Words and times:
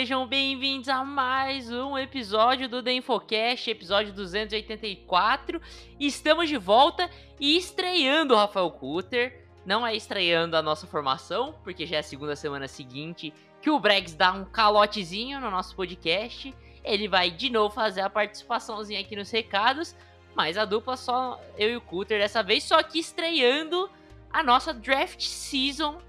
Sejam 0.00 0.26
bem-vindos 0.26 0.88
a 0.88 1.04
mais 1.04 1.70
um 1.70 1.98
episódio 1.98 2.66
do 2.70 2.82
The 2.82 2.94
Infocast, 2.94 3.68
episódio 3.68 4.14
284. 4.14 5.60
Estamos 6.00 6.48
de 6.48 6.56
volta 6.56 7.10
e 7.38 7.54
estreando 7.54 8.32
o 8.32 8.36
Rafael 8.38 8.70
Cutter. 8.70 9.46
Não 9.62 9.86
é 9.86 9.94
estreando 9.94 10.56
a 10.56 10.62
nossa 10.62 10.86
formação, 10.86 11.54
porque 11.62 11.84
já 11.84 11.96
é 11.96 11.98
a 11.98 12.02
segunda 12.02 12.34
semana 12.34 12.66
seguinte 12.66 13.30
que 13.60 13.68
o 13.68 13.78
Bregs 13.78 14.14
dá 14.14 14.32
um 14.32 14.46
calotezinho 14.46 15.38
no 15.38 15.50
nosso 15.50 15.76
podcast. 15.76 16.54
Ele 16.82 17.06
vai 17.06 17.30
de 17.30 17.50
novo 17.50 17.74
fazer 17.74 18.00
a 18.00 18.08
participaçãozinha 18.08 19.00
aqui 19.00 19.14
nos 19.14 19.30
recados, 19.30 19.94
mas 20.34 20.56
a 20.56 20.64
dupla 20.64 20.96
só 20.96 21.38
eu 21.58 21.68
e 21.72 21.76
o 21.76 21.80
Cutter 21.82 22.20
dessa 22.20 22.42
vez, 22.42 22.64
só 22.64 22.82
que 22.82 22.98
estreando 22.98 23.90
a 24.32 24.42
nossa 24.42 24.72
draft 24.72 25.20
season 25.20 26.00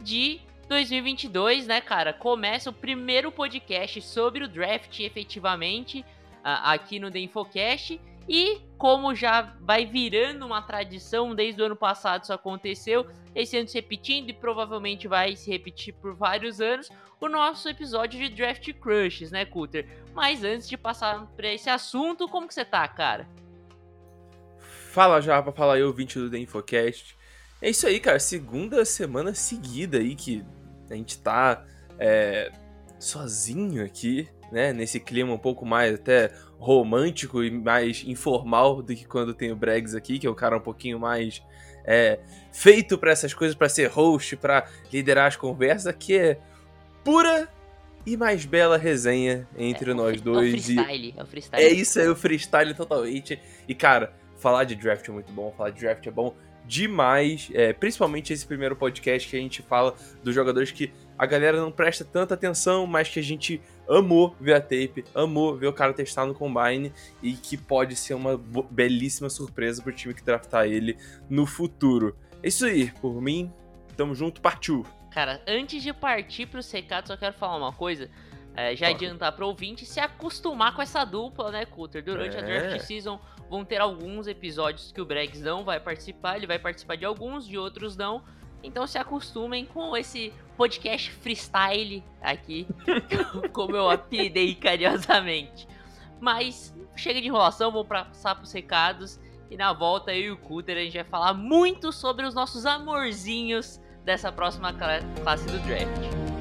de 0.00 0.40
2022, 0.68 1.66
né, 1.66 1.80
cara? 1.80 2.12
Começa 2.12 2.68
o 2.70 2.72
primeiro 2.72 3.32
podcast 3.32 4.02
sobre 4.02 4.44
o 4.44 4.48
draft 4.48 5.00
efetivamente 5.00 6.04
aqui 6.44 6.98
no 6.98 7.10
The 7.10 7.20
Infocast. 7.20 8.00
E 8.28 8.60
como 8.76 9.14
já 9.14 9.56
vai 9.60 9.86
virando 9.86 10.44
uma 10.44 10.60
tradição, 10.60 11.34
desde 11.34 11.62
o 11.62 11.64
ano 11.64 11.76
passado 11.76 12.24
isso 12.24 12.32
aconteceu, 12.32 13.06
esse 13.34 13.56
ano 13.56 13.66
se 13.66 13.78
repetindo 13.78 14.28
e 14.28 14.34
provavelmente 14.34 15.08
vai 15.08 15.34
se 15.34 15.50
repetir 15.50 15.94
por 15.94 16.14
vários 16.14 16.60
anos, 16.60 16.90
o 17.18 17.28
nosso 17.28 17.70
episódio 17.70 18.20
de 18.20 18.28
Draft 18.28 18.70
Crushes, 18.74 19.30
né, 19.30 19.46
Cutter? 19.46 19.88
Mas 20.14 20.44
antes 20.44 20.68
de 20.68 20.76
passar 20.76 21.26
para 21.34 21.50
esse 21.50 21.70
assunto, 21.70 22.28
como 22.28 22.46
que 22.46 22.52
você 22.52 22.66
tá, 22.66 22.86
cara? 22.86 23.26
Fala 24.92 25.22
Japa, 25.22 25.50
fala 25.50 25.78
eu, 25.78 25.90
20 25.92 26.18
do 26.18 26.30
The 26.30 26.38
Infocast. 26.38 27.16
É 27.62 27.70
isso 27.70 27.86
aí, 27.86 27.98
cara, 27.98 28.20
segunda 28.20 28.84
semana 28.84 29.32
seguida 29.32 29.98
aí 29.98 30.14
que 30.14 30.44
a 30.90 30.94
gente 30.94 31.18
tá 31.18 31.64
é, 31.98 32.50
sozinho 32.98 33.84
aqui, 33.84 34.28
né? 34.50 34.72
Nesse 34.72 34.98
clima 35.00 35.32
um 35.32 35.38
pouco 35.38 35.64
mais 35.64 35.94
até 35.94 36.30
romântico 36.58 37.42
e 37.44 37.50
mais 37.50 38.02
informal 38.06 38.82
do 38.82 38.94
que 38.94 39.04
quando 39.06 39.32
tem 39.34 39.52
o 39.52 39.56
Bregs 39.56 39.94
aqui, 39.94 40.18
que 40.18 40.26
é 40.26 40.30
um 40.30 40.34
cara 40.34 40.56
um 40.56 40.60
pouquinho 40.60 40.98
mais 40.98 41.42
é, 41.84 42.18
feito 42.52 42.98
para 42.98 43.12
essas 43.12 43.32
coisas, 43.32 43.56
para 43.56 43.68
ser 43.68 43.88
host, 43.88 44.36
para 44.36 44.66
liderar 44.92 45.26
as 45.26 45.36
conversas, 45.36 45.94
que 45.98 46.16
é 46.16 46.38
pura 47.04 47.48
e 48.04 48.16
mais 48.16 48.44
bela 48.44 48.76
resenha 48.78 49.46
entre 49.56 49.90
É, 49.90 49.94
nós 49.94 50.16
É 50.16 50.20
o 50.20 50.22
dois. 50.22 50.54
e- 50.68 50.74
freestyle, 50.74 51.14
é 51.16 51.22
o 51.22 51.26
freestyle. 51.26 51.64
é 51.64 51.68
isso 51.70 52.00
aí, 52.00 52.08
o 52.08 52.16
freestyle 52.16 52.74
totalmente. 52.74 53.38
E, 53.68 53.74
cara, 53.74 54.12
falar 54.36 54.64
de 54.64 54.74
draft 54.74 55.06
é 55.08 55.12
muito 55.12 55.32
bom, 55.32 55.52
falar 55.56 55.70
de 55.70 55.80
draft 55.80 56.06
é 56.06 56.10
bom 56.10 56.34
demais. 56.68 57.50
É, 57.54 57.72
principalmente 57.72 58.32
esse 58.32 58.46
primeiro 58.46 58.76
podcast 58.76 59.28
que 59.28 59.36
a 59.36 59.40
gente 59.40 59.62
fala 59.62 59.94
dos 60.22 60.34
jogadores 60.34 60.70
que 60.70 60.92
a 61.18 61.26
galera 61.26 61.58
não 61.60 61.72
presta 61.72 62.04
tanta 62.04 62.34
atenção, 62.34 62.86
mas 62.86 63.08
que 63.08 63.18
a 63.18 63.22
gente 63.22 63.60
amou 63.88 64.36
ver 64.38 64.52
a 64.54 64.60
tape, 64.60 65.04
amou 65.14 65.56
ver 65.56 65.66
o 65.66 65.72
cara 65.72 65.92
testar 65.92 66.26
no 66.26 66.34
combine 66.34 66.92
e 67.22 67.32
que 67.32 67.56
pode 67.56 67.96
ser 67.96 68.14
uma 68.14 68.38
belíssima 68.70 69.30
surpresa 69.30 69.82
pro 69.82 69.92
time 69.92 70.14
que 70.14 70.22
draftar 70.22 70.66
ele 70.66 70.96
no 71.28 71.46
futuro. 71.46 72.14
É 72.42 72.48
isso 72.48 72.66
aí, 72.66 72.92
por 73.00 73.20
mim, 73.20 73.50
tamo 73.96 74.14
junto, 74.14 74.40
partiu. 74.40 74.86
Cara, 75.10 75.42
antes 75.48 75.82
de 75.82 75.92
partir 75.92 76.46
pros 76.46 76.70
recados, 76.70 77.08
só 77.08 77.16
quero 77.16 77.32
falar 77.34 77.56
uma 77.56 77.72
coisa. 77.72 78.08
É, 78.54 78.74
já 78.74 78.86
Fala. 78.86 78.96
adiantar 78.96 79.32
pro 79.32 79.46
ouvinte 79.46 79.86
se 79.86 80.00
acostumar 80.00 80.74
com 80.74 80.82
essa 80.82 81.04
dupla, 81.04 81.50
né, 81.52 81.64
Cutter? 81.64 82.02
Durante 82.04 82.36
a 82.36 82.40
É. 82.40 82.42
Draft 82.68 82.86
Season 82.86 83.18
vão 83.48 83.64
ter 83.64 83.80
alguns 83.80 84.26
episódios 84.26 84.92
que 84.92 85.00
o 85.00 85.04
Bregs 85.06 85.40
não 85.40 85.64
vai 85.64 85.80
participar, 85.80 86.36
ele 86.36 86.46
vai 86.46 86.58
participar 86.58 86.96
de 86.96 87.04
alguns, 87.04 87.46
de 87.46 87.56
outros 87.58 87.96
não. 87.96 88.22
Então 88.62 88.86
se 88.86 88.98
acostumem 88.98 89.64
com 89.64 89.96
esse 89.96 90.32
podcast 90.56 91.10
freestyle 91.12 92.02
aqui, 92.20 92.66
como 93.52 93.76
eu 93.76 93.88
apelidei 93.90 94.54
carinhosamente. 94.54 95.68
Mas 96.20 96.74
chega 96.96 97.20
de 97.20 97.28
enrolação, 97.28 97.70
vamos 97.70 97.86
passar 97.86 98.34
pros 98.34 98.52
recados. 98.52 99.20
E 99.50 99.56
na 99.56 99.72
volta 99.72 100.12
eu 100.12 100.20
e 100.22 100.30
o 100.32 100.36
Cutter 100.36 100.76
a 100.76 100.80
gente 100.80 100.94
vai 100.94 101.04
falar 101.04 101.32
muito 101.32 101.90
sobre 101.92 102.26
os 102.26 102.34
nossos 102.34 102.66
amorzinhos 102.66 103.80
dessa 104.04 104.30
próxima 104.32 104.72
cla- 104.72 105.00
classe 105.22 105.46
do 105.46 105.58
draft. 105.60 106.37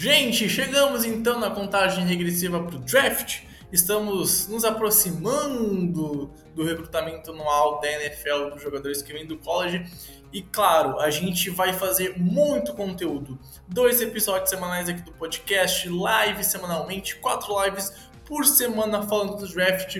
Gente, 0.00 0.48
chegamos 0.48 1.04
então 1.04 1.38
na 1.38 1.50
contagem 1.50 2.06
regressiva 2.06 2.58
para 2.58 2.74
o 2.74 2.78
draft. 2.78 3.42
Estamos 3.70 4.48
nos 4.48 4.64
aproximando 4.64 6.32
do 6.54 6.64
recrutamento 6.64 7.30
anual 7.32 7.82
da 7.82 7.92
NFL 7.92 8.48
dos 8.54 8.62
jogadores 8.62 9.02
que 9.02 9.12
vêm 9.12 9.26
do 9.26 9.36
college. 9.36 9.84
E 10.32 10.40
claro, 10.40 10.98
a 11.00 11.10
gente 11.10 11.50
vai 11.50 11.74
fazer 11.74 12.18
muito 12.18 12.72
conteúdo. 12.72 13.38
Dois 13.68 14.00
episódios 14.00 14.48
semanais 14.48 14.88
aqui 14.88 15.02
do 15.02 15.12
podcast, 15.12 15.86
live 15.86 16.44
semanalmente, 16.44 17.16
quatro 17.16 17.62
lives 17.62 17.92
por 18.24 18.46
semana 18.46 19.02
falando 19.02 19.36
do 19.36 19.46
draft. 19.46 19.98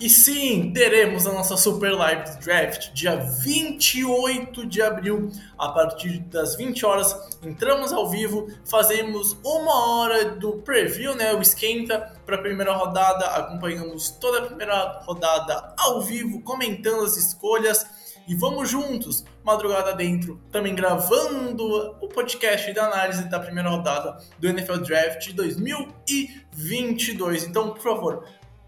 E 0.00 0.10
sim, 0.10 0.72
teremos 0.72 1.24
a 1.24 1.32
nossa 1.32 1.56
super 1.56 1.92
live 1.92 2.28
do 2.28 2.40
draft, 2.40 2.92
dia 2.92 3.14
28 3.14 4.66
de 4.66 4.82
abril, 4.82 5.30
a 5.56 5.68
partir 5.68 6.18
das 6.18 6.56
20 6.56 6.84
horas. 6.84 7.38
Entramos 7.42 7.92
ao 7.92 8.10
vivo, 8.10 8.48
fazemos 8.68 9.36
uma 9.44 10.00
hora 10.00 10.30
do 10.30 10.54
preview, 10.62 11.14
né? 11.14 11.32
O 11.32 11.40
esquenta 11.40 12.12
para 12.26 12.34
a 12.34 12.40
primeira 12.40 12.74
rodada, 12.74 13.24
acompanhamos 13.26 14.10
toda 14.10 14.38
a 14.38 14.46
primeira 14.46 15.00
rodada 15.04 15.72
ao 15.78 16.02
vivo, 16.02 16.42
comentando 16.42 17.04
as 17.04 17.16
escolhas. 17.16 17.86
E 18.26 18.34
vamos 18.34 18.70
juntos, 18.70 19.22
madrugada 19.44 19.94
dentro, 19.94 20.40
também 20.50 20.74
gravando 20.74 21.94
o 22.00 22.08
podcast 22.08 22.72
da 22.72 22.86
análise 22.86 23.28
da 23.28 23.38
primeira 23.38 23.68
rodada 23.68 24.16
do 24.38 24.48
NFL 24.48 24.78
Draft 24.78 25.30
2022. 25.32 27.44
Então, 27.44 27.68
por 27.70 27.82
favor, 27.82 28.24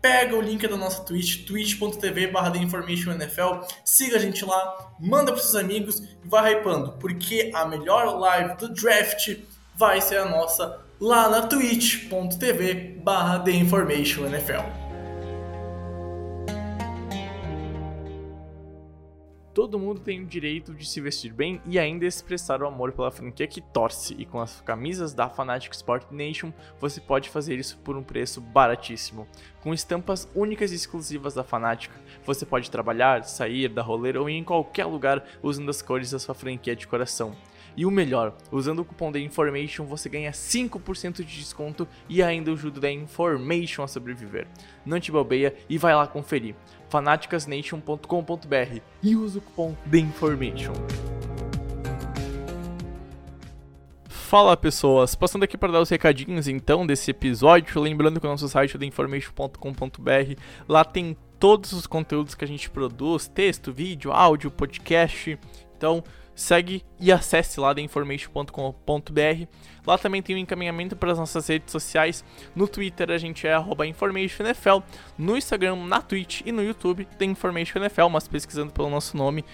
pega 0.07 0.37
o 0.37 0.41
link 0.41 0.65
da 0.69 0.77
nossa 0.77 1.03
Twitch, 1.03 1.45
twitch.tv 1.45 2.29
barra 2.29 2.57
NFL, 2.57 3.67
siga 3.85 4.17
a 4.17 4.21
gente 4.21 4.45
lá, 4.45 4.93
manda 5.01 5.33
para 5.33 5.41
seus 5.41 5.57
amigos 5.57 5.99
e 5.99 6.29
vai 6.29 6.55
hypando, 6.55 6.93
porque 6.93 7.51
a 7.53 7.65
melhor 7.65 8.17
live 8.17 8.57
do 8.57 8.73
draft 8.73 9.37
vai 9.75 10.01
ser 10.01 10.19
a 10.19 10.25
nossa 10.25 10.81
lá 11.01 11.29
na 11.29 11.43
twitch.tv 11.43 13.01
barra 13.03 13.45
NFL. 13.49 14.86
Todo 19.57 19.79
mundo 19.79 20.01
tem 20.01 20.21
o 20.21 20.27
direito 20.27 20.75
de 20.75 20.85
se 20.85 21.01
vestir 21.01 21.33
bem 21.33 21.63
e 21.65 21.79
ainda 21.79 22.05
expressar 22.05 22.63
o 22.63 22.67
amor 22.67 22.93
pela 22.93 23.11
franquia 23.11 23.47
que 23.47 23.63
torce, 23.63 24.15
e 24.19 24.27
com 24.27 24.39
as 24.39 24.61
camisas 24.61 25.15
da 25.15 25.31
Fanatic 25.31 25.73
Sport 25.73 26.11
Nation 26.11 26.53
você 26.79 27.01
pode 27.01 27.31
fazer 27.31 27.59
isso 27.59 27.79
por 27.79 27.97
um 27.97 28.03
preço 28.03 28.39
baratíssimo. 28.39 29.27
Com 29.63 29.73
estampas 29.73 30.29
únicas 30.35 30.73
e 30.73 30.75
exclusivas 30.75 31.33
da 31.33 31.43
Fanatic, 31.43 31.91
você 32.23 32.45
pode 32.45 32.71
trabalhar, 32.71 33.25
sair, 33.25 33.71
dar 33.71 33.81
rolê 33.81 34.15
ou 34.19 34.29
ir 34.29 34.35
em 34.35 34.45
qualquer 34.45 34.85
lugar 34.85 35.25
usando 35.43 35.71
as 35.71 35.81
cores 35.81 36.11
da 36.11 36.19
sua 36.19 36.35
franquia 36.35 36.77
de 36.77 36.87
coração. 36.87 37.35
E 37.77 37.85
o 37.85 37.91
melhor, 37.91 38.35
usando 38.51 38.81
o 38.81 38.85
cupom 38.85 39.13
da 39.13 39.19
Information 39.19 39.85
você 39.85 40.09
ganha 40.09 40.33
5% 40.33 41.17
de 41.17 41.39
desconto 41.39 41.87
e 42.09 42.23
ainda 42.23 42.51
ajuda 42.51 42.81
da 42.81 42.91
Information 42.91 43.83
a 43.83 43.89
sobreviver. 43.89 44.47
Não 44.85 45.01
te 45.01 45.13
bobeia 45.13 45.55
e 45.69 45.77
vai 45.77 45.95
lá 45.95 46.07
conferir 46.07 46.55
fanaticasnation.com.br 46.89 48.81
e 49.03 49.17
usa 49.17 49.39
o 49.39 49.43
cupom 49.43 49.75
The 49.91 49.99
Information. 49.99 50.73
Fala 54.09 54.57
pessoas, 54.57 55.15
passando 55.15 55.45
aqui 55.45 55.57
para 55.57 55.73
dar 55.73 55.81
os 55.81 55.89
recadinhos 55.89 56.49
então 56.49 56.85
desse 56.85 57.13
episódio, 57.13 57.81
lembrando 57.81 58.19
que 58.19 58.27
o 58.27 58.31
nosso 58.31 58.49
site 58.49 58.75
é 58.75 58.79
theinformation.com.br, 58.79 60.41
lá 60.69 60.85
tem 60.85 61.17
todos 61.39 61.73
os 61.73 61.87
conteúdos 61.87 62.35
que 62.35 62.45
a 62.45 62.49
gente 62.49 62.69
produz, 62.69 63.29
texto, 63.29 63.73
vídeo, 63.73 64.11
áudio, 64.11 64.51
podcast. 64.51 65.39
Então, 65.77 66.03
segue 66.37 66.85
e 67.01 67.11
acesse 67.11 67.59
lá 67.59 67.75
theinformation.com.br. 67.75 69.47
Lá 69.87 69.97
também 69.97 70.21
tem 70.21 70.37
o 70.37 70.39
um 70.39 70.43
encaminhamento 70.43 70.95
para 70.95 71.13
as 71.13 71.19
nossas 71.19 71.49
redes 71.49 71.73
sociais. 71.73 72.25
No 72.55 72.69
Twitter 72.69 73.11
a 73.11 73.19
gente 73.19 73.47
é 73.47 73.57
@informationNFL, 73.89 74.83
no 75.17 75.37
Instagram, 75.37 75.77
na 75.77 76.03
Twitch 76.03 76.43
e 76.45 76.53
no 76.53 76.63
YouTube 76.63 77.09
tem 77.19 77.31
InformationNFL, 77.31 78.09
mas 78.11 78.29
pesquisando 78.29 78.73
pelo 78.73 78.91
nosso 78.91 79.17
nome, 79.17 79.45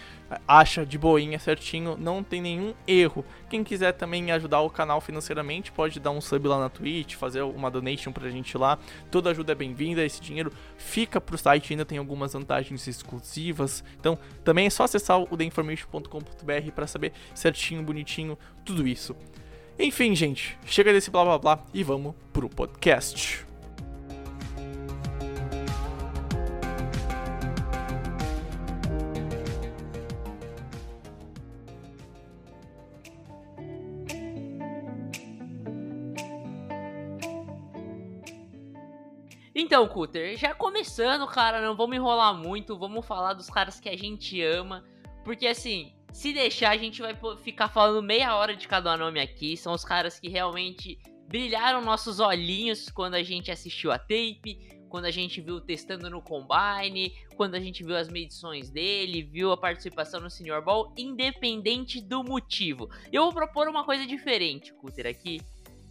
acha 0.46 0.84
de 0.84 0.98
boinha 0.98 1.38
certinho, 1.38 1.96
não 1.96 2.22
tem 2.22 2.40
nenhum 2.40 2.74
erro. 2.86 3.24
Quem 3.48 3.62
quiser 3.64 3.92
também 3.92 4.30
ajudar 4.32 4.60
o 4.60 4.70
canal 4.70 5.00
financeiramente, 5.00 5.72
pode 5.72 6.00
dar 6.00 6.10
um 6.10 6.20
sub 6.20 6.48
lá 6.48 6.58
na 6.58 6.68
Twitch, 6.68 7.14
fazer 7.14 7.42
uma 7.42 7.70
donation 7.70 8.12
pra 8.12 8.30
gente 8.30 8.56
lá. 8.56 8.78
Toda 9.10 9.30
ajuda 9.30 9.52
é 9.52 9.54
bem-vinda, 9.54 10.04
esse 10.04 10.20
dinheiro 10.20 10.52
fica 10.76 11.20
pro 11.20 11.38
site, 11.38 11.72
ainda 11.72 11.84
tem 11.84 11.98
algumas 11.98 12.32
vantagens 12.32 12.86
exclusivas. 12.86 13.84
Então, 13.98 14.18
também 14.44 14.66
é 14.66 14.70
só 14.70 14.84
acessar 14.84 15.20
o 15.20 15.36
theinformation.com.br 15.36 16.72
para 16.74 16.86
saber 16.86 17.12
certinho, 17.34 17.82
bonitinho, 17.82 18.38
tudo 18.64 18.86
isso. 18.86 19.14
Enfim, 19.78 20.14
gente, 20.14 20.58
chega 20.66 20.92
desse 20.92 21.10
blá 21.10 21.24
blá 21.24 21.38
blá 21.38 21.64
e 21.72 21.82
vamos 21.82 22.14
pro 22.32 22.48
podcast. 22.48 23.51
Então, 39.72 39.88
Cutter, 39.88 40.36
já 40.36 40.54
começando, 40.54 41.26
cara, 41.26 41.58
não 41.62 41.74
vamos 41.74 41.96
enrolar 41.96 42.34
muito, 42.34 42.78
vamos 42.78 43.06
falar 43.06 43.32
dos 43.32 43.48
caras 43.48 43.80
que 43.80 43.88
a 43.88 43.96
gente 43.96 44.38
ama, 44.42 44.84
porque 45.24 45.46
assim, 45.46 45.94
se 46.12 46.30
deixar, 46.30 46.72
a 46.72 46.76
gente 46.76 47.00
vai 47.00 47.16
ficar 47.38 47.70
falando 47.70 48.02
meia 48.02 48.36
hora 48.36 48.54
de 48.54 48.68
cada 48.68 48.94
nome 48.98 49.18
aqui. 49.18 49.56
São 49.56 49.72
os 49.72 49.82
caras 49.82 50.20
que 50.20 50.28
realmente 50.28 50.98
brilharam 51.26 51.80
nossos 51.80 52.20
olhinhos 52.20 52.90
quando 52.90 53.14
a 53.14 53.22
gente 53.22 53.50
assistiu 53.50 53.90
a 53.90 53.98
tape, 53.98 54.58
quando 54.90 55.06
a 55.06 55.10
gente 55.10 55.40
viu 55.40 55.58
testando 55.58 56.10
no 56.10 56.20
Combine, 56.20 57.10
quando 57.34 57.54
a 57.54 57.58
gente 57.58 57.82
viu 57.82 57.96
as 57.96 58.10
medições 58.10 58.68
dele, 58.68 59.22
viu 59.22 59.52
a 59.52 59.56
participação 59.56 60.20
no 60.20 60.28
Senior 60.28 60.62
Ball, 60.62 60.92
independente 60.98 61.98
do 61.98 62.22
motivo. 62.22 62.90
Eu 63.10 63.22
vou 63.22 63.32
propor 63.32 63.68
uma 63.68 63.84
coisa 63.84 64.06
diferente, 64.06 64.70
Cutter, 64.74 65.06
aqui. 65.06 65.40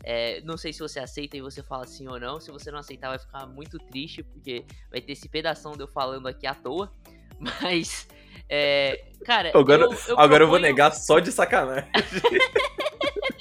É, 0.03 0.42
não 0.42 0.57
sei 0.57 0.74
se 0.74 0.80
você 0.80 1.00
aceita 1.00 1.38
e 1.38 1.42
você 1.42 1.62
fala 1.62 1.86
sim 1.86 2.07
ou 2.07 2.19
não. 2.19 2.39
Se 2.39 2.51
você 2.51 2.71
não 2.71 2.80
aceitar, 2.80 3.09
vai 3.09 3.19
ficar 3.19 3.45
muito 3.45 3.77
triste, 3.77 4.24
porque 4.24 4.65
vai 4.89 5.01
ter 5.01 5.13
esse 5.13 5.30
pedação 5.30 5.74
de 5.74 5.83
eu 5.83 5.88
falando 5.88 6.27
aqui 6.27 6.48
à 6.48 6.53
toa. 6.53 6.92
Mas 7.39 8.07
é, 8.50 9.06
cara, 9.25 9.51
agora, 9.56 9.83
eu, 9.83 9.92
eu 9.92 9.95
agora 9.95 10.18
proponho... 10.18 10.42
eu 10.42 10.48
vou 10.48 10.59
negar 10.59 10.92
só 10.94 11.19
de 11.19 11.31
sacanagem. 11.31 11.89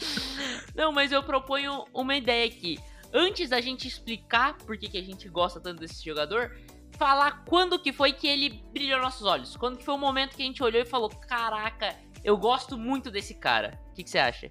Não, 0.75 0.93
mas 0.93 1.13
eu 1.13 1.23
proponho 1.23 1.85
uma 1.93 2.17
ideia 2.17 2.47
aqui. 2.47 2.79
Antes 3.13 3.51
da 3.51 3.61
gente 3.61 3.89
explicar 3.89 4.57
por 4.59 4.79
que, 4.79 4.89
que 4.89 4.99
a 4.99 5.03
gente 5.03 5.29
gosta 5.29 5.61
tanto 5.61 5.81
desse 5.81 6.03
jogador, 6.05 6.57
falar 6.97 7.45
quando 7.45 7.79
que 7.79 7.93
foi 7.93 8.13
que 8.13 8.27
ele 8.27 8.63
brilhou 8.73 9.01
nossos 9.01 9.27
olhos. 9.27 9.57
Quando 9.57 9.79
que 9.79 9.85
foi 9.85 9.95
o 9.95 9.99
momento 9.99 10.37
que 10.37 10.43
a 10.43 10.47
gente 10.47 10.63
olhou 10.63 10.81
e 10.81 10.87
falou: 10.87 11.09
Caraca, 11.09 11.97
eu 12.23 12.37
gosto 12.37 12.79
muito 12.79 13.11
desse 13.11 13.35
cara. 13.35 13.79
O 13.91 13.95
que, 13.95 14.05
que 14.05 14.11
você 14.11 14.19
acha? 14.19 14.49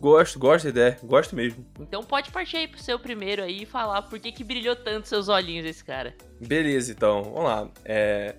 Gosto, 0.00 0.38
gosto 0.38 0.64
da 0.64 0.70
ideia, 0.70 0.98
gosto 1.02 1.36
mesmo. 1.36 1.64
Então 1.78 2.02
pode 2.02 2.30
partir 2.30 2.56
aí 2.56 2.66
pro 2.66 2.82
seu 2.82 2.98
primeiro 2.98 3.42
aí 3.42 3.62
e 3.62 3.66
falar 3.66 4.02
por 4.02 4.18
que, 4.18 4.32
que 4.32 4.42
brilhou 4.42 4.74
tanto 4.74 5.06
seus 5.06 5.28
olhinhos 5.28 5.66
esse 5.66 5.84
cara. 5.84 6.14
Beleza, 6.40 6.90
então, 6.90 7.22
vamos 7.22 7.44
lá. 7.44 7.68
É, 7.84 8.34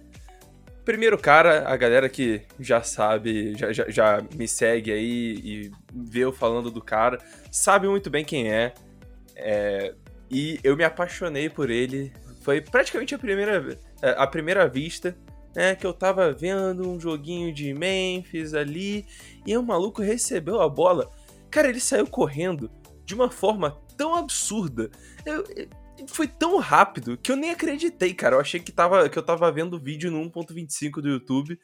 Primeiro 0.83 1.15
cara, 1.15 1.69
a 1.69 1.77
galera 1.77 2.09
que 2.09 2.41
já 2.59 2.81
sabe, 2.81 3.55
já, 3.55 3.71
já, 3.71 3.87
já, 3.87 4.23
me 4.35 4.47
segue 4.47 4.91
aí 4.91 5.39
e 5.43 5.71
vê 5.93 6.21
eu 6.21 6.33
falando 6.33 6.71
do 6.71 6.81
cara, 6.81 7.19
sabe 7.51 7.87
muito 7.87 8.09
bem 8.09 8.25
quem 8.25 8.51
é. 8.51 8.73
é. 9.35 9.93
E 10.29 10.59
eu 10.63 10.75
me 10.75 10.83
apaixonei 10.83 11.49
por 11.49 11.69
ele. 11.69 12.11
Foi 12.41 12.61
praticamente 12.61 13.13
a 13.13 13.19
primeira, 13.19 13.77
é, 14.01 14.09
a 14.17 14.25
primeira 14.25 14.67
vista, 14.67 15.15
né? 15.55 15.75
Que 15.75 15.85
eu 15.85 15.93
tava 15.93 16.33
vendo 16.33 16.89
um 16.89 16.99
joguinho 16.99 17.53
de 17.53 17.75
Memphis 17.75 18.55
ali. 18.55 19.05
E 19.45 19.55
o 19.55 19.61
maluco 19.61 20.01
recebeu 20.01 20.61
a 20.61 20.67
bola. 20.67 21.11
Cara, 21.51 21.67
ele 21.67 21.79
saiu 21.79 22.07
correndo 22.07 22.71
de 23.05 23.13
uma 23.13 23.29
forma 23.29 23.77
tão 23.97 24.15
absurda. 24.15 24.89
Eu, 25.25 25.43
foi 26.07 26.27
tão 26.27 26.57
rápido 26.57 27.17
que 27.17 27.31
eu 27.31 27.35
nem 27.35 27.51
acreditei, 27.51 28.13
cara. 28.13 28.35
Eu 28.35 28.39
achei 28.39 28.59
que, 28.59 28.71
tava, 28.71 29.07
que 29.09 29.17
eu 29.17 29.23
tava 29.23 29.51
vendo 29.51 29.75
o 29.75 29.79
vídeo 29.79 30.09
no 30.09 30.19
1.25 30.31 31.01
do 31.01 31.09
YouTube, 31.09 31.59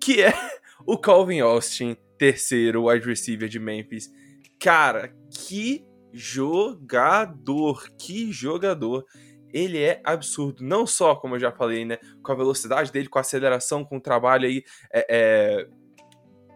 que 0.00 0.22
é 0.22 0.32
o 0.86 0.98
Calvin 0.98 1.40
Austin, 1.40 1.96
terceiro 2.16 2.88
wide 2.88 3.06
receiver 3.06 3.48
de 3.48 3.58
Memphis. 3.58 4.10
Cara, 4.58 5.14
que 5.30 5.86
jogador, 6.12 7.88
que 7.98 8.32
jogador. 8.32 9.04
Ele 9.50 9.78
é 9.78 10.02
absurdo, 10.04 10.62
não 10.62 10.86
só, 10.86 11.14
como 11.14 11.36
eu 11.36 11.40
já 11.40 11.50
falei, 11.50 11.82
né, 11.82 11.96
com 12.22 12.32
a 12.32 12.34
velocidade 12.34 12.92
dele, 12.92 13.08
com 13.08 13.18
a 13.18 13.22
aceleração, 13.22 13.82
com 13.82 13.96
o 13.96 14.00
trabalho 14.00 14.46
aí, 14.46 14.62
é, 14.92 15.06
é, 15.08 15.68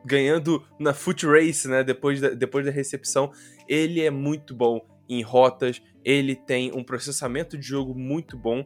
ganhando 0.04 0.64
na 0.78 0.93
foot 0.93 1.26
race, 1.26 1.69
né, 1.69 1.82
depois 1.84 2.20
da, 2.20 2.31
depois 2.31 2.64
da 2.64 2.72
recepção, 2.72 3.32
ele 3.69 4.00
é 4.00 4.10
muito 4.10 4.54
bom 4.54 4.81
em 5.08 5.22
rotas, 5.22 5.82
ele 6.04 6.34
tem 6.34 6.72
um 6.75 6.82
processamento 6.82 7.56
de 7.56 7.66
jogo 7.66 7.94
muito 7.94 8.37
bom. 8.37 8.64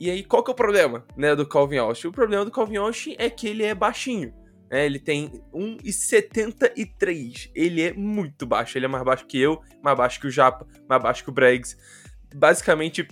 E 0.00 0.10
aí, 0.10 0.24
qual 0.24 0.42
que 0.42 0.50
é 0.50 0.52
o 0.52 0.56
problema, 0.56 1.06
né, 1.16 1.36
do 1.36 1.46
Calvin 1.46 1.78
Austin? 1.78 2.08
O 2.08 2.12
problema 2.12 2.44
do 2.44 2.50
Calvin 2.50 2.76
Austin 2.76 3.14
é 3.18 3.30
que 3.30 3.46
ele 3.46 3.62
é 3.62 3.74
baixinho. 3.74 4.34
Né? 4.70 4.84
Ele 4.86 4.98
tem 4.98 5.30
1,73. 5.54 7.50
Ele 7.54 7.82
é 7.82 7.92
muito 7.92 8.44
baixo. 8.44 8.76
Ele 8.76 8.86
é 8.86 8.88
mais 8.88 9.04
baixo 9.04 9.24
que 9.26 9.38
eu, 9.40 9.62
mais 9.82 9.96
baixo 9.96 10.20
que 10.20 10.26
o 10.26 10.30
Japa, 10.30 10.66
mais 10.88 11.00
baixo 11.02 11.22
que 11.22 11.30
o 11.30 11.32
Braggs. 11.32 11.76
Basicamente, 12.34 13.06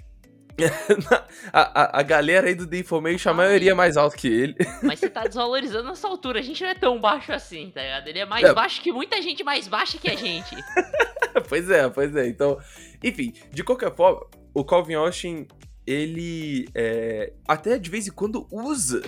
a, 1.53 1.83
a, 1.83 2.01
a, 2.01 2.03
galera 2.03 2.49
aí 2.49 2.55
do 2.55 2.67
The 2.67 2.79
Information, 2.79 3.31
a 3.31 3.35
maioria 3.35 3.71
é 3.71 3.75
mais 3.75 3.97
alto 3.97 4.17
que 4.17 4.29
ele. 4.29 4.55
Mas 4.83 5.01
você 5.01 5.09
tá 5.09 5.25
desvalorizando 5.25 5.91
essa 5.91 6.07
altura. 6.07 6.41
A 6.41 6.43
gente 6.43 6.63
não 6.63 6.71
é 6.71 6.75
tão 6.75 7.01
baixo 7.01 7.33
assim, 7.33 7.71
tá 7.71 7.83
ligado? 7.83 8.09
Ele 8.09 8.19
é 8.19 8.27
mais 8.27 8.45
é. 8.45 8.53
baixo 8.53 8.81
que 8.81 8.93
muita 8.93 9.21
gente 9.23 9.43
mais 9.43 9.67
baixa 9.67 9.99
que 9.99 10.11
a 10.11 10.15
gente. 10.15 10.55
pois 11.49 11.71
é, 11.71 11.89
pois 11.89 12.15
é. 12.15 12.27
Então, 12.29 12.59
enfim, 13.03 13.33
de 13.51 13.65
qualquer 13.65 13.95
forma, 13.95 14.27
o 14.55 14.65
Calvin 14.65 14.95
Austin, 14.95 15.47
ele 15.87 16.69
é, 16.75 17.33
até 17.49 17.79
de 17.79 17.91
vez 17.91 18.07
em 18.07 18.13
quando 18.13 18.47
usa 18.51 19.03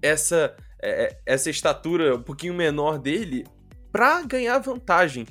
essa, 0.00 0.56
é, 0.82 1.16
essa 1.26 1.50
estatura 1.50 2.16
um 2.16 2.22
pouquinho 2.22 2.54
menor 2.54 2.98
dele 2.98 3.44
pra 3.90 4.22
ganhar 4.22 4.58
vantagem. 4.58 5.26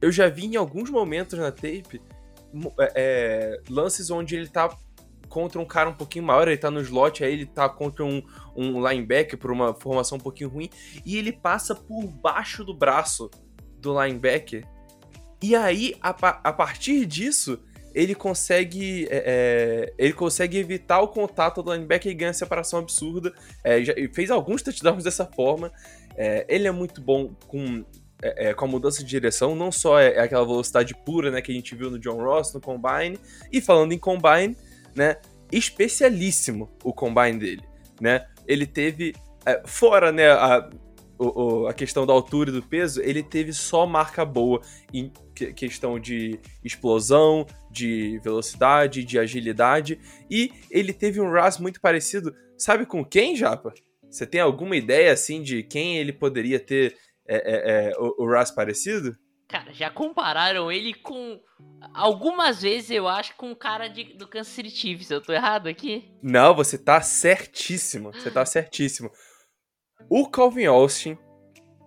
Eu 0.00 0.12
já 0.12 0.28
vi 0.28 0.46
em 0.46 0.56
alguns 0.56 0.90
momentos 0.90 1.38
na 1.38 1.50
tape 1.50 2.00
é, 2.78 2.92
é, 2.96 3.60
lances 3.68 4.10
onde 4.10 4.34
ele 4.34 4.48
tá 4.48 4.68
contra 5.30 5.60
um 5.60 5.64
cara 5.64 5.88
um 5.88 5.94
pouquinho 5.94 6.26
maior, 6.26 6.48
ele 6.48 6.58
tá 6.58 6.70
no 6.70 6.80
slot, 6.80 7.24
aí 7.24 7.32
ele 7.32 7.46
tá 7.46 7.68
contra 7.68 8.04
um, 8.04 8.20
um 8.54 8.86
linebacker 8.86 9.38
por 9.38 9.50
uma 9.50 9.72
formação 9.72 10.18
um 10.18 10.20
pouquinho 10.20 10.50
ruim, 10.50 10.68
e 11.06 11.16
ele 11.16 11.32
passa 11.32 11.74
por 11.74 12.06
baixo 12.08 12.64
do 12.64 12.74
braço 12.74 13.30
do 13.78 13.98
linebacker. 13.98 14.66
E 15.40 15.54
aí, 15.54 15.94
a, 16.02 16.10
a 16.10 16.52
partir 16.52 17.06
disso, 17.06 17.58
ele 17.94 18.14
consegue 18.14 19.06
é, 19.10 19.22
é, 19.26 19.94
ele 19.96 20.12
consegue 20.12 20.58
evitar 20.58 21.00
o 21.00 21.08
contato 21.08 21.62
do 21.62 21.72
linebacker 21.72 22.10
e 22.10 22.14
ganha 22.14 22.32
separação 22.32 22.80
absurda. 22.80 23.32
É, 23.64 23.82
já, 23.82 23.94
fez 24.12 24.30
alguns 24.30 24.62
touchdowns 24.62 25.04
dessa 25.04 25.24
forma. 25.24 25.72
É, 26.16 26.44
ele 26.48 26.66
é 26.66 26.72
muito 26.72 27.00
bom 27.00 27.34
com, 27.46 27.84
é, 28.20 28.48
é, 28.48 28.54
com 28.54 28.64
a 28.64 28.68
mudança 28.68 29.02
de 29.02 29.08
direção, 29.08 29.54
não 29.54 29.72
só 29.72 29.98
é, 29.98 30.20
aquela 30.20 30.44
velocidade 30.44 30.94
pura 30.94 31.30
né, 31.30 31.40
que 31.40 31.50
a 31.50 31.54
gente 31.54 31.74
viu 31.74 31.90
no 31.90 31.98
John 31.98 32.22
Ross, 32.22 32.52
no 32.52 32.60
Combine. 32.60 33.18
E 33.50 33.60
falando 33.60 33.92
em 33.92 33.98
Combine, 33.98 34.56
né? 34.94 35.16
Especialíssimo 35.52 36.70
o 36.84 36.92
combine 36.92 37.38
dele, 37.38 37.62
né? 38.00 38.26
Ele 38.46 38.66
teve, 38.66 39.14
é, 39.44 39.62
fora, 39.66 40.12
né, 40.12 40.30
a, 40.30 40.70
o, 41.18 41.66
a 41.66 41.74
questão 41.74 42.06
da 42.06 42.12
altura 42.12 42.50
e 42.50 42.52
do 42.52 42.62
peso, 42.62 43.02
ele 43.02 43.22
teve 43.22 43.52
só 43.52 43.86
marca 43.86 44.24
boa 44.24 44.62
em 44.92 45.12
questão 45.54 45.98
de 45.98 46.38
explosão, 46.64 47.46
de 47.70 48.18
velocidade, 48.24 49.04
de 49.04 49.18
agilidade, 49.18 50.00
e 50.30 50.50
ele 50.70 50.92
teve 50.92 51.20
um 51.20 51.30
RAS 51.30 51.58
muito 51.58 51.80
parecido, 51.80 52.34
sabe 52.56 52.86
com 52.86 53.04
quem, 53.04 53.36
Japa? 53.36 53.72
Você 54.10 54.26
tem 54.26 54.40
alguma 54.40 54.76
ideia, 54.76 55.12
assim, 55.12 55.42
de 55.42 55.62
quem 55.62 55.98
ele 55.98 56.12
poderia 56.12 56.58
ter 56.58 56.96
é, 57.28 57.36
é, 57.36 57.90
é 57.90 57.98
o, 57.98 58.24
o 58.24 58.30
RAS 58.30 58.50
parecido? 58.50 59.16
Cara, 59.50 59.72
já 59.72 59.90
compararam 59.90 60.70
ele 60.70 60.94
com. 60.94 61.40
Algumas 61.92 62.62
vezes 62.62 62.92
eu 62.92 63.08
acho 63.08 63.34
com 63.34 63.50
o 63.50 63.56
cara 63.56 63.88
de, 63.88 64.04
do 64.14 64.28
Kansas 64.28 64.52
City 64.52 64.70
Chiefs. 64.70 65.10
Eu 65.10 65.20
tô 65.20 65.32
errado 65.32 65.66
aqui? 65.66 66.08
Não, 66.22 66.54
você 66.54 66.78
tá 66.78 67.00
certíssimo. 67.00 68.12
Você 68.12 68.30
tá 68.30 68.46
certíssimo. 68.46 69.10
O 70.08 70.30
Calvin 70.30 70.66
Austin 70.66 71.18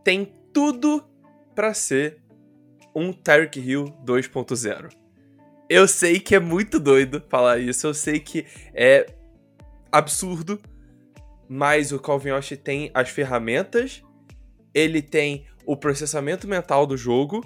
tem 0.04 0.26
tudo 0.54 1.10
para 1.56 1.74
ser 1.74 2.22
um 2.94 3.14
Tyreek 3.14 3.62
Hill 3.62 3.86
2.0. 4.06 4.90
Eu 5.70 5.88
sei 5.88 6.20
que 6.20 6.36
é 6.36 6.40
muito 6.42 6.82
doido 6.82 7.24
falar 7.30 7.60
isso, 7.60 7.88
eu 7.88 7.94
sei 7.94 8.20
que 8.20 8.46
é 8.74 9.06
absurdo, 9.90 10.62
mas 11.48 11.94
o 11.94 12.00
Calvin 12.00 12.32
Austin 12.32 12.58
tem 12.58 12.92
as 12.94 13.10
ferramentas 13.10 14.04
ele 14.74 15.02
tem 15.02 15.46
o 15.66 15.78
processamento 15.78 16.48
mental 16.48 16.86
do 16.86 16.98
jogo 16.98 17.46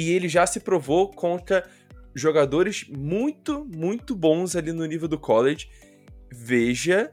e 0.00 0.12
ele 0.12 0.28
já 0.28 0.46
se 0.46 0.60
provou 0.60 1.10
contra 1.10 1.68
jogadores 2.14 2.86
muito, 2.88 3.66
muito 3.66 4.16
bons 4.16 4.56
ali 4.56 4.72
no 4.72 4.86
nível 4.86 5.06
do 5.06 5.18
college. 5.18 5.68
Veja 6.32 7.10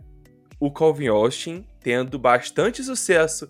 o 0.60 0.72
Calvin 0.72 1.08
Austin 1.08 1.66
tendo 1.82 2.18
bastante 2.18 2.84
sucesso, 2.84 3.50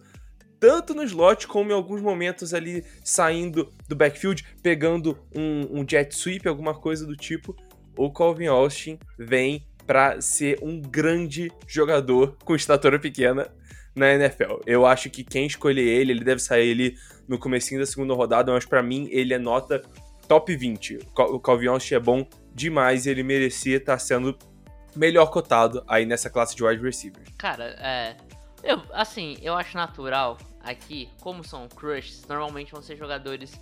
tanto 0.60 0.94
no 0.94 1.03
slot 1.03 1.48
como 1.48 1.72
em 1.72 1.74
alguns 1.74 2.01
momentos 2.01 2.53
ali 2.53 2.84
saindo 3.03 3.72
do 3.88 3.96
backfield, 3.96 4.44
pegando 4.62 5.17
um, 5.36 5.82
um 5.82 5.86
jet 5.88 6.15
sweep, 6.15 6.48
alguma 6.48 6.74
coisa 6.74 7.06
do 7.06 7.15
tipo. 7.15 7.56
O 7.96 8.12
Calvin 8.12 8.48
Austin 8.48 8.98
vem 9.17 9.65
para 9.86 10.20
ser 10.20 10.60
um 10.62 10.82
grande 10.82 11.51
jogador 11.67 12.36
com 12.44 12.56
estatura 12.56 13.00
pequena 13.00 13.48
na 13.96 14.13
NFL. 14.13 14.62
Eu 14.65 14.86
acho 14.86 15.10
que 15.10 15.24
quem 15.24 15.48
escolher 15.48 15.88
ele, 15.88 16.12
ele 16.12 16.24
deve 16.24 16.41
sair 16.41 16.72
ali 16.72 16.96
no 17.27 17.38
comecinho 17.38 17.79
da 17.79 17.86
segunda 17.86 18.13
rodada, 18.13 18.51
mas 18.51 18.65
para 18.65 18.81
mim 18.81 19.07
ele 19.12 19.34
é 19.34 19.39
nota 19.39 19.81
top 20.27 20.55
20. 20.55 21.00
O 21.15 21.39
Calvin 21.39 21.67
Austin 21.67 21.96
é 21.96 22.00
bom 22.00 22.27
demais 22.53 23.05
e 23.05 23.10
ele 23.10 23.24
merecia 23.24 23.77
estar 23.77 23.98
sendo 24.00 24.38
melhor 24.96 25.27
cotado 25.27 25.84
aí 25.88 26.05
nessa 26.05 26.29
classe 26.29 26.55
de 26.55 26.63
wide 26.63 26.81
receiver. 26.81 27.22
Cara, 27.38 27.75
é. 27.79 28.17
Eu, 28.63 28.81
assim, 28.91 29.38
eu 29.41 29.53
acho 29.53 29.77
natural 29.77 30.38
aqui, 30.62 31.10
como 31.22 31.43
são 31.43 31.67
crushes, 31.67 32.25
normalmente 32.27 32.72
vão 32.72 32.81
ser 32.81 32.98
jogadores 32.98 33.60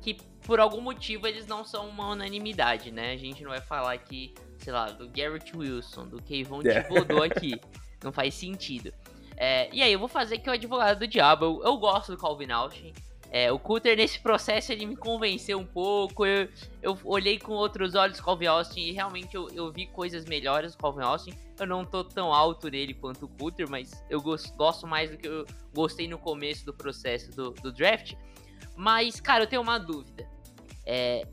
que 0.00 0.18
por 0.42 0.60
algum 0.60 0.80
motivo 0.80 1.26
eles 1.26 1.46
não 1.46 1.64
são 1.64 1.88
uma 1.88 2.10
unanimidade, 2.10 2.90
né? 2.90 3.12
A 3.12 3.16
gente 3.16 3.42
não 3.42 3.50
vai 3.50 3.62
falar 3.62 3.94
aqui, 3.94 4.34
sei 4.58 4.72
lá, 4.72 4.90
do 4.90 5.08
Garrett 5.08 5.56
Wilson, 5.56 6.06
do 6.06 6.22
Kayvon 6.22 6.60
yeah. 6.62 6.86
Thibodeau 6.86 7.22
aqui. 7.22 7.58
Não 8.02 8.12
faz 8.12 8.34
sentido. 8.34 8.92
É, 9.36 9.68
e 9.72 9.82
aí, 9.82 9.92
eu 9.92 9.98
vou 9.98 10.08
fazer 10.08 10.36
aqui 10.36 10.48
o 10.48 10.52
advogado 10.52 11.00
do 11.00 11.06
diabo. 11.06 11.44
Eu, 11.44 11.62
eu 11.64 11.76
gosto 11.76 12.12
do 12.12 12.18
Calvin 12.18 12.50
Austin. 12.50 12.92
É, 13.30 13.50
o 13.50 13.58
Cutter, 13.58 13.96
nesse 13.96 14.20
processo, 14.20 14.70
ele 14.70 14.86
me 14.86 14.94
convenceu 14.94 15.58
um 15.58 15.66
pouco. 15.66 16.24
Eu, 16.24 16.48
eu 16.80 16.96
olhei 17.04 17.36
com 17.36 17.52
outros 17.52 17.96
olhos 17.96 18.20
o 18.20 18.24
Calvin 18.24 18.46
Austin 18.46 18.80
e 18.80 18.92
realmente 18.92 19.34
eu, 19.34 19.48
eu, 19.50 19.72
vi 19.72 19.86
coisas 19.86 20.24
melhores 20.24 20.72
do 20.76 20.78
Calvin 20.78 21.02
Austin. 21.02 21.34
Eu 21.58 21.66
não 21.66 21.84
tô 21.84 22.04
tão 22.04 22.32
alto 22.32 22.68
nele 22.68 22.94
quanto 22.94 23.24
o 23.24 23.28
Cutter, 23.28 23.68
mas 23.68 24.04
eu 24.08 24.22
gosto, 24.22 24.54
gosto 24.56 24.86
mais 24.86 25.10
do 25.10 25.16
que 25.16 25.26
eu 25.26 25.44
gostei 25.74 26.06
no 26.06 26.16
começo 26.16 26.64
do 26.64 26.72
processo 26.72 27.32
do, 27.32 27.50
do 27.50 27.72
draft. 27.72 28.14
Mas, 28.76 29.20
cara, 29.20 29.42
eu 29.42 29.48
tenho 29.48 29.62
uma 29.62 29.78
dúvida. 29.78 30.28
É, 30.86 31.26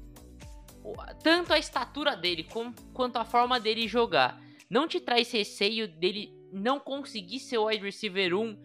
tanto 1.21 1.53
a 1.53 1.59
estatura 1.59 2.15
dele 2.15 2.43
com, 2.45 2.73
quanto 2.93 3.17
a 3.17 3.25
forma 3.25 3.59
dele 3.59 3.87
jogar 3.87 4.41
não 4.67 4.87
te 4.87 4.99
traz 4.99 5.31
receio 5.31 5.87
dele 5.87 6.33
não 6.51 6.79
conseguir 6.79 7.39
ser 7.39 7.57
wide 7.57 7.83
receiver 7.83 8.33
1 8.33 8.57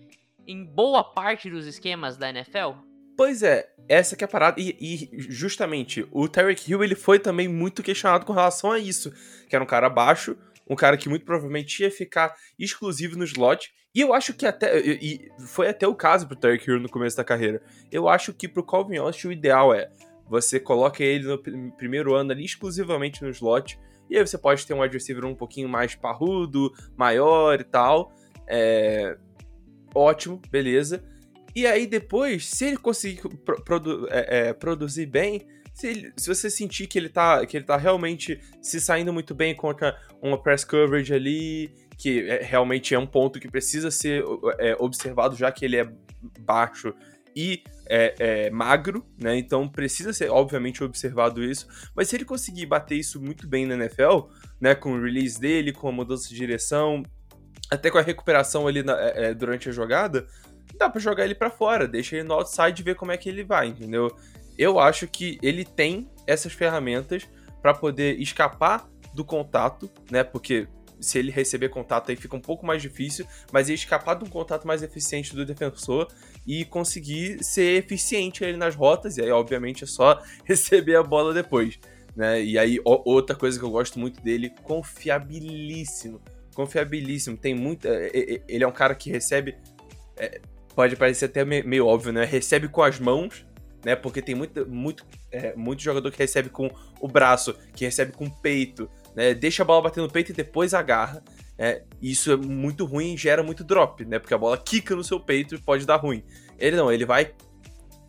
em 0.47 0.65
boa 0.65 1.03
parte 1.03 1.51
dos 1.51 1.67
esquemas 1.67 2.17
da 2.17 2.31
NFL? 2.31 2.79
Pois 3.17 3.43
é, 3.43 3.69
essa 3.89 4.15
que 4.15 4.23
é 4.23 4.27
a 4.27 4.29
parada. 4.29 4.61
E, 4.61 4.77
e, 4.79 5.21
justamente, 5.21 6.07
o 6.13 6.29
Tarek 6.29 6.71
Hill 6.71 6.85
ele 6.85 6.95
foi 6.95 7.19
também 7.19 7.49
muito 7.49 7.83
questionado 7.83 8.27
com 8.27 8.33
relação 8.33 8.71
a 8.71 8.79
isso. 8.79 9.13
Que 9.49 9.57
era 9.57 9.65
um 9.65 9.67
cara 9.67 9.89
baixo, 9.89 10.37
um 10.69 10.77
cara 10.77 10.97
que 10.97 11.09
muito 11.09 11.25
provavelmente 11.25 11.83
ia 11.83 11.91
ficar 11.91 12.35
exclusivo 12.59 13.17
no 13.17 13.25
slot. 13.25 13.73
E 13.95 14.01
eu 14.03 14.13
acho 14.13 14.35
que 14.35 14.45
até. 14.45 14.79
E 14.79 15.31
foi 15.49 15.69
até 15.69 15.89
o 15.89 15.95
caso 15.95 16.27
pro 16.27 16.37
Tarek 16.37 16.69
Hill 16.69 16.79
no 16.79 16.91
começo 16.91 17.17
da 17.17 17.25
carreira. 17.25 17.63
Eu 17.91 18.09
acho 18.09 18.35
que 18.35 18.47
pro 18.47 18.63
Calvin 18.63 18.99
Austin 18.99 19.29
o 19.29 19.33
ideal 19.33 19.75
é 19.75 19.91
você 20.29 20.59
coloca 20.59 21.03
ele 21.03 21.25
no 21.25 21.73
primeiro 21.73 22.15
ano 22.15 22.33
ali 22.33 22.45
exclusivamente 22.45 23.23
no 23.23 23.31
slot. 23.31 23.79
E 24.09 24.17
aí 24.17 24.27
você 24.27 24.39
pode 24.39 24.67
ter 24.67 24.75
um 24.75 24.81
wide 24.81 24.95
receiver 24.95 25.25
um 25.25 25.35
pouquinho 25.35 25.69
mais 25.69 25.95
parrudo, 25.95 26.73
maior 26.97 27.61
e 27.61 27.65
tal. 27.65 28.13
É... 28.47 29.17
Ótimo, 29.95 30.41
beleza. 30.51 31.03
E 31.55 31.67
aí 31.67 31.87
depois, 31.87 32.47
se 32.49 32.67
ele 32.67 32.77
conseguir 32.77 33.23
produ 33.65 34.07
é, 34.11 34.49
é, 34.49 34.53
produzir 34.53 35.07
bem, 35.07 35.47
se, 35.73 35.87
ele, 35.89 36.13
se, 36.17 36.29
você 36.29 36.51
sentir 36.51 36.87
que 36.87 36.99
ele, 36.99 37.09
tá, 37.09 37.45
que 37.47 37.57
ele 37.57 37.65
tá 37.65 37.77
realmente 37.77 38.41
se 38.61 38.81
saindo 38.81 39.13
muito 39.13 39.35
bem 39.35 39.55
contra 39.55 39.99
uma 40.23 40.43
press 40.43 40.65
coverage 40.65 41.13
ali, 41.15 41.73
que 41.97 42.29
é, 42.29 42.43
realmente 42.43 42.95
é 42.95 42.99
um 42.99 43.07
ponto 43.07 43.41
que 43.41 43.49
precisa 43.49 43.91
ser 43.91 44.23
é, 44.59 44.77
observado, 44.79 45.35
já 45.35 45.51
que 45.51 45.65
ele 45.65 45.77
é 45.77 45.91
baixo 46.41 46.95
e 47.37 47.63
é, 47.87 48.49
magro, 48.51 49.07
né? 49.19 49.37
Então 49.37 49.69
precisa 49.69 50.13
ser, 50.13 50.31
obviamente, 50.31 50.83
observado 50.83 51.45
isso. 51.45 51.69
Mas 51.95 52.09
se 52.09 52.17
ele 52.17 52.25
conseguir 52.25 52.65
bater 52.65 52.97
isso 52.97 53.21
muito 53.21 53.47
bem 53.47 53.67
na 53.67 53.75
NFL, 53.75 54.29
né? 54.59 54.75
Com 54.75 54.93
o 54.93 55.03
release 55.03 55.39
dele, 55.39 55.73
com 55.73 55.89
a 55.89 55.93
mudança 55.93 56.29
de 56.31 56.35
direção, 56.35 57.03
até 57.71 57.91
com 57.91 57.99
a 57.99 58.03
recuperação 58.03 58.67
ali 58.67 58.83
na, 58.83 58.99
é, 58.99 59.35
durante 59.35 59.69
a 59.69 59.73
jogada, 59.73 60.27
dá 60.79 60.89
para 60.89 61.01
jogar 61.01 61.25
ele 61.25 61.35
para 61.35 61.51
fora, 61.51 61.87
deixa 61.87 62.17
ele 62.17 62.27
no 62.27 62.35
outside 62.35 62.81
e 62.81 62.85
ver 62.85 62.95
como 62.95 63.13
é 63.13 63.17
que 63.17 63.29
ele 63.29 63.45
vai, 63.45 63.69
entendeu? 63.69 64.15
Eu 64.57 64.81
acho 64.81 65.07
que 65.07 65.39
ele 65.43 65.65
tem 65.65 66.11
essas 66.27 66.53
ferramentas 66.53 67.29
para 67.61 67.75
poder 67.75 68.19
escapar 68.21 68.89
do 69.15 69.25
contato, 69.25 69.91
né? 70.11 70.25
Porque 70.25 70.67
se 71.01 71.19
ele 71.19 71.31
receber 71.31 71.69
contato 71.69 72.11
aí 72.11 72.17
fica 72.17 72.37
um 72.37 72.41
pouco 72.41 72.65
mais 72.65 72.83
difícil, 72.83 73.27
mas 73.53 73.69
ele 73.69 73.75
escapar 73.75 74.15
de 74.15 74.25
um 74.25 74.29
contato 74.29 74.67
mais 74.67 74.83
eficiente 74.83 75.35
do 75.35 75.45
defensor 75.45 76.09
e 76.47 76.65
conseguir 76.65 77.43
ser 77.43 77.85
eficiente 77.85 78.45
aí 78.45 78.57
nas 78.57 78.75
rotas, 78.75 79.17
e 79.17 79.23
aí 79.23 79.31
obviamente 79.31 79.85
é 79.85 79.87
só 79.87 80.23
receber 80.45 80.97
a 80.97 81.03
bola 81.03 81.35
depois, 81.35 81.79
né? 82.15 82.43
E 82.43 82.59
aí 82.59 82.79
outra 82.85 83.37
coisa 83.37 83.59
que 83.59 83.65
eu 83.65 83.71
gosto 83.71 83.99
muito 83.99 84.23
dele, 84.23 84.51
confiabilíssimo, 84.63 86.21
confiabilíssimo, 86.55 87.37
tem 87.37 87.55
muita, 87.55 87.89
é, 87.89 88.35
é, 88.35 88.43
ele 88.49 88.65
é 88.65 88.69
um 88.69 88.73
cara 88.73 88.95
que 88.95 89.11
recebe 89.11 89.57
é, 90.17 90.41
pode 90.77 90.95
parecer 90.95 91.25
até 91.25 91.45
meio 91.45 91.87
óbvio, 91.87 92.13
né? 92.13 92.25
Recebe 92.25 92.69
com 92.69 92.83
as 92.83 93.01
mãos, 93.01 93.47
né? 93.85 93.97
Porque 93.97 94.21
tem 94.21 94.35
muito, 94.35 94.69
muito, 94.69 95.07
é, 95.33 95.57
muito 95.57 95.83
jogador 95.83 96.11
que 96.11 96.19
recebe 96.19 96.51
com 96.51 96.71
o 97.01 97.09
braço, 97.09 97.57
que 97.75 97.85
recebe 97.85 98.13
com 98.13 98.27
o 98.27 98.31
peito, 98.31 98.89
né? 99.17 99.33
Deixa 99.35 99.63
a 99.63 99.67
bola 99.67 99.83
bater 99.83 100.03
no 100.03 100.11
peito 100.11 100.31
e 100.31 100.35
depois 100.35 100.75
agarra. 100.75 101.25
É, 101.59 101.83
isso 102.03 102.31
é 102.31 102.37
muito 102.37 102.85
ruim 102.85 103.15
e 103.15 103.17
gera 103.17 103.43
muito 103.43 103.65
drop, 103.65 104.05
né? 104.05 104.19
Porque 104.19 104.35
a 104.35 104.39
bola 104.39 104.59
quica 104.59 104.95
no 104.95 105.03
seu 105.03 105.19
peito 105.19 105.55
e 105.55 105.59
pode 105.59 105.87
dar 105.87 105.97
ruim. 105.97 106.23
Ele 106.59 106.77
não, 106.77 106.93
ele 106.93 107.07
vai 107.07 107.35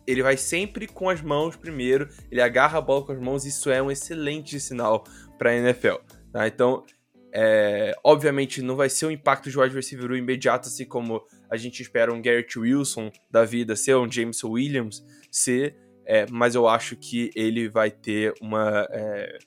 ele 0.06 0.22
vai 0.22 0.38
sempre 0.38 0.86
com 0.86 1.10
as 1.10 1.20
mãos 1.20 1.54
primeiro, 1.54 2.08
ele 2.30 2.40
agarra 2.40 2.78
a 2.78 2.80
bola 2.80 3.04
com 3.04 3.12
as 3.12 3.20
mãos, 3.20 3.44
isso 3.44 3.68
é 3.68 3.82
um 3.82 3.90
excelente 3.90 4.58
sinal 4.58 5.04
para 5.36 5.50
a 5.50 5.54
NFL. 5.54 5.96
Tá? 6.32 6.48
Então, 6.48 6.82
é, 7.30 7.94
obviamente, 8.02 8.62
não 8.62 8.74
vai 8.74 8.88
ser 8.88 9.04
um 9.04 9.10
impacto 9.10 9.50
de 9.50 9.58
wide 9.58 9.74
receiver 9.74 10.10
imediato, 10.12 10.68
assim 10.68 10.86
como 10.86 11.22
a 11.50 11.58
gente 11.58 11.82
espera 11.82 12.10
um 12.10 12.22
Garrett 12.22 12.58
Wilson 12.58 13.12
da 13.30 13.44
vida 13.44 13.76
ser, 13.76 13.96
um 13.96 14.10
James 14.10 14.42
Williams 14.42 15.04
ser, 15.30 15.76
é, 16.06 16.24
mas 16.30 16.54
eu 16.54 16.66
acho 16.66 16.96
que 16.96 17.30
ele 17.34 17.68
vai 17.68 17.90
ter 17.90 18.32
uma. 18.40 18.88
É, 18.90 19.38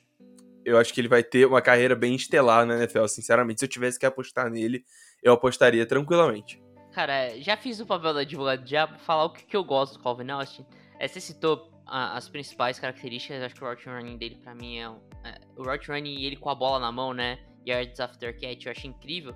eu 0.71 0.77
acho 0.77 0.93
que 0.93 1.01
ele 1.01 1.07
vai 1.07 1.23
ter 1.23 1.45
uma 1.45 1.61
carreira 1.61 1.95
bem 1.95 2.15
estelar 2.15 2.65
na 2.65 2.77
NFL, 2.77 3.05
sinceramente. 3.07 3.59
Se 3.59 3.65
eu 3.65 3.69
tivesse 3.69 3.99
que 3.99 4.05
apostar 4.05 4.49
nele, 4.49 4.85
eu 5.21 5.33
apostaria 5.33 5.85
tranquilamente. 5.85 6.61
Cara, 6.93 7.39
já 7.39 7.55
fiz 7.55 7.79
o 7.79 7.85
papel 7.85 8.13
da 8.13 8.21
advogado 8.21 8.67
já 8.67 8.87
falar 8.99 9.25
o 9.25 9.29
que, 9.31 9.45
que 9.45 9.55
eu 9.55 9.63
gosto 9.63 9.97
do 9.97 10.03
Calvin 10.03 10.29
Austin. 10.31 10.65
É, 10.99 11.07
você 11.07 11.19
citou 11.19 11.69
as 11.85 12.29
principais 12.29 12.79
características, 12.79 13.43
acho 13.43 13.55
que 13.55 13.63
o 13.63 13.67
route 13.67 13.89
running 13.89 14.17
dele 14.17 14.37
pra 14.41 14.55
mim 14.55 14.77
é, 14.77 14.83
é 14.83 15.41
o 15.57 15.63
route 15.63 15.89
running 15.89 16.19
e 16.19 16.25
ele 16.25 16.37
com 16.37 16.49
a 16.49 16.55
bola 16.55 16.79
na 16.79 16.91
mão, 16.91 17.13
né? 17.13 17.39
Yards 17.67 17.99
after 17.99 18.33
catch, 18.39 18.65
eu 18.65 18.71
acho 18.71 18.87
incrível. 18.87 19.35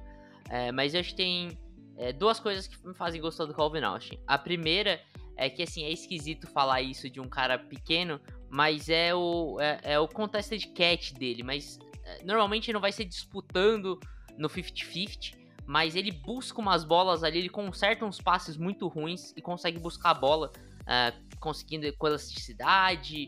É, 0.50 0.72
mas 0.72 0.94
eu 0.94 1.02
acho 1.02 1.10
que 1.10 1.16
tem 1.16 1.58
é, 1.98 2.14
duas 2.14 2.40
coisas 2.40 2.68
que 2.68 2.88
me 2.88 2.94
fazem 2.94 3.20
gostar 3.20 3.46
do 3.46 3.54
Calvin 3.54 3.82
Austin. 3.82 4.20
A 4.26 4.38
primeira 4.38 5.02
é 5.38 5.50
que, 5.50 5.64
assim, 5.64 5.84
é 5.84 5.92
esquisito 5.92 6.48
falar 6.48 6.82
isso 6.82 7.10
de 7.10 7.20
um 7.20 7.28
cara 7.28 7.58
pequeno, 7.58 8.20
mas 8.50 8.90
é 8.90 9.14
o, 9.14 9.60
é, 9.60 9.80
é 9.84 10.00
o 10.00 10.08
contested 10.08 10.68
catch 10.70 11.14
dele. 11.14 11.44
Mas 11.44 11.80
é, 12.04 12.24
normalmente 12.24 12.72
não 12.72 12.80
vai 12.80 12.92
ser 12.92 13.06
disputando 13.06 14.00
no 14.38 14.50
50-50, 14.50 15.36
mas 15.66 15.96
ele 15.96 16.12
busca 16.12 16.60
umas 16.62 16.84
bolas 16.84 17.24
ali, 17.24 17.40
ele 17.40 17.50
conserta 17.50 18.06
uns 18.06 18.22
passes 18.22 18.58
muito 18.58 18.88
ruins 18.88 19.34
e 19.36 19.42
consegue 19.42 19.80
buscar 19.80 20.12
a 20.12 20.14
bola, 20.14 20.52
é, 20.86 21.14
conseguindo 21.40 21.92
com 21.98 22.08
elasticidade, 22.08 23.28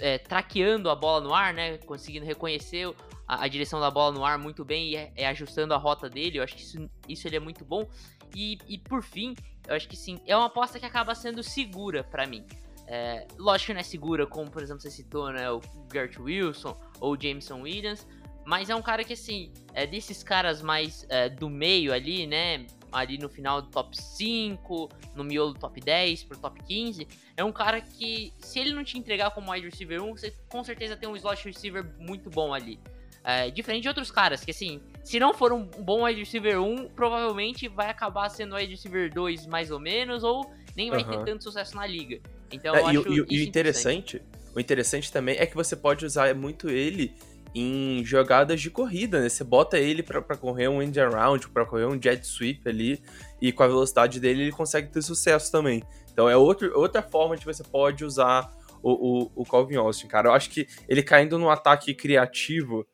é, 0.00 0.18
traqueando 0.18 0.90
a 0.90 0.94
bola 0.94 1.20
no 1.20 1.34
ar, 1.34 1.52
né? 1.52 1.78
Conseguindo 1.78 2.24
reconhecer 2.24 2.92
a, 3.26 3.44
a, 3.44 3.48
direção 3.48 3.80
da 3.80 3.90
bola 3.90 4.12
no 4.12 4.24
ar 4.24 4.38
muito 4.38 4.64
bem 4.64 4.92
e 4.92 4.96
é, 4.96 5.26
ajustando 5.26 5.74
a 5.74 5.76
rota 5.76 6.08
dele. 6.08 6.38
Eu 6.38 6.42
acho 6.42 6.54
que 6.54 6.62
isso, 6.62 6.90
isso 7.08 7.26
ele 7.28 7.36
é 7.36 7.40
muito 7.40 7.64
bom. 7.64 7.88
E, 8.34 8.58
e 8.66 8.78
por 8.78 9.02
fim, 9.02 9.34
eu 9.66 9.74
acho 9.74 9.88
que 9.88 9.96
sim, 9.96 10.20
é 10.26 10.36
uma 10.36 10.46
aposta 10.46 10.78
que 10.78 10.86
acaba 10.86 11.14
sendo 11.14 11.42
segura 11.42 12.02
para 12.02 12.26
mim. 12.26 12.44
É, 12.86 13.26
lógico 13.38 13.68
que 13.68 13.74
não 13.74 13.80
é 13.80 13.84
segura, 13.84 14.26
como 14.26 14.50
por 14.50 14.62
exemplo 14.62 14.82
você 14.82 14.90
citou, 14.90 15.32
né? 15.32 15.50
O 15.50 15.60
Gert 15.92 16.18
Wilson 16.18 16.78
ou 17.00 17.14
o 17.14 17.20
Jameson 17.20 17.62
Williams. 17.62 18.06
Mas 18.46 18.68
é 18.68 18.74
um 18.74 18.82
cara 18.82 19.02
que, 19.02 19.14
assim, 19.14 19.50
é 19.72 19.86
desses 19.86 20.22
caras 20.22 20.60
mais 20.60 21.06
é, 21.08 21.30
do 21.30 21.48
meio 21.48 21.94
ali, 21.94 22.26
né? 22.26 22.66
ali 22.94 23.18
no 23.18 23.28
final 23.28 23.60
do 23.60 23.68
top 23.68 24.00
5, 24.00 24.88
no 25.14 25.24
miolo 25.24 25.52
do 25.52 25.58
top 25.58 25.80
10 25.80 26.24
pro 26.24 26.38
top 26.38 26.62
15, 26.62 27.06
é 27.36 27.44
um 27.44 27.52
cara 27.52 27.80
que, 27.80 28.32
se 28.38 28.60
ele 28.60 28.72
não 28.72 28.84
te 28.84 28.96
entregar 28.96 29.32
como 29.32 29.50
wide 29.50 29.68
receiver 29.68 30.00
1, 30.02 30.16
você 30.16 30.30
com 30.48 30.62
certeza 30.62 30.96
tem 30.96 31.08
um 31.08 31.16
slot 31.16 31.44
receiver 31.44 31.84
muito 31.98 32.30
bom 32.30 32.54
ali. 32.54 32.78
É, 33.24 33.50
diferente 33.50 33.82
de 33.82 33.88
outros 33.88 34.10
caras, 34.10 34.44
que 34.44 34.50
assim, 34.50 34.80
se 35.02 35.18
não 35.18 35.34
for 35.34 35.52
um 35.52 35.64
bom 35.64 36.04
wide 36.04 36.20
receiver 36.20 36.60
1, 36.60 36.90
provavelmente 36.90 37.68
vai 37.68 37.90
acabar 37.90 38.28
sendo 38.28 38.54
wide 38.54 38.70
receiver 38.70 39.12
2 39.12 39.46
mais 39.46 39.70
ou 39.70 39.80
menos, 39.80 40.22
ou 40.22 40.48
nem 40.76 40.90
vai 40.90 41.02
ter 41.02 41.16
Aham. 41.16 41.24
tanto 41.24 41.44
sucesso 41.44 41.74
na 41.74 41.86
liga. 41.86 42.20
Então 42.52 42.74
É, 42.76 42.92
e, 42.92 42.98
o- 42.98 43.12
e 43.14 43.20
o- 43.20 43.26
interessante, 43.48 44.22
o 44.54 44.60
interessante 44.60 45.12
também 45.12 45.36
é 45.38 45.46
que 45.46 45.54
você 45.54 45.74
pode 45.74 46.04
usar 46.04 46.34
muito 46.34 46.68
ele 46.70 47.12
em 47.54 48.04
jogadas 48.04 48.60
de 48.60 48.68
corrida, 48.70 49.20
né? 49.20 49.28
Você 49.28 49.44
bota 49.44 49.78
ele 49.78 50.02
pra, 50.02 50.20
pra 50.20 50.36
correr 50.36 50.66
um 50.68 50.82
end 50.82 50.98
around, 51.00 51.48
pra 51.50 51.64
correr 51.64 51.86
um 51.86 52.00
jet 52.00 52.26
sweep 52.26 52.68
ali, 52.68 53.00
e 53.40 53.52
com 53.52 53.62
a 53.62 53.68
velocidade 53.68 54.18
dele 54.18 54.42
ele 54.42 54.52
consegue 54.52 54.88
ter 54.90 55.02
sucesso 55.02 55.52
também. 55.52 55.82
Então 56.12 56.28
é 56.28 56.36
outro, 56.36 56.76
outra 56.76 57.00
forma 57.02 57.36
que 57.36 57.44
você 57.44 57.62
pode 57.62 58.04
usar 58.04 58.50
o, 58.82 59.22
o, 59.24 59.30
o 59.36 59.44
Calvin 59.44 59.76
Austin, 59.76 60.08
cara. 60.08 60.28
Eu 60.28 60.32
acho 60.32 60.50
que 60.50 60.66
ele 60.88 61.02
caindo 61.02 61.38
num 61.38 61.48
ataque 61.48 61.94
criativo, 61.94 62.84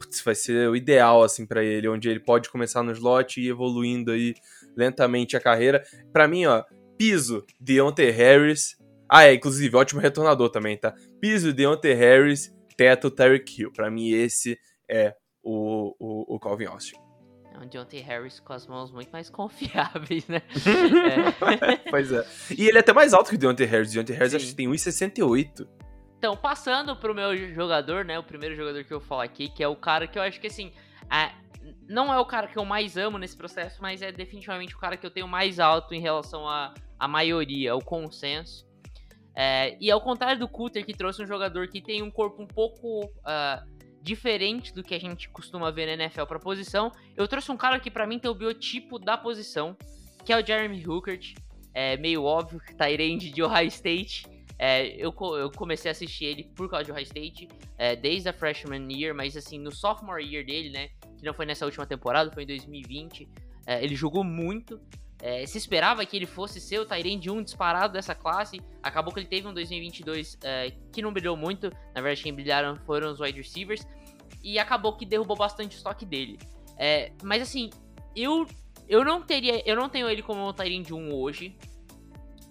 putz, 0.00 0.22
vai 0.22 0.34
ser 0.34 0.68
o 0.70 0.74
ideal, 0.76 1.22
assim, 1.22 1.44
pra 1.44 1.62
ele, 1.62 1.86
onde 1.88 2.08
ele 2.08 2.20
pode 2.20 2.48
começar 2.50 2.82
no 2.82 2.92
slot 2.92 3.38
e 3.40 3.44
ir 3.44 3.50
evoluindo 3.50 4.10
aí 4.10 4.34
lentamente 4.74 5.36
a 5.36 5.40
carreira. 5.40 5.82
Pra 6.14 6.26
mim, 6.26 6.46
ó, 6.46 6.64
piso, 6.96 7.44
Deontay 7.60 8.10
Harris. 8.10 8.77
Ah, 9.08 9.24
é, 9.24 9.34
inclusive, 9.34 9.76
ótimo 9.76 10.00
retornador 10.00 10.50
também, 10.50 10.76
tá? 10.76 10.94
Piso, 11.20 11.52
Deontay 11.52 11.94
Harris, 11.94 12.54
teto, 12.76 13.10
Terry 13.10 13.42
Hill. 13.56 13.72
Pra 13.72 13.90
mim, 13.90 14.10
esse 14.10 14.58
é 14.88 15.14
o, 15.42 15.94
o, 15.98 16.34
o 16.36 16.40
Calvin 16.40 16.66
Austin. 16.66 16.96
É 17.54 17.58
um 17.58 17.66
Deontay 17.66 18.00
Harris 18.00 18.38
com 18.38 18.52
as 18.52 18.66
mãos 18.66 18.92
muito 18.92 19.10
mais 19.10 19.30
confiáveis, 19.30 20.26
né? 20.28 20.42
É. 21.56 21.76
pois 21.90 22.12
é. 22.12 22.26
E 22.56 22.68
ele 22.68 22.78
é 22.78 22.80
até 22.80 22.92
mais 22.92 23.14
alto 23.14 23.30
que 23.30 23.36
o 23.36 23.38
Deontay 23.38 23.66
Harris. 23.66 23.90
O 23.90 23.94
Deontay 23.94 24.16
Harris 24.16 24.32
Sim. 24.32 24.36
acho 24.36 24.46
que 24.46 24.54
tem 24.54 24.68
1,68. 24.68 25.66
Então, 26.18 26.36
passando 26.36 26.96
pro 26.96 27.14
meu 27.14 27.36
jogador, 27.54 28.04
né? 28.04 28.18
O 28.18 28.24
primeiro 28.24 28.54
jogador 28.54 28.84
que 28.84 28.92
eu 28.92 29.00
falo 29.00 29.22
aqui, 29.22 29.48
que 29.48 29.62
é 29.62 29.68
o 29.68 29.76
cara 29.76 30.06
que 30.06 30.18
eu 30.18 30.22
acho 30.22 30.40
que 30.40 30.48
assim. 30.48 30.72
é, 31.10 31.32
não 31.88 32.12
é 32.12 32.18
o 32.18 32.26
cara 32.26 32.48
que 32.48 32.58
eu 32.58 32.64
mais 32.64 32.96
amo 32.96 33.18
nesse 33.18 33.36
processo, 33.36 33.80
mas 33.80 34.02
é 34.02 34.10
definitivamente 34.12 34.74
o 34.74 34.78
cara 34.78 34.96
que 34.96 35.06
eu 35.06 35.10
tenho 35.10 35.28
mais 35.28 35.58
alto 35.60 35.94
em 35.94 36.00
relação 36.00 36.46
à 36.46 36.74
à 36.98 37.06
maioria, 37.06 37.76
o 37.76 37.84
consenso. 37.84 38.66
É, 39.40 39.76
e 39.80 39.88
ao 39.88 40.00
contrário 40.00 40.40
do 40.40 40.48
Cutter, 40.48 40.84
que 40.84 40.92
trouxe 40.92 41.22
um 41.22 41.26
jogador 41.26 41.68
que 41.68 41.80
tem 41.80 42.02
um 42.02 42.10
corpo 42.10 42.42
um 42.42 42.46
pouco 42.46 43.08
ah, 43.24 43.64
diferente 44.02 44.74
do 44.74 44.82
que 44.82 44.92
a 44.96 44.98
gente 44.98 45.28
costuma 45.28 45.70
ver 45.70 45.86
na 45.86 45.92
NFL 45.92 46.24
pra 46.24 46.40
posição, 46.40 46.90
eu 47.16 47.28
trouxe 47.28 47.52
um 47.52 47.56
cara 47.56 47.78
que 47.78 47.88
pra 47.88 48.04
mim 48.04 48.18
tem 48.18 48.28
o 48.28 48.34
biotipo 48.34 48.98
da 48.98 49.16
posição, 49.16 49.76
que 50.24 50.32
é 50.32 50.42
o 50.42 50.44
Jeremy 50.44 50.84
Hookert. 50.84 51.34
É 51.72 51.96
meio 51.96 52.24
óbvio 52.24 52.58
que 52.58 52.74
tá 52.74 52.90
end 52.90 53.30
de 53.30 53.40
Ohio 53.40 53.68
State. 53.68 54.26
É, 54.58 54.88
eu, 54.96 55.14
eu 55.36 55.52
comecei 55.52 55.88
a 55.88 55.92
assistir 55.92 56.24
ele 56.24 56.50
por 56.56 56.68
causa 56.68 56.86
de 56.86 56.90
Ohio 56.90 57.04
State, 57.04 57.46
é, 57.78 57.94
desde 57.94 58.28
a 58.28 58.32
freshman 58.32 58.88
year, 58.90 59.14
mas 59.14 59.36
assim, 59.36 59.56
no 59.56 59.70
sophomore 59.70 60.24
year 60.24 60.44
dele, 60.44 60.70
né, 60.70 60.88
que 61.16 61.24
não 61.24 61.32
foi 61.32 61.46
nessa 61.46 61.64
última 61.64 61.86
temporada, 61.86 62.32
foi 62.32 62.42
em 62.42 62.46
2020, 62.46 63.28
é, 63.68 63.84
ele 63.84 63.94
jogou 63.94 64.24
muito, 64.24 64.80
é, 65.20 65.44
se 65.46 65.58
esperava 65.58 66.04
que 66.06 66.16
ele 66.16 66.26
fosse 66.26 66.60
ser 66.60 66.78
o 66.78 66.86
Tyrande 66.86 67.30
1 67.30 67.42
disparado 67.42 67.92
dessa 67.92 68.14
classe, 68.14 68.60
acabou 68.82 69.12
que 69.12 69.20
ele 69.20 69.26
teve 69.26 69.48
um 69.48 69.54
2022 69.54 70.38
é, 70.42 70.72
que 70.92 71.02
não 71.02 71.12
brilhou 71.12 71.36
muito, 71.36 71.70
na 71.94 72.00
verdade 72.00 72.22
quem 72.22 72.32
brilharam 72.32 72.76
foram 72.86 73.10
os 73.10 73.20
wide 73.20 73.38
receivers, 73.38 73.86
e 74.42 74.58
acabou 74.58 74.96
que 74.96 75.04
derrubou 75.04 75.36
bastante 75.36 75.74
o 75.74 75.78
estoque 75.78 76.06
dele. 76.06 76.38
É, 76.76 77.10
mas 77.22 77.42
assim, 77.42 77.70
eu, 78.14 78.46
eu 78.88 79.04
não 79.04 79.20
teria, 79.20 79.68
eu 79.68 79.74
não 79.74 79.88
tenho 79.88 80.08
ele 80.08 80.22
como 80.22 80.48
um 80.48 80.52
Tyrande 80.52 80.94
1 80.94 81.12
hoje, 81.12 81.56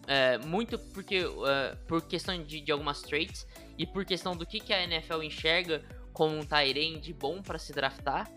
é, 0.05 0.37
muito 0.39 0.77
porque 0.93 1.17
é, 1.17 1.75
por 1.87 2.01
questão 2.01 2.41
de, 2.41 2.61
de 2.61 2.71
algumas 2.71 3.01
traits 3.01 3.47
e 3.77 3.85
por 3.85 4.05
questão 4.05 4.35
do 4.35 4.45
que, 4.45 4.59
que 4.59 4.73
a 4.73 4.83
NFL 4.83 5.21
enxerga 5.21 5.83
como 6.11 6.35
um 6.35 6.45
Tyrande 6.45 7.13
bom 7.13 7.41
para 7.41 7.59
se 7.59 7.71
draftar. 7.71 8.29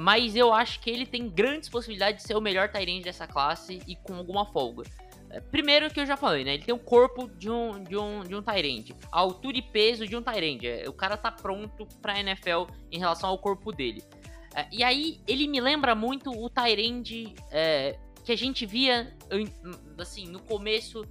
Mas 0.00 0.34
eu 0.34 0.50
acho 0.50 0.80
que 0.80 0.88
ele 0.88 1.04
tem 1.04 1.28
grandes 1.28 1.68
possibilidades 1.68 2.22
de 2.22 2.26
ser 2.26 2.34
o 2.34 2.40
melhor 2.40 2.70
Tyrande 2.70 3.02
dessa 3.02 3.26
classe 3.26 3.82
e 3.86 3.94
com 3.96 4.14
alguma 4.14 4.46
folga. 4.46 4.84
É, 5.28 5.40
Primeiro 5.42 5.90
que 5.90 6.00
eu 6.00 6.06
já 6.06 6.16
falei, 6.16 6.42
né? 6.42 6.54
Ele 6.54 6.62
tem 6.62 6.74
o 6.74 6.78
corpo 6.78 7.28
de 7.28 7.50
um, 7.50 7.84
de 7.84 7.98
um, 7.98 8.24
de 8.24 8.34
um 8.34 8.40
Tyrande, 8.40 8.96
a 9.12 9.20
altura 9.20 9.58
e 9.58 9.62
peso 9.62 10.06
de 10.06 10.16
um 10.16 10.22
Tyrande. 10.22 10.66
É, 10.66 10.88
O 10.88 10.92
cara 10.94 11.18
tá 11.18 11.30
pronto 11.30 11.86
pra 12.00 12.18
NFL 12.18 12.72
em 12.90 12.98
relação 12.98 13.28
ao 13.28 13.36
corpo 13.36 13.70
dele. 13.72 14.02
É, 14.56 14.66
E 14.72 14.82
aí, 14.82 15.20
ele 15.28 15.46
me 15.46 15.60
lembra 15.60 15.94
muito 15.94 16.30
o 16.30 16.48
Tyrande 16.48 17.34
é, 17.50 17.98
que 18.24 18.32
a 18.32 18.36
gente 18.36 18.64
via 18.64 19.14
assim, 19.98 20.26
no 20.28 20.40
começo 20.40 21.04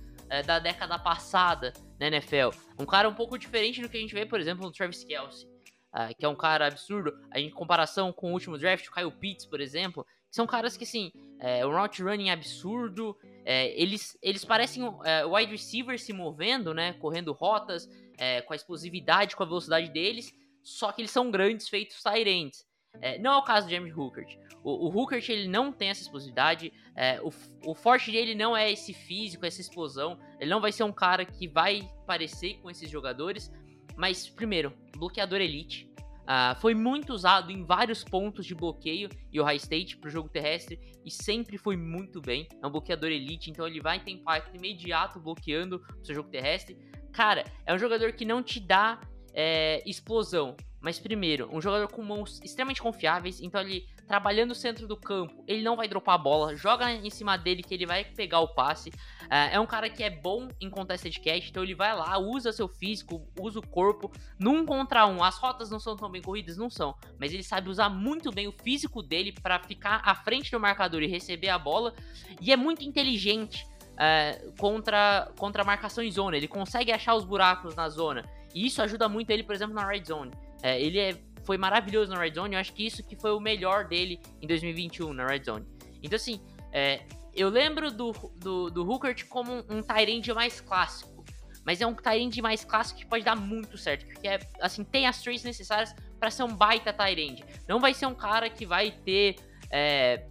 da 0.45 0.59
década 0.59 0.97
passada 0.99 1.73
na 1.99 2.07
NFL. 2.07 2.49
Um 2.79 2.85
cara 2.85 3.09
um 3.09 3.15
pouco 3.15 3.37
diferente 3.37 3.81
do 3.81 3.89
que 3.89 3.97
a 3.97 3.99
gente 3.99 4.13
vê, 4.13 4.25
por 4.27 4.39
exemplo, 4.39 4.63
no 4.63 4.71
Travis 4.71 5.03
Kelce, 5.03 5.47
ah, 5.91 6.13
que 6.13 6.25
é 6.25 6.30
um 6.30 6.36
cara 6.36 6.67
absurdo. 6.67 7.13
Em 7.36 7.49
comparação 7.49 8.12
com 8.12 8.30
o 8.30 8.34
último 8.34 8.58
draft, 8.58 8.88
o 8.88 8.91
Kyle 8.91 9.12
Pitts, 9.12 9.45
por 9.45 9.60
exemplo, 9.60 10.06
são 10.30 10.45
caras 10.45 10.78
que, 10.78 10.84
assim, 10.84 11.12
é, 11.39 11.65
um 11.65 11.71
route 11.71 12.04
running 12.04 12.30
absurdo. 12.30 13.17
é, 13.45 13.69
eles, 13.80 14.17
eles 14.21 14.45
parecem 14.45 14.84
é, 15.04 15.25
wide 15.25 15.52
receivers 15.52 16.04
se 16.04 16.13
movendo, 16.13 16.73
né? 16.73 16.93
Correndo 16.93 17.34
rotas, 17.34 17.89
é, 18.17 18.41
com 18.41 18.54
a 18.54 18.56
explosividade, 18.56 19.36
com 19.36 19.43
a 19.43 19.45
velocidade 19.45 19.89
deles. 19.89 20.32
Só 20.62 20.91
que 20.91 21.02
eles 21.02 21.12
são 21.12 21.32
grandes, 21.32 21.67
feitos 21.67 22.04
ends. 22.06 22.67
É, 23.02 23.17
não 23.19 23.34
é 23.34 23.38
o 23.38 23.43
caso 23.43 23.67
do 23.67 23.71
James 23.71 23.95
Hookert. 23.95 24.38
O, 24.63 24.88
o 24.88 24.95
Hookert 24.95 25.28
ele 25.30 25.47
não 25.47 25.71
tem 25.71 25.89
essa 25.89 26.02
explosividade. 26.02 26.71
é, 26.95 27.19
o, 27.21 27.32
o 27.65 27.73
forte 27.73 28.12
dele 28.12 28.36
não 28.36 28.56
é 28.56 28.71
esse 28.71 28.93
físico, 28.93 29.45
essa 29.45 29.62
explosão. 29.62 30.19
Ele 30.39 30.49
não 30.49 30.62
vai 30.62 30.71
ser 30.71 30.84
um 30.84 30.91
cara 30.91 31.25
que 31.25 31.47
vai 31.47 31.89
parecer 32.06 32.60
com 32.62 32.69
esses 32.69 32.89
jogadores. 32.89 33.52
Mas, 33.99 34.29
primeiro, 34.29 34.71
bloqueador 34.95 35.41
elite. 35.41 35.91
Ah, 36.25 36.55
foi 36.62 36.73
muito 36.73 37.12
usado 37.12 37.51
em 37.51 37.65
vários 37.65 38.01
pontos 38.01 38.45
de 38.45 38.55
bloqueio 38.55 39.09
e 39.29 39.41
o 39.41 39.43
High 39.43 39.57
State 39.57 39.97
pro 39.97 40.09
jogo 40.09 40.29
terrestre 40.29 40.79
e 41.03 41.12
sempre 41.12 41.57
foi 41.57 41.75
muito 41.75 42.21
bem. 42.21 42.47
É 42.63 42.67
um 42.67 42.71
bloqueador 42.71 43.09
elite, 43.09 43.51
então 43.51 43.67
ele 43.67 43.81
vai 43.81 43.99
ter 44.01 44.12
impacto 44.12 44.55
imediato 44.55 45.19
bloqueando 45.19 45.83
o 46.01 46.05
seu 46.05 46.15
jogo 46.15 46.29
terrestre. 46.29 46.77
Cara, 47.12 47.43
é 47.65 47.73
um 47.73 47.77
jogador 47.77 48.13
que 48.13 48.23
não 48.23 48.41
te 48.41 48.62
dá 48.62 49.01
é, 49.33 49.83
explosão. 49.85 50.55
Mas 50.81 50.99
primeiro, 50.99 51.49
um 51.51 51.61
jogador 51.61 51.87
com 51.89 52.01
mãos 52.01 52.39
extremamente 52.43 52.81
confiáveis, 52.81 53.41
então 53.41 53.59
ele 53.61 53.85
trabalhando 54.07 54.49
no 54.49 54.55
centro 54.55 54.87
do 54.87 54.97
campo, 54.97 55.43
ele 55.47 55.61
não 55.61 55.75
vai 55.75 55.87
dropar 55.87 56.15
a 56.15 56.17
bola, 56.17 56.55
joga 56.55 56.91
em 56.91 57.09
cima 57.09 57.37
dele 57.37 57.61
que 57.61 57.73
ele 57.73 57.85
vai 57.85 58.03
pegar 58.03 58.39
o 58.39 58.47
passe. 58.47 58.91
É, 59.29 59.55
é 59.55 59.59
um 59.59 59.67
cara 59.67 59.89
que 59.89 60.03
é 60.03 60.09
bom 60.09 60.47
em 60.59 60.69
contested 60.69 61.19
catch, 61.19 61.49
então 61.49 61.63
ele 61.63 61.75
vai 61.75 61.95
lá, 61.95 62.17
usa 62.17 62.51
seu 62.51 62.67
físico, 62.67 63.27
usa 63.39 63.59
o 63.59 63.67
corpo, 63.67 64.11
num 64.39 64.65
contra 64.65 65.05
um. 65.05 65.23
As 65.23 65.37
rotas 65.37 65.69
não 65.69 65.79
são 65.79 65.95
tão 65.95 66.09
bem 66.09 66.21
corridas, 66.21 66.57
não 66.57 66.69
são, 66.69 66.95
mas 67.19 67.31
ele 67.33 67.43
sabe 67.43 67.69
usar 67.69 67.89
muito 67.89 68.31
bem 68.31 68.47
o 68.47 68.51
físico 68.51 69.03
dele 69.03 69.31
para 69.31 69.59
ficar 69.59 70.01
à 70.03 70.15
frente 70.15 70.49
do 70.49 70.59
marcador 70.59 71.03
e 71.03 71.07
receber 71.07 71.49
a 71.49 71.59
bola, 71.59 71.93
e 72.41 72.51
é 72.51 72.55
muito 72.55 72.83
inteligente. 72.83 73.67
é, 73.99 74.41
contra, 74.57 75.29
contra 75.37 75.63
marcação 75.65 76.01
em 76.01 76.09
zona, 76.09 76.37
ele 76.37 76.47
consegue 76.47 76.89
achar 76.89 77.13
os 77.15 77.25
buracos 77.25 77.75
na 77.75 77.89
zona, 77.89 78.23
e 78.55 78.65
isso 78.65 78.81
ajuda 78.81 79.09
muito 79.09 79.29
ele, 79.29 79.43
por 79.43 79.53
exemplo, 79.53 79.75
na 79.75 79.85
red 79.85 80.05
zone. 80.05 80.31
É, 80.61 80.79
ele 80.81 80.99
é- 80.99 81.17
foi 81.43 81.57
maravilhoso 81.57 82.11
na 82.11 82.19
Red 82.19 82.33
Zone. 82.33 82.55
Eu 82.55 82.59
acho 82.59 82.73
que 82.73 82.85
isso 82.85 83.03
que 83.03 83.15
foi 83.15 83.31
o 83.31 83.39
melhor 83.39 83.87
dele 83.87 84.19
em 84.41 84.47
2021 84.47 85.13
na 85.13 85.25
Red 85.25 85.43
Zone. 85.43 85.65
Então, 86.01 86.15
assim, 86.15 86.41
é, 86.71 87.01
eu 87.33 87.49
lembro 87.49 87.91
do, 87.91 88.11
do, 88.35 88.69
do 88.69 88.89
Hookert 88.89 89.25
como 89.27 89.51
um, 89.51 89.63
um 89.69 89.81
Tyrande 89.81 90.33
mais 90.33 90.61
clássico. 90.61 91.25
Mas 91.65 91.81
é 91.81 91.85
um 91.85 91.93
Tyrande 91.93 92.41
mais 92.41 92.63
clássico 92.63 92.99
que 92.99 93.05
pode 93.05 93.23
dar 93.23 93.35
muito 93.35 93.77
certo. 93.77 94.05
Porque, 94.05 94.27
é, 94.27 94.39
assim, 94.61 94.83
tem 94.83 95.07
as 95.07 95.21
traits 95.21 95.43
necessárias 95.43 95.95
para 96.19 96.29
ser 96.29 96.43
um 96.43 96.53
baita 96.53 96.91
Tyrande. 96.91 97.43
Não 97.67 97.79
vai 97.79 97.93
ser 97.93 98.05
um 98.05 98.15
cara 98.15 98.49
que 98.49 98.65
vai 98.65 98.91
ter 98.91 99.35
é, 99.69 100.25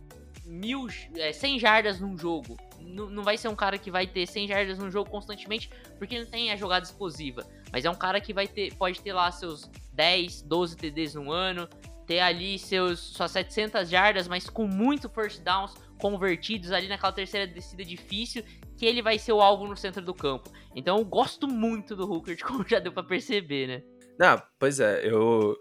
mil, 0.44 0.86
é, 1.16 1.32
100 1.32 1.58
jardas 1.58 2.00
num 2.00 2.16
jogo. 2.16 2.56
Não, 2.80 3.08
não 3.08 3.22
vai 3.22 3.36
ser 3.36 3.48
um 3.48 3.54
cara 3.54 3.78
que 3.78 3.90
vai 3.90 4.06
ter 4.06 4.26
100 4.26 4.48
jardas 4.48 4.78
num 4.78 4.90
jogo 4.90 5.10
constantemente, 5.10 5.70
porque 5.98 6.18
não 6.18 6.26
tem 6.26 6.50
a 6.50 6.56
jogada 6.56 6.84
explosiva. 6.84 7.46
Mas 7.72 7.84
é 7.84 7.90
um 7.90 7.94
cara 7.94 8.20
que 8.20 8.32
vai 8.32 8.46
ter, 8.48 8.74
pode 8.74 9.00
ter 9.00 9.12
lá 9.12 9.30
seus 9.30 9.70
10, 9.98 10.42
12 10.42 10.76
TDs 10.76 11.14
no 11.16 11.32
ano, 11.32 11.68
ter 12.06 12.20
ali 12.20 12.56
seus 12.56 13.00
suas 13.00 13.32
700 13.32 13.90
jardas, 13.90 14.28
mas 14.28 14.48
com 14.48 14.64
muito 14.64 15.08
first 15.08 15.42
downs 15.42 15.74
convertidos 16.00 16.70
ali 16.70 16.86
naquela 16.86 17.12
terceira 17.12 17.48
descida 17.48 17.84
difícil, 17.84 18.44
que 18.76 18.86
ele 18.86 19.02
vai 19.02 19.18
ser 19.18 19.32
o 19.32 19.40
alvo 19.40 19.66
no 19.66 19.76
centro 19.76 20.00
do 20.00 20.14
campo. 20.14 20.52
Então 20.76 20.98
eu 20.98 21.04
gosto 21.04 21.48
muito 21.48 21.96
do 21.96 22.08
Hooker, 22.08 22.38
como 22.46 22.66
já 22.66 22.78
deu 22.78 22.92
pra 22.92 23.02
perceber, 23.02 23.66
né? 23.66 23.82
Não, 24.16 24.40
pois 24.56 24.78
é, 24.78 25.04
eu. 25.04 25.56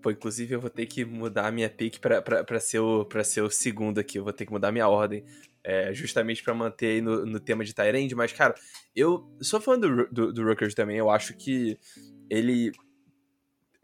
Pô, 0.00 0.10
inclusive 0.10 0.54
eu 0.54 0.60
vou 0.60 0.70
ter 0.70 0.86
que 0.86 1.04
mudar 1.04 1.48
a 1.48 1.50
minha 1.50 1.68
pick 1.68 1.98
pra, 1.98 2.20
pra, 2.22 2.44
pra, 2.44 2.60
ser 2.60 2.78
o, 2.78 3.04
pra 3.06 3.24
ser 3.24 3.40
o 3.40 3.50
segundo 3.50 3.98
aqui. 3.98 4.18
Eu 4.18 4.24
vou 4.24 4.32
ter 4.34 4.44
que 4.46 4.52
mudar 4.52 4.70
minha 4.70 4.86
ordem. 4.86 5.24
é, 5.64 5.94
justamente 5.94 6.44
pra 6.44 6.52
manter 6.52 7.02
no, 7.02 7.24
no 7.24 7.40
tema 7.40 7.64
de 7.64 7.74
Tyrande. 7.74 8.14
Mas, 8.14 8.32
cara, 8.32 8.54
eu 8.94 9.26
sou 9.40 9.60
fã 9.60 9.78
do, 9.78 10.06
do, 10.12 10.32
do 10.32 10.44
Rutgers 10.44 10.74
também. 10.74 10.98
Eu 10.98 11.10
acho 11.10 11.34
que 11.34 11.78
ele. 12.30 12.70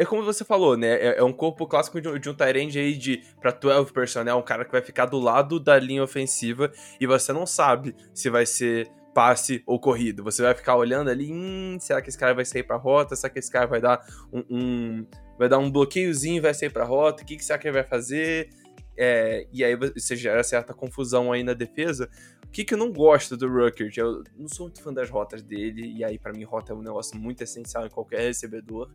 É 0.01 0.05
como 0.07 0.25
você 0.25 0.47
falou, 0.47 0.79
né? 0.79 0.95
É, 0.95 1.19
é 1.19 1.23
um 1.23 1.33
corpo 1.33 1.67
clássico 1.67 2.01
de, 2.01 2.09
um- 2.09 2.19
de 2.19 2.31
um 2.31 2.35
Tyrande 2.35 2.79
aí 2.79 2.97
de 2.97 3.23
pra 3.39 3.51
12 3.51 3.93
personnel, 3.93 4.39
um 4.39 4.43
cara 4.43 4.65
que 4.65 4.73
vai 4.73 4.81
ficar 4.81 5.05
do 5.05 5.19
lado 5.19 5.61
da 5.61 5.79
linha 5.79 6.03
ofensiva 6.03 6.73
e 6.99 7.07
você 7.07 7.35
não 7.35 7.45
sabe 7.45 7.95
se 8.15 8.31
vai 8.31 8.47
ser 8.47 8.91
passe 9.15 9.63
ou 9.67 9.79
corrida. 9.79 10.23
Você 10.23 10.41
vai 10.41 10.55
ficar 10.55 10.75
olhando 10.77 11.11
ali, 11.11 11.31
hum, 11.31 11.77
será 11.79 12.01
que 12.01 12.09
esse 12.09 12.17
cara 12.17 12.33
vai 12.33 12.47
sair 12.47 12.63
pra 12.63 12.77
rota? 12.79 13.15
Será 13.15 13.29
que 13.31 13.39
esse 13.41 13.53
cara 13.53 13.67
vai 13.67 13.79
dar 13.79 14.01
um, 14.33 14.43
um 14.49 15.07
vai 15.39 15.51
dar 15.51 15.59
um 15.59 15.71
bloqueiozinho 15.71 16.41
vai 16.41 16.55
sair 16.55 16.71
pra 16.71 16.85
rota? 16.85 17.23
O 17.23 17.27
que, 17.27 17.37
que 17.37 17.45
será 17.45 17.59
que 17.59 17.69
ele 17.69 17.75
vai 17.75 17.85
fazer? 17.85 18.49
É, 18.97 19.47
e 19.53 19.63
aí 19.63 19.77
você 19.77 20.17
gera 20.17 20.43
certa 20.43 20.73
confusão 20.73 21.31
aí 21.31 21.43
na 21.43 21.53
defesa. 21.53 22.09
O 22.43 22.49
que, 22.51 22.65
que 22.65 22.73
eu 22.73 22.79
não 22.79 22.91
gosto 22.91 23.37
do 23.37 23.49
Ruckert? 23.49 23.97
Eu 23.99 24.25
não 24.37 24.49
sou 24.49 24.67
muito 24.67 24.83
fã 24.83 24.93
das 24.93 25.09
rotas 25.11 25.43
dele, 25.43 25.93
e 25.97 26.03
aí 26.03 26.19
para 26.19 26.33
mim 26.33 26.43
rota 26.43 26.73
é 26.73 26.77
um 26.77 26.83
negócio 26.83 27.17
muito 27.19 27.43
essencial 27.43 27.87
em 27.87 27.91
qualquer 27.91 28.21
recebedor. 28.23 28.91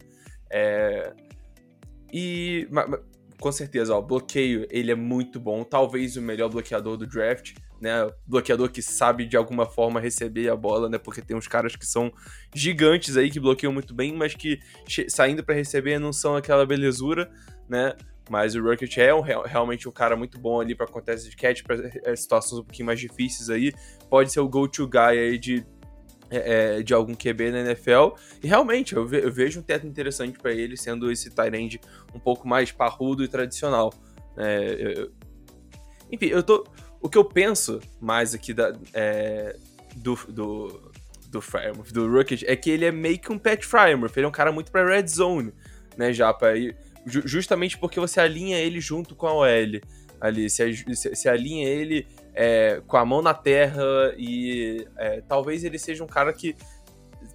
É, 0.49 1.13
e 2.13 2.67
com 3.39 3.51
certeza, 3.51 3.93
ó, 3.93 4.01
bloqueio, 4.01 4.65
ele 4.69 4.91
é 4.91 4.95
muito 4.95 5.39
bom, 5.39 5.63
talvez 5.63 6.15
o 6.15 6.21
melhor 6.21 6.49
bloqueador 6.49 6.97
do 6.97 7.05
draft, 7.05 7.53
né? 7.81 8.09
Bloqueador 8.25 8.69
que 8.69 8.81
sabe 8.81 9.25
de 9.25 9.35
alguma 9.35 9.65
forma 9.65 9.99
receber 9.99 10.49
a 10.49 10.55
bola, 10.55 10.89
né? 10.89 10.97
Porque 10.97 11.21
tem 11.21 11.35
uns 11.35 11.47
caras 11.47 11.75
que 11.75 11.85
são 11.85 12.11
gigantes 12.53 13.17
aí 13.17 13.29
que 13.29 13.39
bloqueiam 13.39 13.73
muito 13.73 13.93
bem, 13.93 14.13
mas 14.13 14.33
que 14.33 14.59
saindo 15.09 15.43
para 15.43 15.55
receber 15.55 15.99
não 15.99 16.13
são 16.13 16.35
aquela 16.35 16.65
belezura, 16.65 17.29
né? 17.67 17.95
Mas 18.29 18.55
o 18.55 18.63
Rocket 18.63 18.97
é 18.97 19.13
um, 19.13 19.21
realmente 19.21 19.87
um 19.87 19.91
cara 19.91 20.15
muito 20.15 20.39
bom 20.39 20.59
ali 20.59 20.73
para 20.73 20.87
contest 20.87 21.29
de 21.29 21.35
catch, 21.35 21.61
para 21.61 21.91
é, 22.03 22.15
situações 22.15 22.59
um 22.59 22.63
pouquinho 22.63 22.87
mais 22.87 22.99
difíceis 22.99 23.49
aí. 23.49 23.71
Pode 24.09 24.31
ser 24.31 24.39
o 24.39 24.49
go-to 24.49 24.87
guy 24.87 24.99
aí 25.19 25.37
de 25.37 25.63
é, 26.29 26.77
é, 26.77 26.83
de 26.83 26.93
algum 26.93 27.13
QB 27.13 27.51
na 27.51 27.59
NFL. 27.61 28.15
E 28.43 28.47
realmente, 28.47 28.95
eu, 28.95 29.05
ve 29.05 29.23
eu 29.23 29.31
vejo 29.31 29.59
um 29.59 29.63
teto 29.63 29.85
interessante 29.85 30.39
para 30.39 30.51
ele, 30.51 30.75
sendo 30.75 31.11
esse 31.11 31.29
Tyrande 31.29 31.79
um 32.13 32.19
pouco 32.19 32.47
mais 32.47 32.71
parrudo 32.71 33.23
e 33.23 33.27
tradicional. 33.27 33.93
É, 34.37 34.93
eu... 34.97 35.11
Enfim, 36.11 36.27
eu 36.27 36.43
tô. 36.43 36.65
O 37.01 37.09
que 37.09 37.17
eu 37.17 37.25
penso 37.25 37.79
mais 37.99 38.33
aqui 38.33 38.53
da, 38.53 38.75
é, 38.93 39.55
do, 39.95 40.15
do, 40.29 40.91
do 41.29 41.41
Frymouth, 41.41 41.91
do 41.91 42.11
Rookie, 42.11 42.43
é 42.45 42.55
que 42.55 42.69
ele 42.69 42.85
é 42.85 42.91
meio 42.91 43.19
que 43.19 43.31
um 43.31 43.37
Pat 43.37 43.63
Frymouth. 43.63 44.11
Ele 44.15 44.25
é 44.25 44.27
um 44.27 44.31
cara 44.31 44.51
muito 44.51 44.71
pra 44.71 44.85
red 44.85 45.07
zone, 45.07 45.53
né, 45.97 46.11
Japa? 46.11 46.55
E, 46.57 46.75
justamente 47.05 47.77
porque 47.77 47.99
você 47.99 48.19
alinha 48.19 48.57
ele 48.57 48.79
junto 48.79 49.15
com 49.15 49.27
a 49.27 49.33
OL 49.33 49.47
ali. 50.19 50.49
Se, 50.49 50.73
se 51.15 51.29
alinha 51.29 51.67
ele 51.67 52.07
é, 52.35 52.81
com 52.85 52.97
a 52.97 53.05
mão 53.05 53.21
na 53.21 53.33
terra 53.33 54.13
e 54.17 54.85
é, 54.97 55.21
talvez 55.21 55.63
ele 55.63 55.79
seja 55.79 56.03
um 56.03 56.07
cara 56.07 56.33
que 56.33 56.55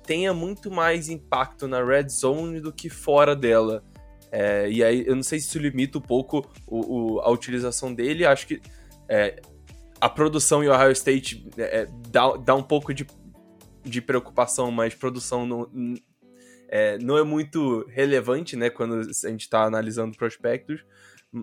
tenha 0.04 0.34
muito 0.34 0.70
mais 0.70 1.08
impacto 1.08 1.66
na 1.66 1.82
red 1.82 2.08
zone 2.08 2.60
do 2.60 2.72
que 2.72 2.90
fora 2.90 3.34
dela. 3.34 3.82
É, 4.30 4.70
e 4.70 4.84
aí 4.84 5.04
eu 5.06 5.16
não 5.16 5.22
sei 5.22 5.40
se 5.40 5.48
isso 5.48 5.58
limita 5.58 5.98
um 5.98 6.02
pouco 6.02 6.48
o, 6.66 7.14
o, 7.14 7.20
a 7.20 7.30
utilização 7.30 7.92
dele. 7.92 8.26
Acho 8.26 8.46
que 8.46 8.60
é, 9.08 9.40
a 10.00 10.08
produção 10.08 10.62
em 10.62 10.68
Ohio 10.68 10.92
State 10.92 11.48
é, 11.56 11.88
dá, 12.10 12.36
dá 12.36 12.54
um 12.54 12.62
pouco 12.62 12.92
de, 12.94 13.06
de 13.82 14.00
preocupação, 14.00 14.70
mas 14.70 14.94
produção 14.94 15.46
não, 15.46 15.70
é, 16.68 16.98
não 16.98 17.18
é 17.18 17.24
muito 17.24 17.86
relevante, 17.88 18.54
né, 18.56 18.70
quando 18.70 19.00
a 19.00 19.28
gente 19.28 19.42
está 19.42 19.64
analisando 19.64 20.16
prospectos. 20.16 20.84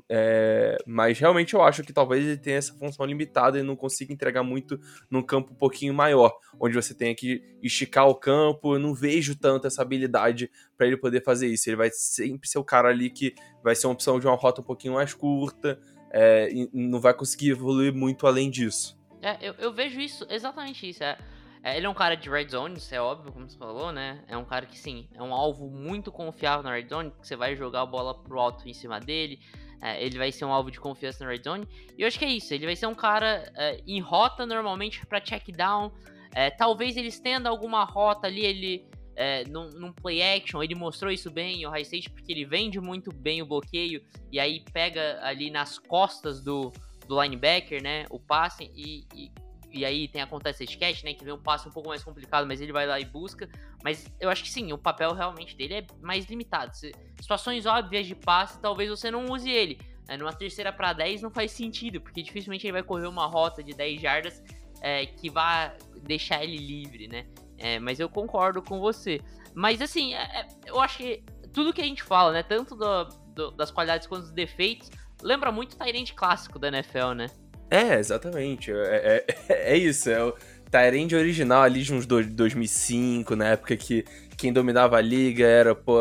É, 0.09 0.77
mas 0.85 1.17
realmente 1.17 1.53
eu 1.53 1.61
acho 1.61 1.81
que 1.83 1.93
talvez 1.93 2.25
ele 2.25 2.37
tenha 2.37 2.57
essa 2.57 2.73
função 2.73 3.05
limitada 3.05 3.57
e 3.57 3.63
não 3.63 3.75
consiga 3.75 4.11
entregar 4.11 4.43
muito 4.43 4.79
num 5.09 5.23
campo 5.23 5.53
um 5.53 5.55
pouquinho 5.55 5.93
maior, 5.93 6.37
onde 6.59 6.75
você 6.75 6.93
tenha 6.93 7.15
que 7.15 7.41
esticar 7.63 8.07
o 8.07 8.15
campo. 8.15 8.75
Eu 8.75 8.79
não 8.79 8.93
vejo 8.93 9.37
tanto 9.37 9.67
essa 9.67 9.81
habilidade 9.81 10.51
para 10.77 10.87
ele 10.87 10.97
poder 10.97 11.23
fazer 11.23 11.47
isso. 11.47 11.69
Ele 11.69 11.77
vai 11.77 11.89
sempre 11.91 12.49
ser 12.49 12.59
o 12.59 12.63
cara 12.63 12.89
ali 12.89 13.09
que 13.09 13.33
vai 13.63 13.75
ser 13.75 13.87
uma 13.87 13.93
opção 13.93 14.19
de 14.19 14.27
uma 14.27 14.35
rota 14.35 14.61
um 14.61 14.65
pouquinho 14.65 14.95
mais 14.95 15.13
curta 15.13 15.79
é, 16.11 16.49
não 16.73 16.99
vai 16.99 17.13
conseguir 17.13 17.51
evoluir 17.51 17.93
muito 17.93 18.27
além 18.27 18.49
disso. 18.49 18.97
É, 19.21 19.37
eu, 19.41 19.53
eu 19.55 19.73
vejo 19.73 19.99
isso, 19.99 20.25
exatamente 20.29 20.87
isso. 20.87 21.03
É, 21.03 21.17
é, 21.63 21.77
ele 21.77 21.85
é 21.85 21.89
um 21.89 21.93
cara 21.93 22.15
de 22.15 22.29
red 22.29 22.47
zone, 22.49 22.77
isso 22.77 22.93
é 22.93 23.01
óbvio, 23.01 23.31
como 23.31 23.49
você 23.49 23.57
falou, 23.57 23.91
né? 23.91 24.23
É 24.27 24.37
um 24.37 24.45
cara 24.45 24.65
que, 24.65 24.77
sim, 24.77 25.07
é 25.13 25.21
um 25.21 25.33
alvo 25.33 25.69
muito 25.69 26.11
confiável 26.11 26.63
na 26.63 26.73
red 26.73 26.87
zone, 26.87 27.11
que 27.11 27.27
você 27.27 27.35
vai 27.35 27.55
jogar 27.55 27.81
a 27.81 27.85
bola 27.85 28.15
pro 28.15 28.39
alto 28.39 28.67
em 28.67 28.73
cima 28.73 28.99
dele 28.99 29.39
é, 29.81 30.03
ele 30.03 30.17
vai 30.17 30.31
ser 30.31 30.45
um 30.45 30.51
alvo 30.51 30.71
de 30.71 30.79
confiança 30.79 31.23
na 31.23 31.31
red 31.31 31.43
zone. 31.43 31.67
E 31.97 32.01
eu 32.01 32.07
acho 32.07 32.17
que 32.17 32.25
é 32.25 32.29
isso. 32.29 32.53
Ele 32.53 32.65
vai 32.65 32.75
ser 32.75 32.87
um 32.87 32.95
cara 32.95 33.51
é, 33.55 33.81
em 33.85 33.99
rota 33.99 34.45
normalmente 34.45 35.05
para 35.05 35.21
check 35.21 35.51
down. 35.51 35.91
É, 36.33 36.49
talvez 36.49 36.97
ele 36.97 37.07
estenda 37.07 37.49
alguma 37.49 37.83
rota 37.83 38.27
ali, 38.27 38.45
ele 38.45 38.85
é, 39.15 39.43
num, 39.45 39.69
num, 39.71 39.93
play 39.93 40.21
action. 40.21 40.61
Ele 40.63 40.75
mostrou 40.75 41.11
isso 41.11 41.29
bem 41.29 41.61
em 41.61 41.65
Ohio 41.65 41.81
State 41.81 42.09
porque 42.09 42.31
ele 42.31 42.45
vende 42.45 42.79
muito 42.79 43.11
bem 43.13 43.41
o 43.41 43.45
bloqueio 43.45 44.03
e 44.31 44.39
aí 44.39 44.63
pega 44.71 45.19
ali 45.21 45.49
nas 45.49 45.77
costas 45.77 46.41
do, 46.41 46.71
do 47.07 47.21
linebacker, 47.21 47.81
né? 47.81 48.05
O 48.09 48.19
passe 48.19 48.71
e, 48.75 49.05
e 49.15 49.31
e 49.71 49.85
aí 49.85 50.07
tem 50.07 50.21
acontece 50.21 50.63
esse 50.63 50.77
catch, 50.77 51.03
né? 51.03 51.13
Que 51.13 51.23
vem 51.23 51.33
um 51.33 51.41
passe 51.41 51.67
um 51.67 51.71
pouco 51.71 51.89
mais 51.89 52.03
complicado, 52.03 52.47
mas 52.47 52.61
ele 52.61 52.71
vai 52.71 52.85
lá 52.85 52.99
e 52.99 53.05
busca. 53.05 53.49
Mas 53.83 54.05
eu 54.19 54.29
acho 54.29 54.43
que 54.43 54.49
sim, 54.49 54.71
o 54.71 54.77
papel 54.77 55.13
realmente 55.13 55.55
dele 55.55 55.75
é 55.75 55.87
mais 56.01 56.25
limitado. 56.25 56.75
Situações 57.19 57.65
óbvias 57.65 58.07
de 58.07 58.15
passe, 58.15 58.59
talvez 58.61 58.89
você 58.89 59.11
não 59.11 59.25
use 59.25 59.49
ele. 59.49 59.79
É, 60.07 60.15
numa 60.15 60.31
terceira 60.31 60.71
para 60.71 60.93
10 60.93 61.21
não 61.21 61.29
faz 61.29 61.51
sentido, 61.51 61.99
porque 61.99 62.23
dificilmente 62.23 62.65
ele 62.65 62.71
vai 62.71 62.83
correr 62.83 63.07
uma 63.07 63.25
rota 63.25 63.61
de 63.61 63.73
10 63.73 64.01
jardas 64.01 64.41
é, 64.81 65.05
que 65.05 65.29
vá 65.29 65.75
deixar 66.03 66.43
ele 66.43 66.57
livre, 66.57 67.07
né? 67.07 67.25
É, 67.57 67.79
mas 67.79 67.99
eu 67.99 68.07
concordo 68.07 68.61
com 68.61 68.79
você. 68.79 69.19
Mas 69.53 69.81
assim, 69.81 70.13
é, 70.13 70.41
é, 70.41 70.47
eu 70.65 70.79
acho 70.79 70.97
que 70.99 71.23
tudo 71.51 71.73
que 71.73 71.81
a 71.81 71.85
gente 71.85 72.03
fala, 72.03 72.31
né? 72.31 72.43
Tanto 72.43 72.75
do, 72.75 73.03
do, 73.33 73.51
das 73.51 73.71
qualidades 73.71 74.07
quanto 74.07 74.23
dos 74.23 74.31
defeitos, 74.31 74.89
lembra 75.21 75.51
muito 75.51 75.73
o 75.73 75.77
Tyrant 75.77 76.13
clássico 76.13 76.57
da 76.57 76.69
NFL, 76.69 77.13
né? 77.13 77.27
É, 77.69 77.95
exatamente. 77.95 78.71
É, 78.71 79.25
é, 79.27 79.73
é 79.73 79.77
isso. 79.77 80.09
É 80.09 80.23
o 80.23 80.33
Tyrande 80.69 81.15
original 81.15 81.63
ali 81.63 81.81
de 81.81 81.93
uns 81.93 82.05
2005, 82.05 83.35
na 83.35 83.49
época 83.49 83.75
que 83.75 84.05
quem 84.35 84.51
dominava 84.53 84.97
a 84.97 85.01
liga 85.01 85.45
era, 85.45 85.73
pô, 85.73 85.99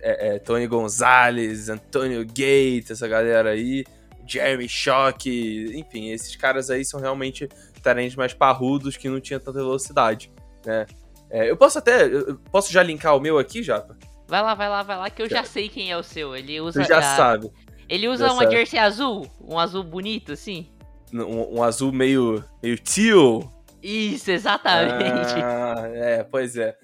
é, 0.00 0.36
é, 0.36 0.38
Tony 0.38 0.66
Gonzalez, 0.66 1.68
Antonio 1.68 2.24
Gates, 2.26 2.90
essa 2.90 3.06
galera 3.06 3.50
aí, 3.50 3.84
Jeremy 4.26 4.68
Shock, 4.68 5.28
enfim, 5.74 6.10
esses 6.10 6.34
caras 6.36 6.70
aí 6.70 6.84
são 6.84 7.00
realmente 7.00 7.48
Tyrands 7.82 8.16
mais 8.16 8.34
parrudos 8.34 8.96
que 8.96 9.08
não 9.08 9.20
tinham 9.20 9.40
tanta 9.40 9.58
velocidade, 9.58 10.30
né? 10.64 10.86
É, 11.30 11.50
eu 11.50 11.56
posso 11.56 11.78
até. 11.78 12.06
Eu 12.06 12.38
posso 12.50 12.72
já 12.72 12.82
linkar 12.82 13.14
o 13.14 13.20
meu 13.20 13.38
aqui, 13.38 13.62
Japa? 13.62 13.96
Vai 14.26 14.42
lá, 14.42 14.54
vai 14.54 14.68
lá, 14.68 14.82
vai 14.82 14.96
lá, 14.96 15.10
que 15.10 15.22
eu 15.22 15.28
já 15.28 15.44
sei 15.44 15.68
quem 15.68 15.90
é 15.90 15.96
o 15.96 16.02
seu. 16.02 16.34
Ele 16.34 16.60
usa. 16.60 16.82
Tu 16.82 16.88
já 16.88 16.98
a... 16.98 17.16
sabe. 17.16 17.50
Ele 17.88 18.08
usa 18.08 18.32
uma 18.32 18.50
jersey 18.50 18.78
azul, 18.78 19.26
um 19.40 19.58
azul 19.58 19.82
bonito, 19.82 20.32
assim. 20.32 20.68
Um, 21.12 21.58
um, 21.58 21.62
azul 21.62 21.90
meio, 21.90 22.44
meio 22.62 22.78
teal. 22.78 23.50
Isso, 23.82 24.30
exatamente. 24.30 25.34
Ah, 25.42 25.88
é, 25.94 26.22
pois 26.22 26.56
é. 26.56 26.76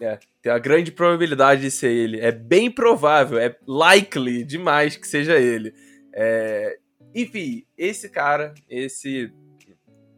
é. 0.00 0.18
Tem 0.42 0.50
a 0.50 0.58
grande 0.58 0.90
probabilidade 0.90 1.60
de 1.60 1.70
ser 1.70 1.92
ele. 1.92 2.18
É 2.18 2.32
bem 2.32 2.70
provável, 2.70 3.38
é 3.38 3.54
likely 3.66 4.42
demais 4.42 4.96
que 4.96 5.06
seja 5.06 5.38
ele. 5.38 5.72
É, 6.12 6.78
enfim, 7.14 7.64
esse 7.78 8.08
cara, 8.08 8.54
esse 8.68 9.32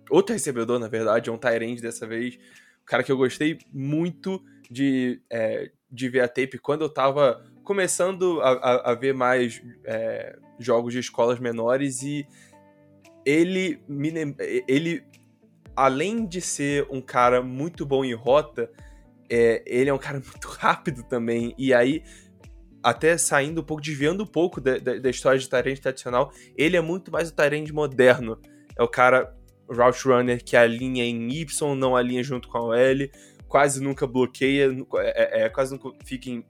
outro 0.09 0.33
recebedor, 0.33 0.79
na 0.79 0.89
verdade, 0.89 1.29
é 1.29 1.33
um 1.33 1.39
Tyrande 1.39 1.83
dessa 1.83 2.07
vez. 2.07 2.37
Um 2.37 2.87
cara 2.87 3.03
que 3.03 3.13
eu 3.13 3.17
gostei 3.17 3.59
muito 3.73 4.43
de, 4.71 5.21
é, 5.31 5.71
de 5.91 6.09
ver 6.09 6.21
a 6.21 6.29
tape 6.29 6.59
quando 6.59 6.83
eu 6.83 6.89
tava 6.89 7.45
começando 7.63 8.41
a, 8.41 8.51
a, 8.53 8.93
a 8.93 8.95
ver 8.95 9.15
mais 9.15 9.63
é, 9.85 10.37
jogos 10.59 10.93
de 10.93 11.01
escolas 11.01 11.39
menores 11.39 12.03
e 12.03 12.27
ele 13.25 13.81
ele 14.69 15.05
além 15.75 16.27
de 16.27 16.41
ser 16.41 16.87
um 16.91 17.01
cara 17.01 17.41
muito 17.41 17.87
bom 17.87 18.05
em 18.05 18.15
rota, 18.15 18.71
é, 19.31 19.63
ele 19.67 19.89
é 19.89 19.95
um 19.95 19.99
cara 19.99 20.21
muito 20.25 20.49
rápido 20.49 21.03
também 21.05 21.55
e 21.57 21.73
aí 21.73 22.03
até 22.83 23.17
saindo 23.17 23.61
um 23.61 23.65
pouco, 23.65 23.83
desviando 23.83 24.25
um 24.25 24.27
pouco 24.27 24.61
da, 24.61 24.77
da, 24.79 24.99
da 24.99 25.11
história 25.11 25.39
de 25.39 25.49
Tyrande 25.49 25.81
tradicional, 25.81 26.33
ele 26.57 26.77
é 26.77 26.81
muito 26.81 27.13
mais 27.13 27.31
o 27.31 27.33
Tyrande 27.33 27.73
moderno. 27.73 28.41
É 28.77 28.83
o 28.83 28.89
cara 28.89 29.33
route 29.69 30.07
runner 30.07 30.43
que 30.43 30.57
alinha 30.57 31.05
em 31.05 31.31
Y, 31.31 31.75
não 31.77 31.95
alinha 31.95 32.23
junto 32.25 32.49
com 32.49 32.73
a 32.73 32.79
L, 32.79 33.11
quase 33.47 33.81
nunca 33.81 34.07
bloqueia, 34.07 34.69
é, 34.97 35.45
é, 35.45 35.49
quase 35.49 35.73
nunca 35.73 35.91
fica 36.05 36.29
em 36.29 36.45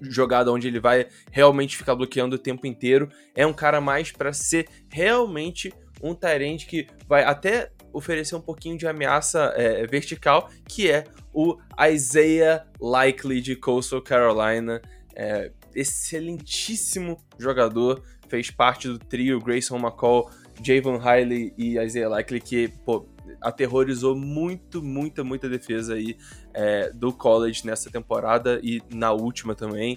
jogada 0.00 0.52
onde 0.52 0.68
ele 0.68 0.80
vai 0.80 1.06
realmente 1.30 1.76
ficar 1.76 1.94
bloqueando 1.94 2.36
o 2.36 2.38
tempo 2.38 2.66
inteiro. 2.66 3.08
É 3.34 3.46
um 3.46 3.52
cara 3.52 3.80
mais 3.80 4.12
para 4.12 4.32
ser 4.32 4.68
realmente 4.90 5.72
um 6.02 6.14
Tyrant 6.14 6.66
que 6.66 6.86
vai 7.06 7.24
até 7.24 7.70
oferecer 7.92 8.34
um 8.34 8.40
pouquinho 8.40 8.76
de 8.76 8.86
ameaça 8.86 9.52
é, 9.56 9.86
vertical, 9.86 10.50
que 10.68 10.90
é 10.90 11.04
o 11.32 11.56
Isaiah 11.90 12.66
Likely 12.80 13.40
de 13.40 13.56
Coastal 13.56 14.02
Carolina. 14.02 14.80
É, 15.14 15.50
excelentíssimo 15.74 17.18
jogador, 17.38 18.02
fez 18.28 18.50
parte 18.50 18.88
do 18.88 18.98
trio 18.98 19.40
Grayson 19.40 19.78
McCall, 19.78 20.30
Javon 20.62 20.98
Riley 20.98 21.52
e 21.56 21.78
Isaiah 21.78 22.08
Likely, 22.08 22.40
que 22.40 22.68
pô, 22.84 23.08
aterrorizou 23.40 24.16
muito, 24.16 24.82
muita, 24.82 25.22
muita 25.22 25.48
defesa 25.48 25.94
aí 25.94 26.16
é, 26.58 26.90
do 26.92 27.12
college 27.12 27.64
nessa 27.64 27.88
temporada 27.88 28.58
e 28.64 28.82
na 28.92 29.12
última 29.12 29.54
também. 29.54 29.96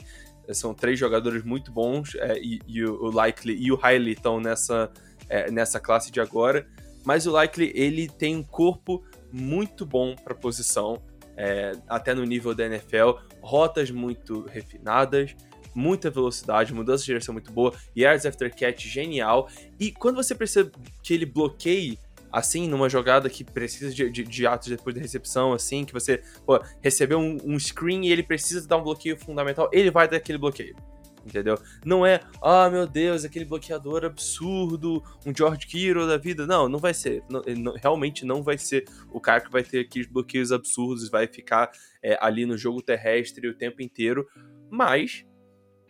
São 0.54 0.76
três 0.76 1.00
jogadores 1.00 1.44
muito 1.44 1.72
bons 1.72 2.14
é, 2.16 2.38
e, 2.38 2.62
e, 2.68 2.86
o 2.86 3.10
Likely 3.10 3.58
e 3.60 3.72
o 3.72 3.76
Riley 3.76 4.14
estão 4.14 4.40
nessa, 4.40 4.92
é, 5.28 5.50
nessa 5.50 5.80
classe 5.80 6.12
de 6.12 6.22
agora. 6.22 6.68
Mas 7.04 7.26
o 7.26 7.32
Likely 7.32 7.72
ele 7.74 8.08
tem 8.08 8.36
um 8.36 8.44
corpo 8.44 9.04
muito 9.32 9.88
bom 9.88 10.16
para 10.16 10.36
posição, 10.36 11.02
é, 11.36 11.72
até 11.88 12.14
no 12.14 12.24
nível 12.24 12.54
da 12.54 12.66
NFL, 12.66 13.14
rotas 13.42 13.90
muito 13.90 14.42
refinadas, 14.42 15.36
muita 15.74 16.12
velocidade, 16.12 16.76
mudança 16.76 17.02
de 17.02 17.08
direção 17.08 17.34
muito 17.34 17.52
boa, 17.52 17.74
yards 17.98 18.26
after 18.28 18.54
catch 18.54 18.86
genial. 18.86 19.50
E 19.80 19.92
quando 19.92 20.18
você 20.18 20.36
percebe 20.36 20.72
que 21.02 21.16
ele 21.16 21.26
bloqueie 21.26 21.98
assim, 22.32 22.68
numa 22.68 22.90
jogada 22.90 23.30
que 23.30 23.44
precisa 23.44 23.94
de, 23.94 24.10
de, 24.10 24.24
de, 24.24 24.48
atos 24.48 24.70
depois 24.70 24.96
da 24.96 25.02
recepção, 25.02 25.54
assim, 25.54 25.86
que 25.86 25.94
você 25.94 26.22
pô, 26.46 26.60
recebeu 26.82 27.20
um, 27.20 27.38
um, 27.44 27.60
screen 27.60 28.06
e 28.06 28.12
ele 28.12 28.24
precisa 28.24 28.68
dar 28.68 28.78
um 28.78 28.84
bloqueio 28.84 29.18
fundamental, 29.18 29.70
ele 29.72 29.92
vai 29.92 30.08
dar 30.08 30.18
aquele 30.18 30.38
bloqueio. 30.38 30.76
Entendeu? 31.24 31.56
Não 31.86 32.04
é, 32.04 32.20
ah, 32.42 32.68
meu 32.70 32.88
Deus, 32.88 33.24
aquele 33.24 33.46
bloqueador 33.46 34.04
absurdo, 34.04 35.04
um 35.24 35.32
George 35.36 35.68
Kittle 35.68 36.08
da 36.08 36.18
vida. 36.18 36.48
Não, 36.48 36.68
não 36.68 36.80
vai 36.80 36.96
ser. 36.96 37.24
Não, 37.30 37.44
não, 37.58 37.76
realmente 37.76 38.26
não 38.26 38.42
vai 38.42 38.58
ser 38.58 38.86
o 39.12 39.20
cara 39.20 39.40
que 39.40 39.52
vai 39.52 39.64
ter 39.64 39.82
aqueles 39.82 40.08
bloqueios 40.08 40.52
absurdos, 40.52 41.10
vai 41.10 41.28
ficar 41.28 41.72
é, 42.02 42.18
ali 42.20 42.44
no 42.44 42.58
jogo 42.58 42.82
terrestre 42.82 43.48
o 43.48 43.54
tempo 43.54 43.84
inteiro. 43.84 44.28
Mas 44.68 45.24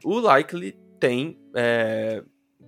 o 0.04 0.19
Likely 0.19 0.77
tem 0.99 1.39
é, 1.56 2.21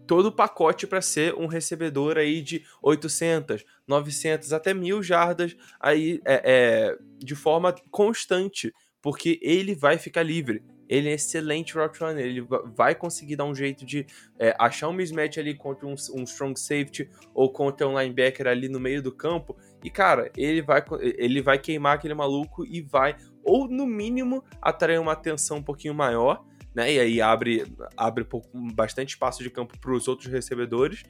todo 0.06 0.28
o 0.28 0.32
pacote 0.32 0.86
para 0.86 1.02
ser 1.02 1.34
um 1.36 1.48
recebedor 1.48 2.18
aí 2.18 2.42
de 2.42 2.64
800, 2.82 3.64
900 3.88 4.54
até 4.54 4.74
mil 4.74 5.02
jardas 5.02 5.56
aí 5.80 6.22
é, 6.26 6.42
é, 6.44 6.98
de 7.20 7.36
forma 7.36 7.74
constante, 7.90 8.74
porque 9.02 9.40
ele 9.42 9.76
vai 9.76 9.98
ficar 9.98 10.24
livre. 10.24 10.64
Ele 10.88 11.10
é 11.10 11.14
excelente 11.14 11.74
route 11.74 12.00
runner, 12.00 12.24
ele 12.24 12.46
vai 12.76 12.94
conseguir 12.94 13.38
dar 13.38 13.46
um 13.46 13.56
jeito 13.56 13.86
de 13.86 14.06
é, 14.38 14.56
achar 14.60 14.90
um 14.90 14.94
mismatch 14.94 15.38
ali 15.38 15.56
contra 15.56 15.88
um, 15.88 15.96
um, 16.14 16.24
strong 16.24 16.60
safety 16.60 17.10
ou 17.34 17.52
contra 17.52 17.88
um 17.88 17.98
linebacker 17.98 18.46
ali 18.46 18.68
no 18.68 18.80
meio 18.80 19.02
do 19.02 19.12
campo. 19.12 19.58
E 19.84 19.90
cara, 19.90 20.30
ele 20.38 20.62
vai, 20.62 20.84
ele 21.18 21.42
vai 21.42 21.58
queimar 21.58 21.96
aquele 21.96 22.14
maluco 22.14 22.66
e 22.66 22.82
vai, 22.82 23.16
ou 23.44 23.68
no 23.68 23.88
mínimo, 23.88 24.44
atrair 24.62 25.00
uma 25.00 25.14
atenção 25.14 25.58
um 25.58 25.64
pouquinho 25.64 25.94
maior 25.94 26.46
né? 26.76 26.94
E 26.94 27.00
aí 27.00 27.22
abre, 27.22 27.66
abre 27.96 28.26
bastante 28.74 29.10
espaço 29.10 29.44
de 29.44 29.50
campo 29.50 29.78
para 29.80 29.94
os 29.94 30.08
outros 30.08 30.32
recebedores, 30.32 31.04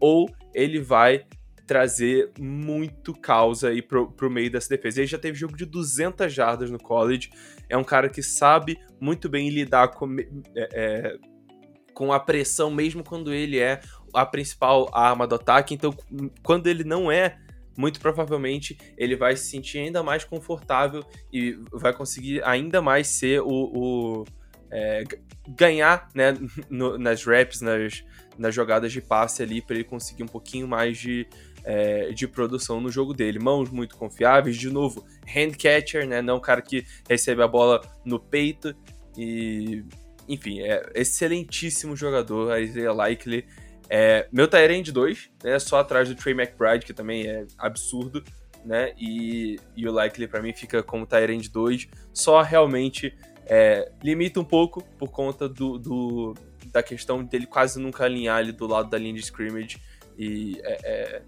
ou 0.00 0.30
ele 0.54 0.80
vai 0.80 1.24
trazer 1.66 2.30
muito 2.38 3.12
causa 3.12 3.68
aí 3.68 3.82
pro, 3.82 4.10
pro 4.10 4.30
meio 4.30 4.50
dessa 4.50 4.70
defesa. 4.70 5.00
Ele 5.00 5.06
já 5.06 5.18
teve 5.18 5.38
jogo 5.38 5.54
de 5.54 5.66
200 5.66 6.32
jardas 6.32 6.70
no 6.70 6.78
college, 6.78 7.30
é 7.68 7.76
um 7.76 7.84
cara 7.84 8.08
que 8.08 8.22
sabe 8.22 8.78
muito 8.98 9.28
bem 9.28 9.50
lidar 9.50 9.88
com, 9.88 10.18
é, 10.18 10.28
é, 10.56 11.16
com 11.92 12.10
a 12.10 12.18
pressão, 12.18 12.70
mesmo 12.70 13.04
quando 13.04 13.34
ele 13.34 13.58
é 13.58 13.80
a 14.14 14.24
principal 14.24 14.88
arma 14.94 15.26
do 15.26 15.34
ataque, 15.34 15.74
então 15.74 15.94
quando 16.42 16.68
ele 16.68 16.84
não 16.84 17.12
é 17.12 17.36
muito 17.76 18.00
provavelmente 18.00 18.76
ele 18.96 19.14
vai 19.14 19.36
se 19.36 19.50
sentir 19.50 19.78
ainda 19.78 20.02
mais 20.02 20.24
confortável 20.24 21.04
e 21.32 21.56
vai 21.70 21.92
conseguir 21.92 22.42
ainda 22.44 22.82
mais 22.82 23.06
ser 23.06 23.40
o, 23.40 23.46
o 23.46 24.24
é, 24.70 25.04
ganhar 25.48 26.08
né, 26.14 26.34
no, 26.68 26.98
nas 26.98 27.24
reps, 27.24 27.60
nas, 27.60 28.04
nas 28.36 28.54
jogadas 28.54 28.92
de 28.92 29.00
passe 29.00 29.42
ali, 29.42 29.60
para 29.62 29.76
ele 29.76 29.84
conseguir 29.84 30.22
um 30.22 30.28
pouquinho 30.28 30.68
mais 30.68 30.98
de, 30.98 31.26
é, 31.64 32.10
de 32.10 32.26
produção 32.26 32.80
no 32.80 32.90
jogo 32.90 33.14
dele. 33.14 33.38
Mãos 33.38 33.70
muito 33.70 33.96
confiáveis, 33.96 34.56
de 34.56 34.70
novo, 34.70 35.04
hand 35.26 35.52
catcher, 35.52 36.06
né, 36.06 36.22
não 36.22 36.36
o 36.36 36.40
cara 36.40 36.62
que 36.62 36.84
recebe 37.08 37.42
a 37.42 37.48
bola 37.48 37.80
no 38.04 38.20
peito. 38.20 38.74
E, 39.16 39.84
enfim, 40.28 40.60
é 40.60 40.90
excelentíssimo 40.94 41.96
jogador, 41.96 42.52
a 42.52 42.60
Isaiah 42.60 42.92
Likely. 42.92 43.46
É, 43.90 44.28
meu 44.30 44.46
Tyrande 44.46 44.92
2, 44.92 45.30
né, 45.42 45.58
só 45.58 45.80
atrás 45.80 46.08
do 46.08 46.14
Trey 46.14 46.34
McBride, 46.34 46.84
que 46.84 46.92
também 46.92 47.26
é 47.26 47.46
absurdo, 47.56 48.22
né, 48.64 48.92
e, 48.98 49.58
e 49.74 49.88
o 49.88 49.92
Likely 49.92 50.28
para 50.28 50.42
mim 50.42 50.52
fica 50.52 50.82
como 50.82 51.06
Tyrande 51.06 51.48
2, 51.48 51.88
só 52.12 52.42
realmente 52.42 53.16
é, 53.48 53.90
limita 54.02 54.38
um 54.38 54.44
pouco 54.44 54.84
por 54.98 55.10
conta 55.10 55.48
do, 55.48 55.78
do, 55.78 56.34
da 56.66 56.82
questão 56.82 57.24
dele 57.24 57.46
quase 57.46 57.80
nunca 57.80 58.04
alinhar 58.04 58.36
ali 58.36 58.52
do 58.52 58.66
lado 58.66 58.90
da 58.90 58.98
linha 58.98 59.14
de 59.14 59.20
scrimmage. 59.20 59.80
E 60.18 60.60
é, 60.62 60.78
é, 60.84 61.22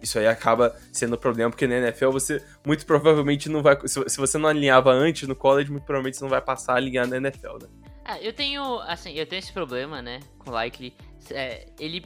isso 0.00 0.18
aí 0.18 0.26
acaba 0.26 0.74
sendo 0.92 1.16
um 1.16 1.18
problema, 1.18 1.50
porque 1.50 1.66
na 1.66 1.76
NFL 1.76 2.10
você 2.10 2.42
muito 2.64 2.86
provavelmente 2.86 3.48
não 3.48 3.62
vai. 3.62 3.76
Se, 3.86 4.16
você 4.16 4.38
não 4.38 4.48
alinhava 4.48 4.90
antes 4.90 5.28
no 5.28 5.36
college, 5.36 5.70
muito 5.70 5.84
provavelmente 5.84 6.16
você 6.16 6.24
não 6.24 6.30
vai 6.30 6.40
passar 6.40 6.74
a 6.74 6.76
alinhar 6.76 7.06
na 7.06 7.16
NFL, 7.16 7.58
né? 7.62 7.68
Ah, 8.04 8.18
eu 8.22 8.32
tenho, 8.32 8.78
assim, 8.80 9.12
eu 9.12 9.26
tenho 9.26 9.40
esse 9.40 9.52
problema, 9.52 10.00
né, 10.00 10.20
com 10.38 10.50
Likely. 10.50 10.94
É, 11.30 11.66
ele 11.78 12.02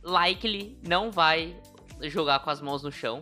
likely 0.00 0.78
não 0.86 1.10
vai 1.10 1.56
jogar 2.02 2.38
com 2.38 2.50
as 2.50 2.60
mãos 2.60 2.84
no 2.84 2.92
chão. 2.92 3.18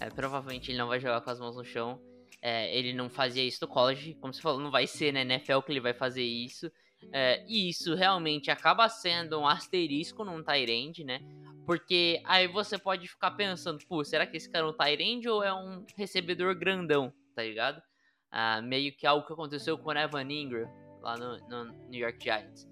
É, 0.00 0.08
provavelmente 0.08 0.70
ele 0.70 0.78
não 0.78 0.86
vai 0.86 1.00
jogar 1.00 1.20
com 1.20 1.30
as 1.30 1.40
mãos 1.40 1.56
no 1.56 1.64
chão. 1.64 1.98
É, 2.40 2.76
ele 2.76 2.92
não 2.92 3.08
fazia 3.08 3.42
isso 3.42 3.58
no 3.62 3.68
college, 3.68 4.14
como 4.20 4.32
você 4.32 4.40
falou, 4.40 4.60
não 4.60 4.70
vai 4.70 4.86
ser 4.86 5.12
na 5.12 5.22
NFL 5.22 5.60
que 5.60 5.72
ele 5.72 5.80
vai 5.80 5.92
fazer 5.92 6.22
isso. 6.22 6.70
É, 7.12 7.44
e 7.46 7.68
isso 7.68 7.94
realmente 7.94 8.50
acaba 8.50 8.88
sendo 8.88 9.38
um 9.38 9.46
asterisco 9.46 10.24
num 10.24 10.42
Tyrande, 10.42 11.04
né? 11.04 11.20
Porque 11.64 12.20
aí 12.24 12.48
você 12.48 12.78
pode 12.78 13.06
ficar 13.06 13.32
pensando, 13.32 13.78
pô, 13.86 14.02
será 14.02 14.26
que 14.26 14.36
esse 14.36 14.50
cara 14.50 14.66
é 14.66 14.68
um 14.68 14.72
Tyrande 14.72 15.28
ou 15.28 15.42
é 15.42 15.52
um 15.52 15.84
recebedor 15.96 16.54
grandão, 16.54 17.12
tá 17.34 17.42
ligado? 17.42 17.82
Ah, 18.30 18.60
meio 18.60 18.92
que 18.92 19.06
algo 19.06 19.26
que 19.26 19.32
aconteceu 19.32 19.78
com 19.78 19.90
o 19.90 19.98
Evan 19.98 20.30
Ingram 20.30 20.68
lá 21.00 21.16
no, 21.16 21.38
no 21.48 21.64
New 21.88 22.00
York 22.00 22.22
Giants. 22.22 22.68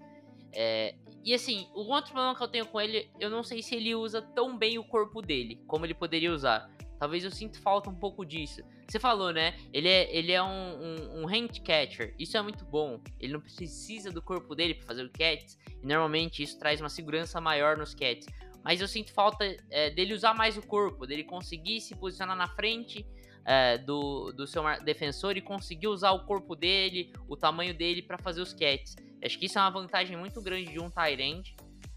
É, 0.53 0.95
e 1.23 1.33
assim, 1.33 1.67
o 1.73 1.81
outro 1.91 2.11
problema 2.11 2.35
que 2.35 2.43
eu 2.43 2.47
tenho 2.47 2.65
com 2.65 2.79
ele, 2.79 3.09
eu 3.19 3.29
não 3.29 3.43
sei 3.43 3.61
se 3.61 3.75
ele 3.75 3.93
usa 3.93 4.21
tão 4.21 4.57
bem 4.57 4.77
o 4.77 4.83
corpo 4.83 5.21
dele, 5.21 5.61
como 5.67 5.85
ele 5.85 5.93
poderia 5.93 6.31
usar. 6.31 6.69
Talvez 6.99 7.23
eu 7.23 7.31
sinta 7.31 7.59
falta 7.59 7.89
um 7.89 7.95
pouco 7.95 8.25
disso. 8.25 8.61
Você 8.87 8.99
falou, 8.99 9.31
né? 9.31 9.55
Ele 9.73 9.87
é, 9.87 10.15
ele 10.15 10.31
é 10.31 10.41
um, 10.41 10.47
um, 10.47 11.21
um 11.21 11.27
hand 11.27 11.59
catcher. 11.63 12.15
Isso 12.17 12.37
é 12.37 12.41
muito 12.41 12.65
bom. 12.65 12.99
Ele 13.19 13.33
não 13.33 13.41
precisa 13.41 14.11
do 14.11 14.21
corpo 14.21 14.55
dele 14.55 14.75
para 14.75 14.87
fazer 14.87 15.03
o 15.03 15.09
catch. 15.09 15.55
E 15.81 15.85
normalmente 15.85 16.41
isso 16.41 16.57
traz 16.57 16.79
uma 16.79 16.89
segurança 16.89 17.39
maior 17.39 17.77
nos 17.77 17.93
catches. 17.93 18.27
Mas 18.63 18.81
eu 18.81 18.87
sinto 18.87 19.13
falta 19.13 19.45
é, 19.69 19.89
dele 19.89 20.13
usar 20.13 20.33
mais 20.33 20.57
o 20.57 20.61
corpo, 20.61 21.05
dele 21.05 21.23
conseguir 21.23 21.79
se 21.79 21.95
posicionar 21.95 22.35
na 22.35 22.47
frente 22.47 23.05
é, 23.45 23.77
do, 23.77 24.33
do 24.33 24.45
seu 24.45 24.61
defensor 24.83 25.37
e 25.37 25.41
conseguir 25.41 25.87
usar 25.87 26.11
o 26.11 26.25
corpo 26.25 26.53
dele, 26.53 27.13
o 27.29 27.37
tamanho 27.37 27.73
dele 27.73 28.01
para 28.01 28.17
fazer 28.17 28.41
os 28.41 28.51
catches. 28.51 28.95
Acho 29.23 29.39
que 29.39 29.45
isso 29.45 29.57
é 29.57 29.61
uma 29.61 29.71
vantagem 29.71 30.17
muito 30.17 30.41
grande 30.41 30.71
de 30.71 30.79
um 30.79 30.89
tight 30.89 31.21
end. 31.21 31.55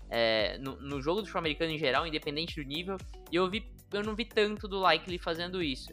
É, 0.08 0.58
no, 0.58 0.80
no, 0.80 1.00
jogo 1.00 1.20
do 1.20 1.26
futebol 1.26 1.40
americano 1.40 1.72
em 1.72 1.78
geral, 1.78 2.06
independente 2.06 2.60
do 2.60 2.66
nível, 2.66 2.96
e 3.30 3.36
eu 3.36 3.48
vi 3.48 3.64
eu 3.92 4.02
não 4.02 4.14
vi 4.14 4.24
tanto 4.24 4.68
do 4.68 4.78
Likely 4.80 5.18
fazendo 5.18 5.62
isso. 5.62 5.92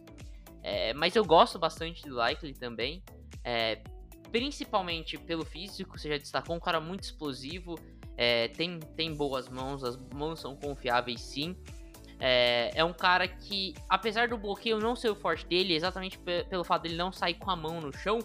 É, 0.64 0.94
mas 0.94 1.16
eu 1.16 1.24
gosto 1.24 1.58
bastante 1.58 2.08
do 2.08 2.16
Likely 2.16 2.54
também. 2.54 3.04
É, 3.44 3.82
principalmente 4.32 5.18
pelo 5.18 5.46
físico, 5.46 5.98
você 5.98 6.10
já 6.10 6.18
destacou, 6.18 6.56
um 6.56 6.60
cara 6.60 6.80
muito 6.80 7.04
explosivo. 7.04 7.76
É, 8.18 8.48
tem, 8.50 8.80
tem 8.96 9.14
boas 9.14 9.48
mãos, 9.48 9.84
as 9.84 9.98
mãos 10.14 10.40
são 10.40 10.56
confiáveis 10.56 11.22
sim. 11.22 11.56
É, 12.20 12.72
é, 12.74 12.84
um 12.84 12.94
cara 12.94 13.28
que, 13.28 13.76
apesar 13.88 14.28
do 14.28 14.38
bloqueio 14.38 14.80
não 14.80 14.96
ser 14.96 15.10
o 15.10 15.16
forte 15.16 15.46
dele, 15.46 15.76
exatamente 15.76 16.18
pelo 16.18 16.64
fato 16.64 16.84
dele 16.84 16.96
não 16.96 17.12
sair 17.12 17.36
com 17.36 17.52
a 17.52 17.56
mão 17.56 17.80
no 17.80 17.94
chão, 17.94 18.20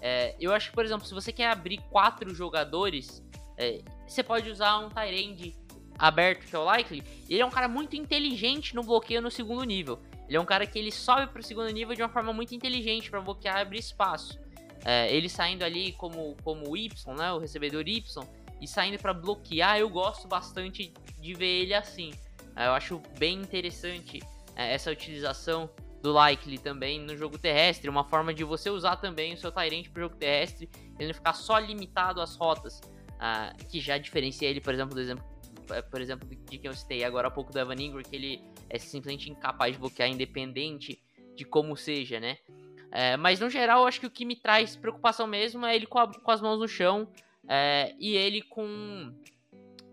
é, 0.00 0.34
eu 0.38 0.52
acho 0.52 0.70
que, 0.70 0.74
por 0.74 0.84
exemplo, 0.84 1.06
se 1.06 1.14
você 1.14 1.32
quer 1.32 1.50
abrir 1.50 1.78
quatro 1.90 2.34
jogadores, 2.34 3.22
é, 3.56 3.80
você 4.06 4.22
pode 4.22 4.50
usar 4.50 4.78
um 4.78 4.88
Tyrande 4.88 5.54
aberto, 6.00 6.46
que 6.46 6.56
é 6.56 6.58
o 6.58 6.64
Likely, 6.64 7.04
ele 7.28 7.42
é 7.42 7.46
um 7.46 7.50
cara 7.50 7.68
muito 7.68 7.94
inteligente 7.94 8.74
no 8.74 8.82
bloqueio 8.82 9.20
no 9.20 9.30
segundo 9.30 9.62
nível. 9.64 10.00
Ele 10.26 10.36
é 10.36 10.40
um 10.40 10.44
cara 10.46 10.66
que 10.66 10.78
ele 10.78 10.90
sobe 10.90 11.26
para 11.26 11.40
o 11.40 11.42
segundo 11.42 11.68
nível 11.70 11.94
de 11.94 12.02
uma 12.02 12.08
forma 12.08 12.32
muito 12.32 12.54
inteligente 12.54 13.10
para 13.10 13.20
bloquear 13.20 13.58
e 13.58 13.60
abrir 13.60 13.78
espaço. 13.78 14.40
É, 14.84 15.14
ele 15.14 15.28
saindo 15.28 15.62
ali 15.62 15.92
como, 15.92 16.36
como 16.42 16.74
Y, 16.74 17.14
né, 17.14 17.32
o 17.32 17.38
recebedor 17.38 17.86
Y, 17.86 18.24
e 18.60 18.66
saindo 18.66 18.98
para 18.98 19.12
bloquear, 19.12 19.78
eu 19.78 19.90
gosto 19.90 20.26
bastante 20.26 20.94
de 21.20 21.34
ver 21.34 21.62
ele 21.62 21.74
assim. 21.74 22.12
É, 22.56 22.66
eu 22.66 22.72
acho 22.72 23.02
bem 23.18 23.38
interessante 23.38 24.20
é, 24.56 24.72
essa 24.72 24.90
utilização 24.90 25.68
do 26.02 26.12
Likely 26.12 26.56
também 26.56 26.98
no 26.98 27.14
jogo 27.14 27.36
terrestre, 27.36 27.90
uma 27.90 28.04
forma 28.04 28.32
de 28.32 28.42
você 28.42 28.70
usar 28.70 28.96
também 28.96 29.34
o 29.34 29.36
seu 29.36 29.52
Tyrant 29.52 29.86
o 29.94 30.00
jogo 30.00 30.16
terrestre, 30.16 30.70
ele 30.98 31.08
não 31.08 31.14
ficar 31.14 31.34
só 31.34 31.58
limitado 31.58 32.22
às 32.22 32.36
rotas, 32.36 32.80
uh, 32.80 33.66
que 33.66 33.80
já 33.80 33.98
diferencia 33.98 34.48
ele, 34.48 34.62
por 34.62 34.72
exemplo, 34.72 34.94
do 34.94 35.00
exemplo 35.00 35.22
por 35.90 36.00
exemplo, 36.00 36.28
de 36.28 36.58
quem 36.58 36.70
eu 36.70 36.74
citei 36.74 37.04
agora 37.04 37.28
há 37.28 37.30
pouco 37.30 37.52
do 37.52 37.58
Evan 37.58 37.74
Ingram, 37.74 38.02
que 38.02 38.16
ele 38.16 38.42
é 38.68 38.78
simplesmente 38.78 39.30
incapaz 39.30 39.72
de 39.72 39.78
bloquear 39.78 40.08
independente 40.08 41.02
de 41.34 41.44
como 41.44 41.76
seja, 41.76 42.20
né? 42.20 42.38
É, 42.92 43.16
mas 43.16 43.38
no 43.38 43.48
geral, 43.48 43.82
eu 43.82 43.86
acho 43.86 44.00
que 44.00 44.06
o 44.06 44.10
que 44.10 44.24
me 44.24 44.34
traz 44.34 44.74
preocupação 44.74 45.26
mesmo 45.26 45.64
é 45.64 45.76
ele 45.76 45.86
com, 45.86 45.98
a, 45.98 46.12
com 46.12 46.30
as 46.30 46.40
mãos 46.40 46.58
no 46.58 46.66
chão 46.66 47.08
é, 47.48 47.94
e 47.98 48.16
ele 48.16 48.42
com. 48.42 49.14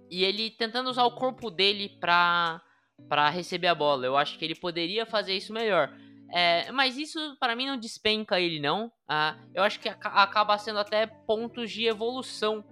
E 0.10 0.24
ele 0.24 0.50
tentando 0.50 0.90
usar 0.90 1.04
o 1.04 1.16
corpo 1.16 1.52
dele 1.52 1.90
pra, 2.00 2.62
pra 3.08 3.30
receber 3.30 3.68
a 3.68 3.76
bola. 3.76 4.06
Eu 4.06 4.18
acho 4.18 4.38
que 4.38 4.46
ele 4.46 4.56
poderia 4.56 5.06
fazer 5.06 5.34
isso 5.34 5.54
melhor. 5.54 5.94
É, 6.34 6.72
mas 6.72 6.98
isso 6.98 7.38
para 7.40 7.56
mim 7.56 7.68
não 7.68 7.78
despenca 7.78 8.40
ele, 8.40 8.60
não. 8.60 8.92
Ah, 9.08 9.38
eu 9.54 9.64
acho 9.64 9.80
que 9.80 9.90
acaba 9.90 10.58
sendo 10.58 10.80
até 10.80 11.06
pontos 11.06 11.72
de 11.72 11.86
evolução 11.86 12.64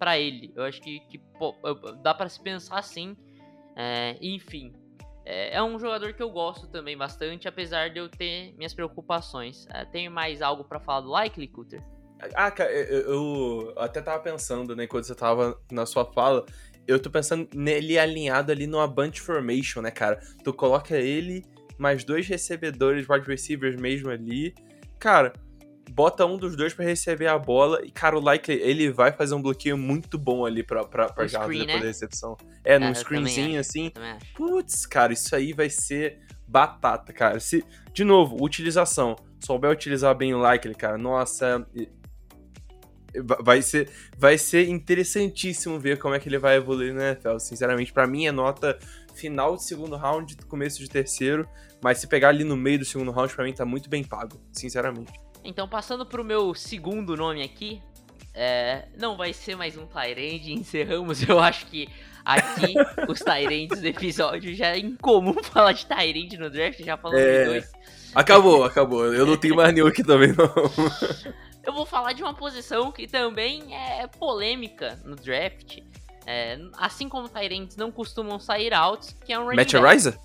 para 0.00 0.18
ele. 0.18 0.50
Eu 0.56 0.64
acho 0.64 0.80
que, 0.80 1.00
que 1.00 1.18
pô, 1.38 1.54
dá 2.02 2.14
para 2.14 2.28
se 2.28 2.42
pensar 2.42 2.78
assim. 2.78 3.14
É, 3.76 4.16
enfim, 4.20 4.72
é, 5.26 5.56
é 5.56 5.62
um 5.62 5.78
jogador 5.78 6.14
que 6.14 6.22
eu 6.22 6.30
gosto 6.30 6.66
também 6.66 6.96
bastante, 6.96 7.46
apesar 7.46 7.90
de 7.90 7.98
eu 7.98 8.08
ter 8.08 8.54
minhas 8.56 8.72
preocupações. 8.72 9.66
É, 9.72 9.84
tenho 9.84 10.10
mais 10.10 10.40
algo 10.40 10.64
para 10.64 10.80
falar 10.80 11.02
do 11.02 11.10
Likely, 11.10 11.48
Cutter? 11.48 11.82
Ah, 12.34 12.50
cara, 12.50 12.72
eu, 12.72 13.00
eu 13.00 13.74
até 13.76 14.00
tava 14.00 14.22
pensando, 14.22 14.74
né, 14.74 14.86
quando 14.86 15.04
você 15.04 15.14
tava 15.14 15.58
na 15.70 15.86
sua 15.86 16.04
fala, 16.04 16.44
eu 16.86 17.00
tô 17.00 17.10
pensando 17.10 17.48
nele 17.54 17.98
alinhado 17.98 18.50
ali 18.50 18.66
numa 18.66 18.88
bunch 18.88 19.20
formation, 19.20 19.82
né, 19.82 19.90
cara? 19.90 20.18
Tu 20.42 20.52
coloca 20.52 20.96
ele, 20.96 21.44
mais 21.78 22.04
dois 22.04 22.26
recebedores, 22.26 23.08
wide 23.08 23.26
receivers 23.26 23.80
mesmo 23.80 24.10
ali. 24.10 24.54
Cara, 24.98 25.32
bota 25.90 26.24
um 26.24 26.36
dos 26.38 26.56
dois 26.56 26.72
para 26.72 26.84
receber 26.84 27.26
a 27.26 27.38
bola 27.38 27.80
e, 27.84 27.90
cara, 27.90 28.16
o 28.16 28.20
Likely, 28.20 28.60
ele 28.62 28.90
vai 28.90 29.12
fazer 29.12 29.34
um 29.34 29.42
bloqueio 29.42 29.76
muito 29.76 30.16
bom 30.16 30.46
ali 30.46 30.62
pra, 30.62 30.84
pra, 30.84 31.06
pra 31.08 31.24
depois 31.24 31.32
né? 31.66 31.78
da 31.80 31.86
recepção. 31.86 32.36
É, 32.64 32.78
num 32.78 32.86
É, 32.86 32.90
eu 32.90 32.94
screenzinho 32.94 33.60
assim. 33.60 33.90
Putz, 34.34 34.86
cara, 34.86 35.12
isso 35.12 35.34
aí 35.34 35.52
vai 35.52 35.68
ser 35.68 36.20
batata, 36.46 37.12
cara. 37.12 37.40
Se, 37.40 37.64
de 37.92 38.04
novo, 38.04 38.36
utilização. 38.42 39.16
Souber 39.40 39.70
utilizar 39.70 40.14
bem 40.14 40.34
o 40.34 40.38
Likely, 40.38 40.74
cara, 40.74 40.96
nossa. 40.98 41.66
va- 43.24 43.38
Vai 43.40 43.62
ser, 43.62 43.90
vai 44.16 44.38
ser 44.38 44.68
interessantíssimo 44.68 45.78
ver 45.78 45.98
como 45.98 46.14
é 46.14 46.20
que 46.20 46.28
ele 46.28 46.38
vai 46.38 46.56
evoluir 46.56 46.94
no 46.94 47.00
NFL. 47.00 47.38
Sinceramente, 47.38 47.92
pra 47.92 48.06
mim 48.06 48.26
é 48.26 48.32
nota 48.32 48.78
final 49.14 49.56
de 49.56 49.64
segundo 49.64 49.96
round, 49.96 50.36
começo 50.46 50.78
de 50.78 50.88
terceiro. 50.88 51.48
Mas 51.82 51.98
se 51.98 52.06
pegar 52.06 52.28
ali 52.28 52.44
no 52.44 52.56
meio 52.56 52.78
do 52.78 52.84
segundo 52.84 53.10
round, 53.10 53.34
pra 53.34 53.44
mim 53.44 53.52
tá 53.52 53.64
muito 53.64 53.88
bem 53.88 54.04
pago, 54.04 54.40
sinceramente. 54.52 55.12
Então, 55.44 55.68
passando 55.68 56.04
pro 56.04 56.24
meu 56.24 56.54
segundo 56.54 57.16
nome 57.16 57.42
aqui, 57.42 57.82
é, 58.34 58.84
não 58.98 59.16
vai 59.16 59.32
ser 59.32 59.56
mais 59.56 59.76
um 59.76 59.86
Tyrande, 59.86 60.52
encerramos. 60.52 61.22
Eu 61.28 61.38
acho 61.40 61.66
que 61.66 61.88
aqui 62.24 62.74
os 63.08 63.18
Tyrands 63.20 63.80
do 63.80 63.86
episódio 63.86 64.54
já 64.54 64.68
é 64.68 64.78
incomum 64.78 65.34
falar 65.44 65.72
de 65.72 65.86
Tyrande 65.86 66.36
no 66.38 66.50
draft, 66.50 66.80
já 66.84 66.96
falamos 66.96 67.22
É. 67.22 67.38
de 67.44 67.44
dois. 67.50 67.72
Acabou, 68.14 68.64
acabou. 68.64 69.06
Eu 69.14 69.24
não 69.24 69.36
tenho 69.36 69.54
mais 69.54 69.72
nenhum 69.72 69.86
aqui 69.86 70.02
também, 70.02 70.32
não. 70.32 70.52
Eu 71.62 71.72
vou 71.72 71.86
falar 71.86 72.12
de 72.12 72.22
uma 72.22 72.34
posição 72.34 72.90
que 72.90 73.06
também 73.06 73.74
é 73.74 74.06
polêmica 74.08 74.98
no 75.04 75.14
draft. 75.14 75.78
É, 76.26 76.58
assim 76.76 77.08
como 77.08 77.28
Tyrands 77.28 77.76
não 77.76 77.90
costumam 77.92 78.38
sair 78.40 78.74
altos, 78.74 79.14
que 79.24 79.32
é 79.32 79.38
um 79.38 79.44
running 79.44 79.56
Matt 79.56 79.72
back. 79.72 79.86
Riser? 79.94 80.18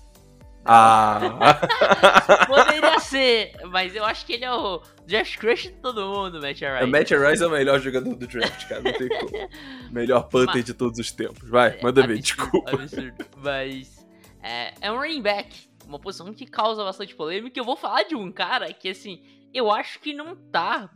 Ah. 0.66 1.20
Poderia 2.46 2.98
ser, 3.00 3.52
mas 3.70 3.94
eu 3.94 4.04
acho 4.04 4.26
que 4.26 4.32
ele 4.34 4.44
é 4.44 4.52
o 4.52 4.82
draft 5.06 5.36
crush 5.38 5.62
de 5.64 5.70
todo 5.74 6.06
mundo, 6.06 6.40
Matt 6.40 6.60
Rice. 6.60 6.84
O 6.84 6.88
Matt 6.88 7.10
Rice 7.10 7.42
é 7.42 7.46
o 7.46 7.50
melhor 7.50 7.80
jogador 7.80 8.14
do 8.14 8.26
draft, 8.26 8.68
cara. 8.68 8.82
Não 8.82 8.92
tem 8.92 9.08
como. 9.08 9.48
Melhor 9.90 10.22
punter 10.28 10.54
Mas- 10.56 10.64
de 10.64 10.74
todos 10.74 10.98
os 10.98 11.10
tempos. 11.12 11.48
Vai, 11.48 11.80
manda 11.82 12.06
ver, 12.06 12.18
Absurdo, 12.18 12.42
desculpa. 12.42 12.70
Absurdo. 12.70 13.26
Mas 13.36 14.06
é, 14.42 14.74
é 14.80 14.92
um 14.92 14.96
running 14.96 15.22
back, 15.22 15.68
uma 15.86 15.98
posição 15.98 16.32
que 16.32 16.46
causa 16.46 16.82
bastante 16.84 17.14
polêmica. 17.14 17.58
Eu 17.58 17.64
vou 17.64 17.76
falar 17.76 18.02
de 18.02 18.14
um 18.14 18.30
cara 18.32 18.72
que, 18.72 18.88
assim, 18.88 19.22
eu 19.54 19.70
acho 19.70 20.00
que 20.00 20.12
não 20.12 20.34
tá 20.36 20.90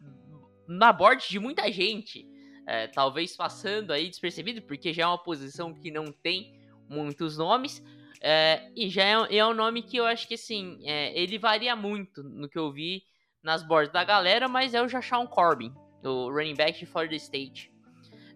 na 0.66 0.92
board 0.92 1.28
de 1.28 1.38
muita 1.38 1.70
gente. 1.70 2.26
É, 2.66 2.86
talvez 2.86 3.36
passando 3.36 3.92
aí 3.92 4.08
despercebido, 4.08 4.62
porque 4.62 4.92
já 4.92 5.02
é 5.02 5.06
uma 5.06 5.18
posição 5.18 5.74
que 5.74 5.90
não 5.90 6.12
tem 6.12 6.60
muitos 6.88 7.36
nomes. 7.36 7.82
É, 8.20 8.70
e 8.76 8.88
já 8.90 9.02
é, 9.02 9.36
é 9.38 9.46
um 9.46 9.54
nome 9.54 9.82
que 9.82 9.96
eu 9.96 10.04
acho 10.04 10.28
que, 10.28 10.34
assim, 10.34 10.78
é, 10.84 11.18
ele 11.18 11.38
varia 11.38 11.74
muito 11.74 12.22
no 12.22 12.48
que 12.48 12.58
eu 12.58 12.70
vi 12.70 13.02
nas 13.42 13.62
boards 13.62 13.92
da 13.92 14.04
galera, 14.04 14.46
mas 14.48 14.74
é 14.74 14.82
o 14.82 14.88
Jashawn 14.88 15.26
Corbin, 15.26 15.72
o 16.04 16.30
running 16.30 16.54
back 16.54 16.78
de 16.78 16.86
Florida 16.86 17.16
State. 17.16 17.72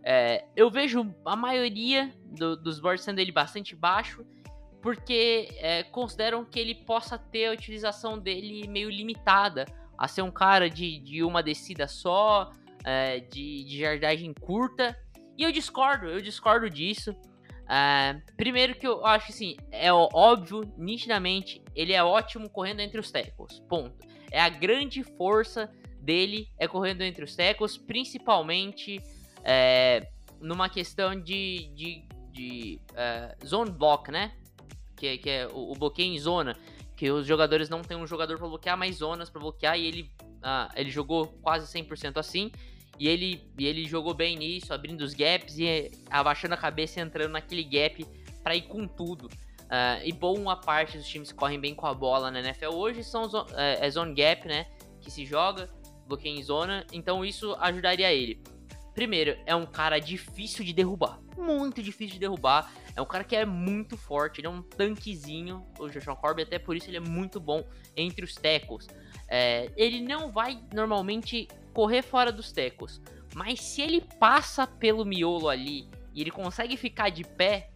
É, 0.02 0.44
eu 0.56 0.70
vejo 0.70 1.14
a 1.24 1.36
maioria 1.36 2.12
do- 2.24 2.56
dos 2.56 2.80
boards 2.80 3.04
sendo 3.04 3.18
ele 3.18 3.32
bastante 3.32 3.74
baixo, 3.74 4.24
porque 4.82 5.48
é, 5.56 5.82
consideram 5.82 6.44
que 6.44 6.58
ele 6.58 6.74
possa 6.74 7.18
ter 7.18 7.46
a 7.46 7.52
utilização 7.52 8.18
dele 8.18 8.68
meio 8.68 8.90
limitada, 8.90 9.64
a 9.96 10.08
ser 10.08 10.22
um 10.22 10.30
cara 10.30 10.68
de, 10.68 10.98
de 10.98 11.22
uma 11.22 11.42
descida 11.42 11.86
só, 11.88 12.50
é, 12.84 13.20
de, 13.20 13.64
de 13.64 13.78
jardagem 13.78 14.34
curta. 14.34 14.94
E 15.38 15.42
eu 15.42 15.50
discordo, 15.50 16.06
eu 16.06 16.20
discordo 16.20 16.68
disso. 16.68 17.14
É, 17.68 18.20
primeiro 18.36 18.74
que 18.74 18.86
eu 18.86 19.04
acho 19.06 19.30
assim, 19.30 19.56
é 19.70 19.92
óbvio, 19.92 20.72
nitidamente, 20.76 21.62
ele 21.74 21.92
é 21.92 22.02
ótimo 22.02 22.48
correndo 22.48 22.80
entre 22.80 23.00
os 23.00 23.10
tackles. 23.10 23.60
Ponto. 23.68 24.06
É 24.30 24.40
a 24.40 24.48
grande 24.48 25.02
força 25.02 25.70
dele 26.00 26.48
é 26.58 26.68
correndo 26.68 27.02
entre 27.02 27.24
os 27.24 27.34
tackles, 27.34 27.78
principalmente 27.78 29.00
é, 29.42 30.08
numa 30.40 30.68
questão 30.68 31.18
de, 31.18 31.70
de, 31.74 32.04
de 32.30 32.80
é, 32.94 33.34
zone 33.44 33.70
block, 33.70 34.10
né? 34.10 34.32
Que, 34.96 35.18
que 35.18 35.30
é 35.30 35.46
o, 35.48 35.72
o 35.72 35.74
bloqueio 35.74 36.12
em 36.12 36.18
zona. 36.18 36.56
Que 36.96 37.10
os 37.10 37.26
jogadores 37.26 37.68
não 37.68 37.82
têm 37.82 37.96
um 37.96 38.06
jogador 38.06 38.38
para 38.38 38.46
bloquear, 38.46 38.76
mas 38.76 38.96
zonas 38.96 39.30
para 39.30 39.40
bloquear. 39.40 39.78
E 39.78 39.86
ele, 39.86 40.10
ah, 40.42 40.70
ele 40.76 40.90
jogou 40.90 41.26
quase 41.42 41.66
100% 41.66 42.18
assim. 42.18 42.52
E 42.98 43.08
ele, 43.08 43.50
e 43.58 43.66
ele 43.66 43.86
jogou 43.86 44.14
bem 44.14 44.36
nisso, 44.36 44.72
abrindo 44.72 45.00
os 45.02 45.14
gaps 45.14 45.58
e 45.58 45.66
eh, 45.66 45.90
abaixando 46.10 46.54
a 46.54 46.56
cabeça 46.56 47.00
e 47.00 47.02
entrando 47.02 47.32
naquele 47.32 47.64
gap 47.64 48.06
para 48.42 48.54
ir 48.54 48.62
com 48.62 48.86
tudo. 48.86 49.28
Ah, 49.68 49.98
e 50.04 50.12
boa 50.12 50.56
parte 50.56 50.96
dos 50.98 51.06
times 51.08 51.32
correm 51.32 51.58
bem 51.58 51.74
com 51.74 51.86
a 51.86 51.94
bola 51.94 52.30
na 52.30 52.38
NFL 52.40 52.74
hoje 52.74 53.02
são 53.02 53.28
zo- 53.28 53.46
é, 53.54 53.84
é 53.86 53.90
zone 53.90 54.14
gap, 54.14 54.46
né? 54.46 54.66
Que 55.00 55.10
se 55.10 55.24
joga, 55.24 55.68
bloqueio 56.06 56.38
em 56.38 56.42
zona. 56.42 56.86
Então 56.92 57.24
isso 57.24 57.54
ajudaria 57.58 58.12
ele. 58.12 58.40
Primeiro, 58.94 59.36
é 59.44 59.56
um 59.56 59.66
cara 59.66 59.98
difícil 59.98 60.64
de 60.64 60.72
derrubar. 60.72 61.18
Muito 61.36 61.82
difícil 61.82 62.14
de 62.14 62.20
derrubar. 62.20 62.72
É 62.94 63.02
um 63.02 63.04
cara 63.06 63.24
que 63.24 63.34
é 63.34 63.44
muito 63.44 63.96
forte. 63.96 64.40
Ele 64.40 64.46
é 64.46 64.50
um 64.50 64.62
tanquezinho. 64.62 65.66
O 65.80 65.88
Joshua 65.88 66.14
Corbin, 66.14 66.42
até 66.42 66.60
por 66.60 66.76
isso 66.76 66.88
ele 66.88 66.98
é 66.98 67.00
muito 67.00 67.40
bom 67.40 67.66
entre 67.96 68.24
os 68.24 68.34
tackles. 68.36 68.86
É, 69.26 69.72
ele 69.76 70.00
não 70.00 70.30
vai 70.30 70.62
normalmente 70.72 71.48
correr 71.74 72.02
fora 72.02 72.32
dos 72.32 72.52
tackles. 72.52 73.02
Mas 73.34 73.60
se 73.60 73.82
ele 73.82 74.00
passa 74.18 74.66
pelo 74.66 75.04
miolo 75.04 75.48
ali 75.48 75.88
e 76.14 76.20
ele 76.20 76.30
consegue 76.30 76.76
ficar 76.76 77.10
de 77.10 77.24
pé, 77.24 77.70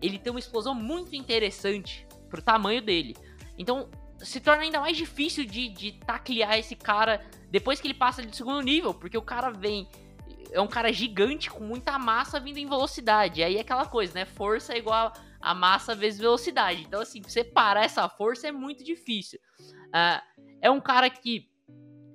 ele 0.00 0.18
tem 0.18 0.30
uma 0.30 0.38
explosão 0.38 0.74
muito 0.74 1.16
interessante 1.16 2.06
pro 2.28 2.42
tamanho 2.42 2.82
dele. 2.82 3.16
Então 3.56 3.88
se 4.18 4.40
torna 4.40 4.62
ainda 4.62 4.80
mais 4.80 4.96
difícil 4.96 5.44
de, 5.44 5.68
de 5.68 5.92
taclear 5.92 6.58
esse 6.58 6.76
cara 6.76 7.24
depois 7.50 7.80
que 7.80 7.86
ele 7.86 7.94
passa 7.94 8.22
do 8.22 8.34
segundo 8.34 8.60
nível, 8.60 8.92
porque 8.92 9.16
o 9.16 9.22
cara 9.22 9.50
vem. 9.50 9.88
É 10.50 10.60
um 10.60 10.66
cara 10.66 10.90
gigante 10.90 11.50
com 11.50 11.62
muita 11.62 11.98
massa 11.98 12.40
vindo 12.40 12.56
em 12.56 12.66
velocidade. 12.66 13.42
Aí 13.42 13.56
é 13.56 13.60
aquela 13.60 13.84
coisa, 13.84 14.14
né? 14.14 14.24
Força 14.24 14.72
é 14.72 14.78
igual 14.78 15.12
a 15.40 15.54
massa 15.54 15.94
vezes 15.94 16.18
velocidade. 16.18 16.82
Então, 16.82 17.02
assim, 17.02 17.20
pra 17.20 17.30
você 17.30 17.44
parar 17.44 17.84
essa 17.84 18.08
força 18.08 18.48
é 18.48 18.52
muito 18.52 18.82
difícil. 18.82 19.38
Ah, 19.92 20.22
é 20.62 20.70
um 20.70 20.80
cara 20.80 21.10
que 21.10 21.50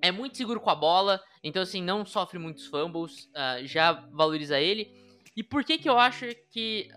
é 0.03 0.11
muito 0.11 0.35
seguro 0.35 0.59
com 0.59 0.69
a 0.69 0.75
bola, 0.75 1.23
então 1.41 1.63
assim, 1.63 1.81
não 1.81 2.05
sofre 2.05 2.37
muitos 2.37 2.65
fumbles, 2.67 3.29
ah, 3.33 3.63
já 3.63 3.93
valoriza 4.11 4.59
ele. 4.59 4.91
E 5.33 5.41
por 5.41 5.63
que 5.63 5.77
que 5.77 5.89
eu 5.89 5.97
acho 5.97 6.25
que 6.51 6.89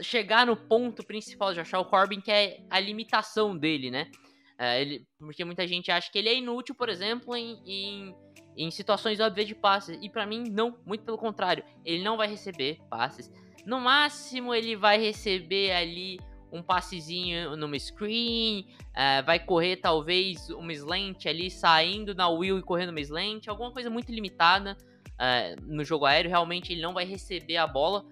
chegar 0.00 0.46
no 0.46 0.56
ponto 0.56 1.04
principal 1.04 1.52
de 1.52 1.60
achar 1.60 1.78
o 1.78 1.84
Corbin, 1.84 2.22
que 2.22 2.32
é 2.32 2.64
a 2.70 2.80
limitação 2.80 3.54
dele, 3.54 3.90
né? 3.90 4.10
Ah, 4.58 4.78
ele, 4.78 5.06
porque 5.18 5.44
muita 5.44 5.68
gente 5.68 5.90
acha 5.90 6.10
que 6.10 6.18
ele 6.18 6.30
é 6.30 6.38
inútil, 6.38 6.74
por 6.74 6.88
exemplo, 6.88 7.36
em, 7.36 7.60
em, 7.66 8.14
em 8.56 8.70
situações 8.70 9.20
óbvias 9.20 9.46
de 9.46 9.54
passes. 9.54 9.98
E 10.00 10.08
pra 10.08 10.24
mim, 10.24 10.44
não, 10.50 10.78
muito 10.86 11.04
pelo 11.04 11.18
contrário. 11.18 11.62
Ele 11.84 12.02
não 12.02 12.16
vai 12.16 12.28
receber 12.28 12.78
passes. 12.88 13.30
No 13.66 13.78
máximo, 13.78 14.54
ele 14.54 14.74
vai 14.74 14.98
receber 14.98 15.70
ali 15.72 16.18
um 16.54 16.62
passezinho 16.62 17.56
numa 17.56 17.76
screen, 17.78 18.66
é, 18.94 19.20
vai 19.22 19.40
correr 19.40 19.76
talvez 19.76 20.48
uma 20.50 20.72
slant 20.72 21.26
ali, 21.26 21.50
saindo 21.50 22.14
na 22.14 22.28
wheel 22.28 22.58
e 22.58 22.62
correndo 22.62 22.90
uma 22.90 23.00
slant, 23.00 23.48
alguma 23.48 23.72
coisa 23.72 23.90
muito 23.90 24.12
limitada 24.12 24.76
é, 25.18 25.56
no 25.62 25.84
jogo 25.84 26.06
aéreo. 26.06 26.30
Realmente 26.30 26.72
ele 26.72 26.80
não 26.80 26.94
vai 26.94 27.04
receber 27.04 27.56
a 27.56 27.66
bola, 27.66 28.04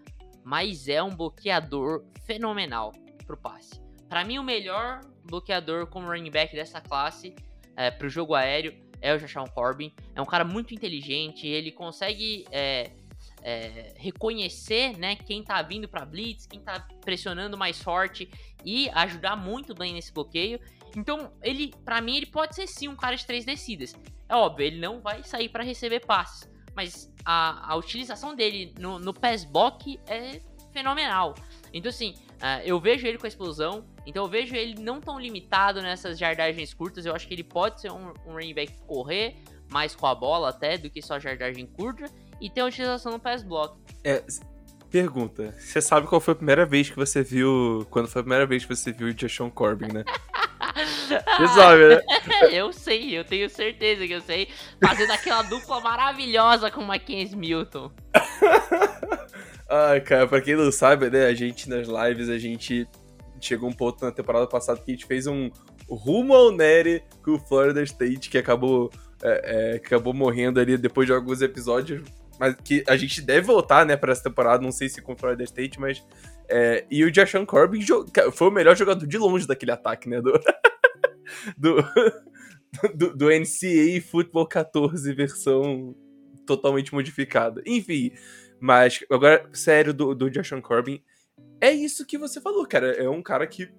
mas 0.45 0.89
é 0.89 1.01
um 1.01 1.11
bloqueador 1.11 2.05
fenomenal 2.27 2.93
pro 3.25 3.37
passe. 3.37 3.81
Para 4.09 4.25
mim, 4.25 4.39
o 4.39 4.43
melhor 4.43 5.01
bloqueador 5.25 5.87
como 5.87 6.09
running 6.09 6.31
back 6.31 6.55
dessa 6.55 6.81
classe 6.81 7.35
é, 7.77 7.91
pro 7.91 8.09
jogo 8.09 8.35
aéreo 8.35 8.75
é 9.01 9.15
o 9.15 9.19
Jashawn 9.19 9.47
Corbin. 9.49 9.93
É 10.15 10.21
um 10.21 10.27
cara 10.27 10.45
muito 10.45 10.75
inteligente, 10.75 11.47
ele 11.47 11.71
consegue 11.71 12.45
é, 12.51 12.91
é, 13.43 13.93
reconhecer 13.97 14.97
né, 14.97 15.17
quem 15.17 15.43
tá 15.43 15.61
vindo 15.63 15.89
para 15.89 16.05
blitz, 16.05 16.47
quem 16.47 16.61
tá 16.61 16.87
pressionando 17.05 17.57
mais 17.59 17.81
forte 17.83 18.31
e 18.65 18.89
ajudar 18.91 19.37
muito 19.37 19.75
bem 19.75 19.93
nesse 19.93 20.13
bloqueio. 20.13 20.61
Então, 20.97 21.33
ele, 21.43 21.75
para 21.85 22.01
mim, 22.01 22.17
ele 22.17 22.27
pode 22.27 22.55
ser 22.55 22.67
sim 22.67 22.89
um 22.89 22.97
cara 22.97 23.17
de 23.17 23.27
três 23.27 23.45
descidas. 23.45 23.95
É 24.29 24.35
óbvio, 24.35 24.67
ele 24.67 24.79
não 24.79 25.01
vai 25.01 25.23
sair 25.25 25.49
para 25.49 25.65
receber 25.65 26.01
passes, 26.01 26.49
mas 26.75 27.13
a, 27.25 27.73
a 27.73 27.77
utilização 27.77 28.35
dele 28.35 28.75
no, 28.79 28.99
no 28.99 29.13
pass 29.13 29.45
block 29.45 29.99
é 30.07 30.41
fenomenal. 30.73 31.35
Então, 31.73 31.91
assim, 31.91 32.15
uh, 32.37 32.63
eu 32.65 32.79
vejo 32.79 33.07
ele 33.07 33.19
com 33.19 33.27
a 33.27 33.29
explosão, 33.29 33.85
então 34.07 34.25
eu 34.25 34.31
vejo 34.31 34.55
ele 34.55 34.81
não 34.81 35.01
tão 35.01 35.19
limitado 35.19 35.81
nessas 35.83 36.19
jardagens 36.19 36.73
curtas. 36.73 37.07
Eu 37.07 37.15
acho 37.15 37.27
que 37.27 37.35
ele 37.35 37.45
pode 37.45 37.81
ser 37.81 37.91
um, 37.91 38.13
um 38.27 38.33
running 38.33 38.55
back 38.55 38.73
correr 38.87 39.37
mais 39.71 39.95
com 39.95 40.07
a 40.07 40.15
bola 40.15 40.51
até 40.51 40.77
do 40.77 40.91
que 40.91 41.01
só 41.01 41.19
jardagem 41.19 41.67
curta 41.67 42.11
e 42.43 42.51
ter 42.51 42.63
uma 42.63 42.69
utilização 42.69 43.13
no 43.13 43.21
pass 43.21 43.43
block. 43.43 43.79
É, 44.05 44.23
pergunta. 44.91 45.55
Você 45.59 45.81
sabe 45.81 46.07
qual 46.07 46.21
foi 46.21 46.33
a 46.33 46.37
primeira 46.37 46.67
vez 46.67 46.91
que 46.91 46.97
você 46.97 47.23
viu. 47.23 47.87
Quando 47.89 48.09
foi 48.09 48.21
a 48.21 48.25
primeira 48.25 48.47
vez 48.47 48.65
que 48.65 48.75
você 48.75 48.93
viu 48.93 49.09
o 49.09 49.19
Jashawn 49.19 49.51
Corbin, 49.51 49.93
né? 49.93 50.05
Você 50.75 51.49
sabe, 51.49 51.89
né? 51.89 52.01
eu 52.51 52.73
sei, 52.73 53.19
eu 53.19 53.25
tenho 53.25 53.51
certeza 53.51 54.07
que 54.07 54.13
eu 54.13 54.21
sei. 54.23 54.49
Fazendo 54.83 55.11
aquela 55.11 55.43
dupla 55.43 55.81
maravilhosa 55.81 56.71
com 56.71 56.81
o 56.81 56.87
Mackenzie 56.87 57.37
Milton. 57.37 57.91
Ai, 59.69 60.01
cara, 60.01 60.27
pra 60.27 60.41
quem 60.41 60.57
não 60.57 60.71
sabe, 60.73 61.11
né? 61.11 61.27
A 61.27 61.35
gente 61.35 61.69
nas 61.69 61.87
lives, 61.87 62.29
a 62.29 62.39
gente 62.39 62.89
chegou 63.41 63.69
um 63.69 63.73
ponto 63.73 64.05
na 64.05 64.13
temporada 64.13 64.47
passada 64.47 64.81
que 64.81 64.91
a 64.91 64.95
gente 64.95 65.05
fez 65.05 65.27
um 65.27 65.51
rumo 65.91 66.35
ao 66.35 66.53
Nery 66.53 67.03
com 67.23 67.33
o 67.33 67.39
Florida 67.39 67.83
State, 67.83 68.31
que 68.31 68.39
acabou, 68.39 68.91
é, 69.23 69.75
é, 69.75 69.79
que 69.79 69.87
acabou 69.87 70.15
morrendo 70.15 70.61
ali 70.61 70.79
depois 70.79 71.07
de 71.07 71.13
alguns 71.13 71.43
episódios. 71.43 72.03
Mas 72.39 72.57
que 72.65 72.83
a 72.89 72.97
gente 72.97 73.21
deve 73.21 73.47
voltar, 73.47 73.87
né, 73.87 73.97
pra 73.97 74.13
essa 74.13 74.23
temporada, 74.25 74.63
não 74.63 74.73
sei 74.73 74.89
se 74.89 75.03
com 75.03 75.13
o 75.13 75.17
Florida 75.17 75.45
State, 75.45 75.79
mas. 75.81 76.05
É, 76.49 76.85
e 76.91 77.05
o 77.05 77.15
Jashawn 77.15 77.47
Corbin 77.47 77.81
foi 78.33 78.49
o 78.49 78.51
melhor 78.51 78.77
jogador 78.77 79.07
de 79.07 79.19
longe 79.19 79.47
daquele 79.47 79.71
ataque, 79.71 80.09
né? 80.09 80.21
Do, 80.21 80.33
do, 81.57 81.77
do, 82.95 83.17
do 83.17 83.27
NCAA 83.27 84.01
Football 84.03 84.47
14 84.47 85.13
versão 85.15 85.95
totalmente 86.47 86.93
modificada. 86.93 87.63
Enfim, 87.67 88.13
mas 88.61 89.05
agora, 89.11 89.49
sério, 89.53 89.95
do, 89.95 90.15
do 90.15 90.31
Joshua 90.31 90.61
Corbin, 90.61 91.03
é 91.61 91.71
isso 91.71 92.07
que 92.07 92.19
você 92.19 92.41
falou, 92.41 92.67
cara. 92.67 92.93
É 92.93 93.09
um 93.09 93.23
cara 93.23 93.47
que 93.47 93.71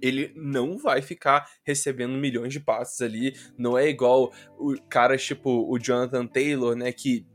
ele 0.00 0.32
não 0.34 0.76
vai 0.78 1.00
ficar 1.00 1.48
recebendo 1.62 2.14
milhões 2.14 2.52
de 2.52 2.58
passes 2.58 3.00
ali. 3.00 3.34
Não 3.56 3.78
é 3.78 3.88
igual 3.88 4.32
o 4.58 4.74
cara 4.88 5.16
tipo 5.16 5.50
o 5.70 5.78
Jonathan 5.78 6.26
Taylor, 6.26 6.74
né? 6.74 6.90
Que 6.92 7.26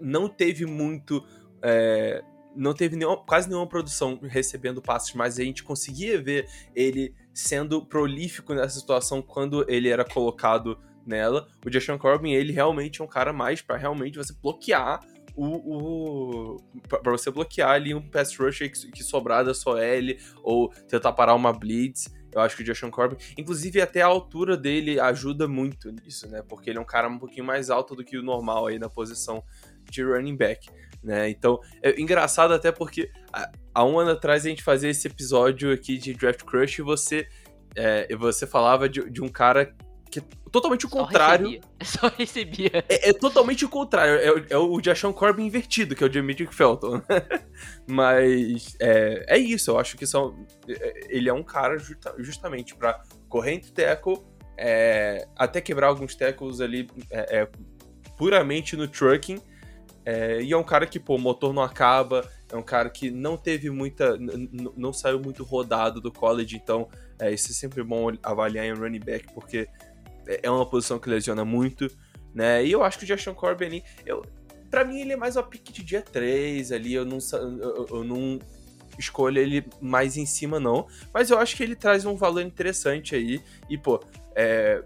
não 0.00 0.28
teve 0.28 0.66
muito. 0.66 1.24
É, 1.62 2.22
não 2.54 2.72
teve 2.72 2.96
nenhuma, 2.96 3.18
quase 3.18 3.48
nenhuma 3.48 3.66
produção 3.66 4.18
recebendo 4.22 4.80
passes, 4.80 5.12
mas 5.14 5.38
a 5.38 5.44
gente 5.44 5.62
conseguia 5.62 6.20
ver 6.20 6.48
ele 6.74 7.14
sendo 7.34 7.84
prolífico 7.84 8.54
nessa 8.54 8.80
situação 8.80 9.20
quando 9.20 9.64
ele 9.68 9.88
era 9.88 10.04
colocado 10.04 10.78
nela. 11.06 11.48
O 11.64 11.70
Justin 11.70 11.98
Corbin, 11.98 12.32
ele 12.32 12.52
realmente 12.52 13.00
é 13.00 13.04
um 13.04 13.08
cara 13.08 13.32
mais 13.32 13.60
para 13.60 13.76
realmente 13.76 14.16
você 14.16 14.34
bloquear 14.42 15.00
o, 15.36 16.56
o 16.56 16.56
para 16.88 17.12
você 17.12 17.30
bloquear 17.30 17.70
ali 17.70 17.94
um 17.94 18.00
pass 18.00 18.34
rush 18.36 18.58
que, 18.58 18.90
que 18.90 19.04
sobrar 19.04 19.44
da 19.44 19.52
sua 19.52 19.84
L 19.84 20.18
ou 20.42 20.70
tentar 20.88 21.12
parar 21.12 21.34
uma 21.34 21.52
blitz. 21.52 22.08
Eu 22.32 22.40
acho 22.40 22.56
que 22.56 22.62
o 22.62 22.66
Justin 22.66 22.90
Corbin, 22.90 23.16
inclusive 23.38 23.80
até 23.80 24.02
a 24.02 24.06
altura 24.06 24.56
dele 24.56 25.00
ajuda 25.00 25.48
muito 25.48 25.90
nisso, 25.90 26.28
né? 26.28 26.42
Porque 26.42 26.70
ele 26.70 26.78
é 26.78 26.80
um 26.80 26.86
cara 26.86 27.08
um 27.08 27.18
pouquinho 27.18 27.44
mais 27.44 27.70
alto 27.70 27.94
do 27.94 28.04
que 28.04 28.18
o 28.18 28.22
normal 28.22 28.66
aí 28.66 28.78
na 28.78 28.88
posição 28.88 29.42
de 29.90 30.02
running 30.02 30.36
back. 30.36 30.68
Né? 31.02 31.30
Então, 31.30 31.60
é 31.82 32.00
engraçado 32.00 32.52
até 32.52 32.72
porque 32.72 33.10
há 33.72 33.84
um 33.84 33.98
ano 33.98 34.10
atrás 34.10 34.44
a 34.44 34.48
gente 34.48 34.62
fazia 34.62 34.90
esse 34.90 35.06
episódio 35.06 35.72
aqui 35.72 35.98
de 35.98 36.14
Draft 36.14 36.42
Crush 36.42 36.80
e 36.80 36.82
você, 36.82 37.28
é, 37.74 38.14
você 38.16 38.46
falava 38.46 38.88
de, 38.88 39.08
de 39.08 39.22
um 39.22 39.28
cara 39.28 39.74
que 40.10 40.20
é 40.20 40.22
totalmente 40.50 40.86
o 40.86 40.88
contrário. 40.88 41.46
Recebia. 41.46 41.62
Só 41.84 42.08
recebia. 42.08 42.84
É, 42.88 43.10
é, 43.10 43.12
totalmente 43.12 43.64
o 43.64 43.68
contrário. 43.68 44.14
É, 44.14 44.46
é 44.50 44.56
o 44.56 44.80
Jashon 44.80 45.12
Corbin 45.12 45.44
invertido, 45.46 45.94
que 45.94 46.02
é 46.02 46.06
o 46.06 46.10
Dimitri 46.10 46.46
Felton. 46.46 47.02
Mas 47.86 48.76
é, 48.80 49.24
é 49.28 49.38
isso, 49.38 49.70
eu 49.70 49.78
acho 49.78 49.96
que 49.96 50.06
são, 50.06 50.46
é, 50.68 51.06
ele 51.08 51.28
é 51.28 51.32
um 51.32 51.42
cara 51.42 51.78
justa, 51.78 52.14
justamente 52.18 52.74
para 52.74 53.02
corrente 53.28 53.72
tackle, 53.72 54.18
é, 54.56 55.26
até 55.36 55.60
quebrar 55.60 55.88
alguns 55.88 56.14
tackles 56.14 56.60
ali 56.60 56.88
é, 57.10 57.48
puramente 58.16 58.76
no 58.76 58.88
trucking 58.88 59.40
é, 60.06 60.40
e 60.40 60.52
é 60.52 60.56
um 60.56 60.62
cara 60.62 60.86
que, 60.86 61.00
pô, 61.00 61.16
o 61.16 61.18
motor 61.18 61.52
não 61.52 61.64
acaba, 61.64 62.30
é 62.48 62.56
um 62.56 62.62
cara 62.62 62.88
que 62.88 63.10
não 63.10 63.36
teve 63.36 63.68
muita. 63.70 64.16
não 64.76 64.92
saiu 64.92 65.18
muito 65.18 65.42
rodado 65.42 66.00
do 66.00 66.12
college, 66.12 66.54
então 66.54 66.88
é, 67.18 67.32
isso 67.32 67.50
é 67.50 67.54
sempre 67.54 67.82
bom 67.82 68.12
avaliar 68.22 68.64
em 68.64 68.72
running 68.72 69.00
back, 69.00 69.34
porque 69.34 69.66
é, 70.26 70.50
uma 70.50 70.66
posição 70.66 70.98
que 70.98 71.08
lesiona 71.08 71.44
muito, 71.44 71.90
né? 72.34 72.64
E 72.64 72.72
eu 72.72 72.82
acho 72.82 72.98
que 72.98 73.04
o 73.04 73.06
Justin 73.06 73.34
Corbin, 73.34 73.82
eu, 74.04 74.24
pra 74.70 74.84
mim, 74.84 75.00
ele 75.00 75.12
é 75.12 75.16
mais 75.16 75.36
uma 75.36 75.42
pique 75.42 75.72
de 75.72 75.82
dia 75.82 76.02
3 76.02 76.72
ali, 76.72 76.94
eu 76.94 77.04
não, 77.04 77.18
eu, 77.32 77.86
eu 77.90 78.04
não 78.04 78.38
escolho 78.98 79.38
ele 79.38 79.64
mais 79.80 80.16
em 80.16 80.26
cima, 80.26 80.58
não. 80.58 80.86
Mas 81.12 81.30
eu 81.30 81.38
acho 81.38 81.56
que 81.56 81.62
ele 81.62 81.76
traz 81.76 82.04
um 82.04 82.16
valor 82.16 82.42
interessante 82.42 83.14
aí, 83.14 83.40
e, 83.68 83.78
pô, 83.78 84.00
é, 84.34 84.82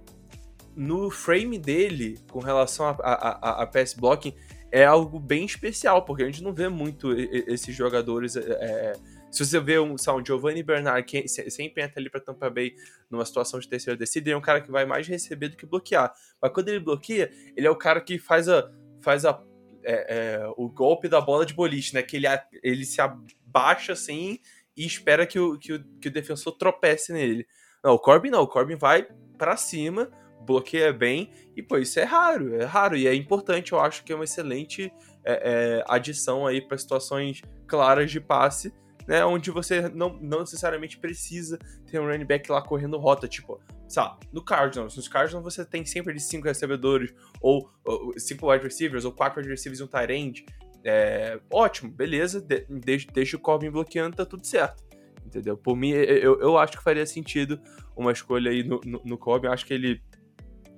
no 0.76 1.11
frame 1.11 1.59
dele, 1.59 2.18
com 2.30 2.38
relação 2.38 2.86
a, 2.86 2.91
a, 3.01 3.12
a, 3.51 3.62
a 3.62 3.66
pass 3.66 3.95
blocking, 3.95 4.34
é 4.72 4.84
algo 4.84 5.18
bem 5.18 5.45
especial, 5.45 6.05
porque 6.05 6.22
a 6.22 6.26
gente 6.26 6.43
não 6.43 6.53
vê 6.53 6.68
muito 6.68 7.12
esses 7.12 7.74
jogadores. 7.74 8.36
É, 8.36 8.41
é, 8.41 8.93
se 9.31 9.45
você 9.45 9.61
vê 9.61 9.78
um, 9.78 9.95
um 9.95 10.24
Giovanni 10.24 10.62
Bernard, 10.62 11.05
que 11.05 11.28
sempre 11.28 11.83
entra 11.83 12.01
ali 12.01 12.11
para 12.11 12.20
Tampa 12.20 12.51
Bay 12.51 12.74
numa 13.09 13.24
situação 13.24 13.61
de 13.61 13.68
terceira 13.68 13.97
descida, 13.97 14.28
ele 14.28 14.35
é 14.35 14.37
um 14.37 14.43
cara 14.43 14.61
que 14.61 14.70
vai 14.70 14.85
mais 14.85 15.07
receber 15.07 15.49
do 15.49 15.57
que 15.57 15.66
bloquear. 15.66 16.12
Mas 16.41 16.53
quando 16.53 16.68
ele 16.68 16.81
bloqueia, 16.81 17.31
ele 17.57 17.66
é 17.66 17.70
o 17.70 17.76
cara 17.76 18.01
que 18.01 18.18
faz 18.18 18.49
a. 18.49 18.70
Faz 19.01 19.24
a 19.24 19.43
é, 19.83 20.43
é, 20.43 20.53
o 20.59 20.68
golpe 20.68 21.09
da 21.09 21.22
bola 21.22 21.47
de 21.47 21.55
boliche, 21.55 21.95
né? 21.95 22.03
Que 22.03 22.16
ele, 22.16 22.26
ele 22.62 22.85
se 22.85 23.01
abaixa 23.01 23.95
assim 23.95 24.39
e 24.76 24.85
espera 24.85 25.26
que 25.26 25.39
o, 25.39 25.59
que 25.59 25.72
o, 25.74 25.85
que 26.01 26.09
o 26.09 26.11
defensor 26.11 26.53
tropece 26.57 27.12
nele. 27.12 27.47
Não, 27.83 27.95
o 27.95 27.99
Corbin 27.99 28.31
não, 28.31 28.43
o 28.43 28.47
Corbin 28.47 28.76
vai 28.76 29.07
para 29.39 29.57
cima, 29.57 30.11
bloqueia 30.43 30.93
bem, 30.93 31.31
e 31.57 31.62
pô, 31.62 31.78
isso 31.78 31.99
é 31.99 32.05
raro, 32.05 32.55
é 32.55 32.64
raro, 32.64 32.97
e 32.97 33.07
é 33.07 33.14
importante, 33.14 33.72
eu 33.72 33.81
acho 33.81 34.05
que 34.05 34.12
é 34.12 34.14
uma 34.14 34.24
excelente 34.24 34.93
é, 35.24 35.81
é, 35.81 35.85
adição 35.89 36.47
aí 36.47 36.61
para 36.61 36.76
situações 36.76 37.43
claras 37.66 38.11
de 38.11 38.20
passe, 38.20 38.72
né, 39.11 39.24
onde 39.24 39.50
você 39.50 39.88
não, 39.88 40.16
não 40.20 40.38
necessariamente 40.38 40.96
precisa 40.96 41.58
ter 41.90 41.98
um 41.98 42.06
running 42.06 42.24
back 42.24 42.48
lá 42.48 42.62
correndo 42.62 42.96
rota, 42.96 43.26
tipo, 43.26 43.61
sabe, 43.88 44.24
no 44.32 44.40
Cardinals, 44.40 44.96
nos 44.96 45.08
Cardinals 45.08 45.42
você 45.42 45.64
tem 45.64 45.84
sempre 45.84 46.14
de 46.14 46.20
cinco 46.20 46.46
recebedores, 46.46 47.12
ou, 47.40 47.68
ou 47.84 48.16
cinco 48.16 48.48
wide 48.48 48.62
receivers, 48.62 49.04
ou 49.04 49.11
quatro 49.11 49.40
wide 49.40 49.50
receivers 49.50 49.80
e 49.80 49.82
um 49.82 49.88
tight 49.88 50.12
end, 50.12 50.46
é, 50.84 51.40
ótimo, 51.52 51.90
beleza, 51.90 52.40
de, 52.40 52.64
deixa, 52.68 53.08
deixa 53.12 53.36
o 53.36 53.40
Corbin 53.40 53.68
bloqueando, 53.68 54.14
tá 54.14 54.24
tudo 54.24 54.46
certo. 54.46 54.88
Entendeu? 55.26 55.56
Por 55.56 55.76
mim, 55.76 55.90
eu, 55.90 56.40
eu 56.40 56.56
acho 56.56 56.78
que 56.78 56.82
faria 56.82 57.04
sentido 57.04 57.61
uma 57.96 58.12
escolha 58.12 58.50
aí 58.50 58.62
no, 58.62 58.80
no, 58.84 59.02
no 59.04 59.18
Corbin. 59.18 59.48
Acho 59.48 59.64
que 59.66 59.74
ele 59.74 60.02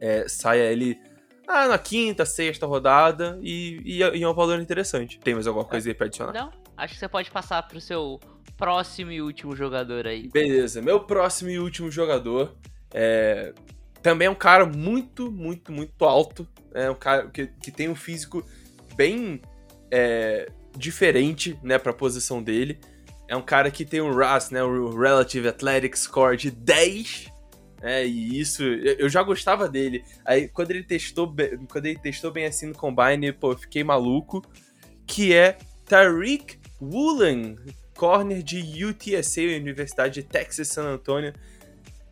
é, 0.00 0.26
saia 0.28 0.70
ele 0.70 0.98
ah, 1.46 1.68
na 1.68 1.78
quinta, 1.78 2.26
sexta 2.26 2.66
rodada 2.66 3.38
e, 3.40 3.80
e, 3.84 3.98
e, 3.98 4.22
é 4.22 4.28
um 4.28 4.34
valor 4.34 4.60
interessante. 4.60 5.18
Tem 5.20 5.32
mais 5.32 5.46
alguma 5.46 5.64
coisa 5.64 5.88
aí 5.88 5.94
pra 5.94 6.06
adicionar? 6.06 6.32
Não, 6.32 6.61
acho 6.82 6.94
que 6.94 7.00
você 7.00 7.08
pode 7.08 7.30
passar 7.30 7.62
pro 7.66 7.80
seu 7.80 8.20
próximo 8.56 9.10
e 9.10 9.22
último 9.22 9.54
jogador 9.54 10.06
aí. 10.06 10.28
Beleza, 10.28 10.82
meu 10.82 11.00
próximo 11.00 11.50
e 11.50 11.58
último 11.58 11.90
jogador 11.90 12.56
é 12.92 13.52
também 14.02 14.26
é 14.26 14.30
um 14.30 14.34
cara 14.34 14.66
muito, 14.66 15.30
muito, 15.30 15.70
muito 15.70 16.04
alto. 16.04 16.46
É 16.74 16.90
um 16.90 16.94
cara 16.94 17.28
que, 17.28 17.46
que 17.46 17.70
tem 17.70 17.88
um 17.88 17.94
físico 17.94 18.44
bem 18.96 19.40
é, 19.92 20.50
diferente, 20.76 21.56
né, 21.62 21.78
pra 21.78 21.92
posição 21.92 22.42
dele. 22.42 22.80
É 23.28 23.36
um 23.36 23.42
cara 23.42 23.70
que 23.70 23.84
tem 23.84 24.00
um 24.00 24.12
RAS, 24.12 24.50
né, 24.50 24.60
o 24.60 24.90
Relative 24.90 25.46
Athletic 25.46 25.96
Score 25.96 26.36
de 26.36 26.50
10 26.50 27.30
é, 27.80 28.06
e 28.06 28.38
isso, 28.38 28.62
eu 28.62 29.08
já 29.08 29.22
gostava 29.22 29.68
dele. 29.68 30.04
Aí 30.24 30.48
quando 30.48 30.70
ele 30.70 30.84
testou 30.84 31.32
quando 31.68 31.86
ele 31.86 31.98
testou 31.98 32.30
bem 32.30 32.46
assim 32.46 32.66
no 32.66 32.74
Combine, 32.74 33.32
pô, 33.32 33.52
eu 33.52 33.58
fiquei 33.58 33.82
maluco. 33.82 34.42
Que 35.04 35.34
é 35.34 35.58
Tariq 35.84 36.61
Woolen, 36.82 37.56
corner 37.94 38.42
de 38.42 38.84
UTSA, 38.84 39.42
Universidade 39.42 40.14
de 40.14 40.22
Texas 40.24 40.68
San 40.68 40.82
Antonio, 40.82 41.32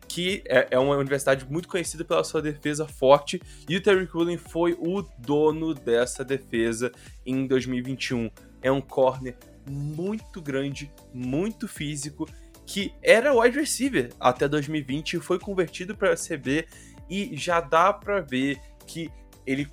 que 0.07 0.41
é, 0.45 0.69
é, 0.71 0.79
uma 0.79 0.95
universidade 0.95 1.45
muito 1.49 1.67
conhecida 1.67 2.05
pela 2.05 2.23
sua 2.23 2.41
defesa 2.41 2.87
forte. 2.87 3.41
E 3.67 3.75
o 3.75 3.83
Tariq 3.83 4.15
Woolen 4.15 4.37
foi 4.37 4.73
o 4.79 5.01
dono 5.17 5.73
dessa 5.73 6.23
defesa 6.23 6.91
em 7.25 7.45
2021. 7.45 8.29
É 8.61 8.71
um 8.71 8.81
corner 8.81 9.35
muito 9.69 10.41
grande, 10.41 10.91
muito 11.13 11.67
físico 11.67 12.27
que 12.65 12.93
era 13.03 13.33
wide 13.37 13.59
receiver 13.59 14.11
até 14.19 14.47
2020 14.47 15.13
e 15.13 15.19
foi 15.19 15.37
convertido 15.37 15.95
para 15.95 16.15
CB 16.15 16.65
e 17.09 17.35
já 17.35 17.59
dá 17.59 17.91
para 17.91 18.21
ver 18.21 18.59
que 18.87 19.11
ele 19.45 19.67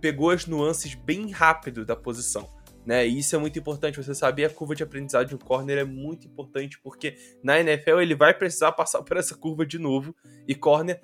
pegou 0.00 0.30
as 0.30 0.46
nuances 0.46 0.94
bem 0.94 1.30
rápido 1.30 1.84
da 1.84 1.94
posição. 1.94 2.48
Né? 2.84 3.06
E 3.06 3.18
isso 3.18 3.36
é 3.36 3.38
muito 3.38 3.58
importante, 3.58 4.02
você 4.02 4.14
saber 4.14 4.44
a 4.44 4.50
curva 4.50 4.74
de 4.74 4.82
aprendizado 4.82 5.28
de 5.28 5.34
um 5.34 5.38
corner 5.38 5.78
é 5.78 5.84
muito 5.84 6.26
importante, 6.26 6.80
porque 6.80 7.16
na 7.42 7.60
NFL 7.60 8.00
ele 8.00 8.14
vai 8.14 8.32
precisar 8.32 8.72
passar 8.72 9.02
por 9.02 9.16
essa 9.16 9.36
curva 9.36 9.66
de 9.66 9.78
novo, 9.78 10.14
e 10.48 10.54
corner, 10.54 11.00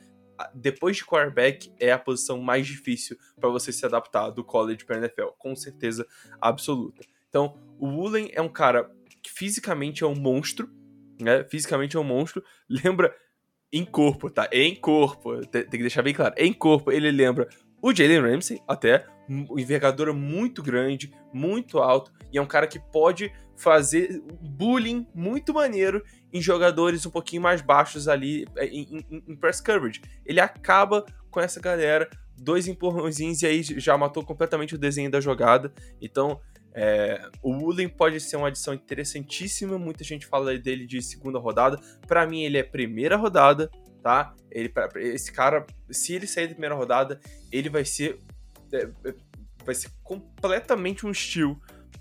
depois 0.55 0.97
de 0.97 1.05
quarterback, 1.05 1.73
é 1.79 1.93
a 1.93 1.99
posição 1.99 2.41
mais 2.41 2.67
difícil 2.67 3.17
para 3.39 3.49
você 3.49 3.73
se 3.73 3.85
adaptar 3.85 4.31
do 4.31 4.45
college 4.45 4.85
para 4.85 4.99
NFL, 4.99 5.29
com 5.39 5.55
certeza 5.55 6.07
absoluta. 6.41 7.03
Então, 7.29 7.59
o 7.79 7.87
Woolen 7.89 8.31
é 8.33 8.41
um 8.41 8.49
cara 8.49 8.91
que 9.23 9.31
fisicamente 9.31 10.05
é 10.05 10.07
um 10.07 10.15
monstro, 10.15 10.71
né? 11.21 11.45
Fisicamente 11.45 11.97
é 11.97 12.01
um 12.01 12.05
monstro. 12.05 12.43
Lembra 12.69 13.15
em 13.73 13.85
corpo, 13.85 14.31
tá? 14.31 14.49
Em 14.53 14.75
corpo. 14.75 15.45
Tem, 15.47 15.69
que 15.69 15.79
deixar 15.79 16.03
bem 16.03 16.15
claro. 16.15 16.35
Em 16.37 16.53
corpo, 16.53 16.93
ele 16.93 17.11
lembra 17.11 17.49
o 17.83 17.95
Jalen 17.95 18.21
Ramsey, 18.21 18.61
até. 18.67 19.07
Envergadura 19.29 20.13
muito 20.13 20.63
grande, 20.63 21.13
muito 21.33 21.79
alto, 21.79 22.13
e 22.33 22.39
é 22.39 22.43
um 22.43 22.47
cara 22.47 22.67
que 22.67 22.79
pode 22.79 23.33
fazer 23.57 24.23
bullying 24.41 25.07
muito 25.15 25.55
maneiro 25.55 26.03
em 26.33 26.41
jogadores 26.41 27.07
um 27.07 27.11
pouquinho 27.11 27.41
mais 27.41 27.63
baixos 27.63 28.07
ali 28.09 28.47
é, 28.57 28.67
em, 28.67 29.05
em, 29.11 29.25
em 29.29 29.37
press 29.37 29.61
coverage. 29.61 30.03
Ele 30.25 30.41
acaba 30.41 31.05
com 31.31 31.41
essa 31.41 31.61
galera, 31.61 32.09
dois 32.37 32.69
empurrãozinhos 32.69 33.43
e 33.43 33.47
aí 33.47 33.63
já 33.63 33.97
matou 33.97 34.25
completamente 34.25 34.75
o 34.75 34.79
desenho 34.79 35.11
da 35.11 35.21
jogada. 35.21 35.73
Então, 36.01 36.41
é, 36.75 37.31
o 37.43 37.53
Woolen 37.53 37.89
pode 37.89 38.21
ser 38.21 38.37
uma 38.37 38.49
adição 38.49 38.75
interessantíssima. 38.75 39.79
Muita 39.79 40.05
gente 40.05 40.27
fala 40.27 40.57
dele 40.59 40.87
de 40.87 41.01
segunda 41.01 41.39
rodada. 41.39 41.81
Para 42.07 42.27
mim, 42.27 42.43
ele 42.43 42.59
é 42.59 42.63
primeira 42.63 43.17
rodada, 43.17 43.71
tá? 44.03 44.35
Ele, 44.51 44.71
esse 44.97 45.33
cara, 45.33 45.67
se 45.91 46.15
ele 46.15 46.27
sair 46.27 46.49
da 46.49 46.53
primeira 46.53 46.75
rodada, 46.75 47.19
ele 47.51 47.71
vai 47.71 47.85
ser, 47.85 48.19
vai 49.65 49.75
ser 49.75 49.91
completamente 50.03 51.07
um 51.07 51.11
estilo 51.11 51.61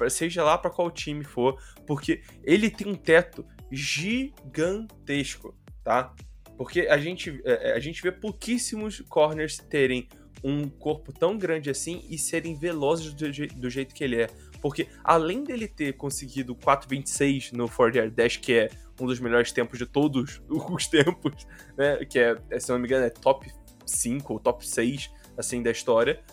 seja 0.09 0.43
lá 0.43 0.57
para 0.57 0.69
qual 0.69 0.91
time 0.91 1.23
for, 1.23 1.57
porque 1.87 2.21
ele 2.43 2.69
tem 2.69 2.87
um 2.87 2.95
teto 2.95 3.45
gigantesco, 3.71 5.55
tá? 5.83 6.13
Porque 6.57 6.81
a 6.81 6.97
gente, 6.97 7.41
é, 7.45 7.71
é, 7.71 7.73
a 7.73 7.79
gente 7.79 8.01
vê 8.01 8.11
pouquíssimos 8.11 9.01
corners 9.07 9.57
terem 9.57 10.07
um 10.43 10.69
corpo 10.69 11.11
tão 11.11 11.37
grande 11.37 11.69
assim 11.69 12.05
e 12.09 12.17
serem 12.17 12.57
velozes 12.57 13.13
do, 13.13 13.25
do 13.59 13.69
jeito 13.69 13.95
que 13.95 14.03
ele 14.03 14.21
é. 14.21 14.27
Porque 14.61 14.87
além 15.03 15.43
dele 15.43 15.67
ter 15.67 15.93
conseguido 15.93 16.55
4.26 16.55 17.51
no 17.53 17.69
4 17.69 18.01
Air 18.01 18.11
Dash, 18.11 18.37
que 18.37 18.53
é 18.53 18.69
um 18.99 19.05
dos 19.05 19.19
melhores 19.19 19.51
tempos 19.51 19.77
de 19.77 19.85
todos 19.85 20.41
os 20.49 20.87
tempos, 20.87 21.45
né? 21.77 22.03
Que 22.05 22.19
é, 22.19 22.59
se 22.59 22.69
não 22.69 22.79
me 22.79 22.85
engano, 22.85 23.05
é 23.05 23.09
top 23.09 23.51
5 23.85 24.33
ou 24.33 24.39
top 24.39 24.67
6 24.67 25.11
assim 25.37 25.61
da 25.61 25.71
história. 25.71 26.23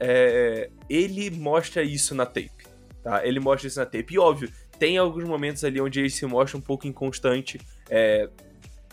É, 0.00 0.70
ele 0.88 1.30
mostra 1.30 1.82
isso 1.82 2.14
na 2.14 2.26
tape. 2.26 2.66
Tá? 3.02 3.26
Ele 3.26 3.40
mostra 3.40 3.68
isso 3.68 3.78
na 3.78 3.86
tape. 3.86 4.14
E 4.14 4.18
óbvio, 4.18 4.50
tem 4.78 4.98
alguns 4.98 5.24
momentos 5.24 5.64
ali 5.64 5.80
onde 5.80 6.00
ele 6.00 6.10
se 6.10 6.24
mostra 6.26 6.56
um 6.56 6.60
pouco 6.60 6.86
inconstante. 6.86 7.60
É, 7.90 8.28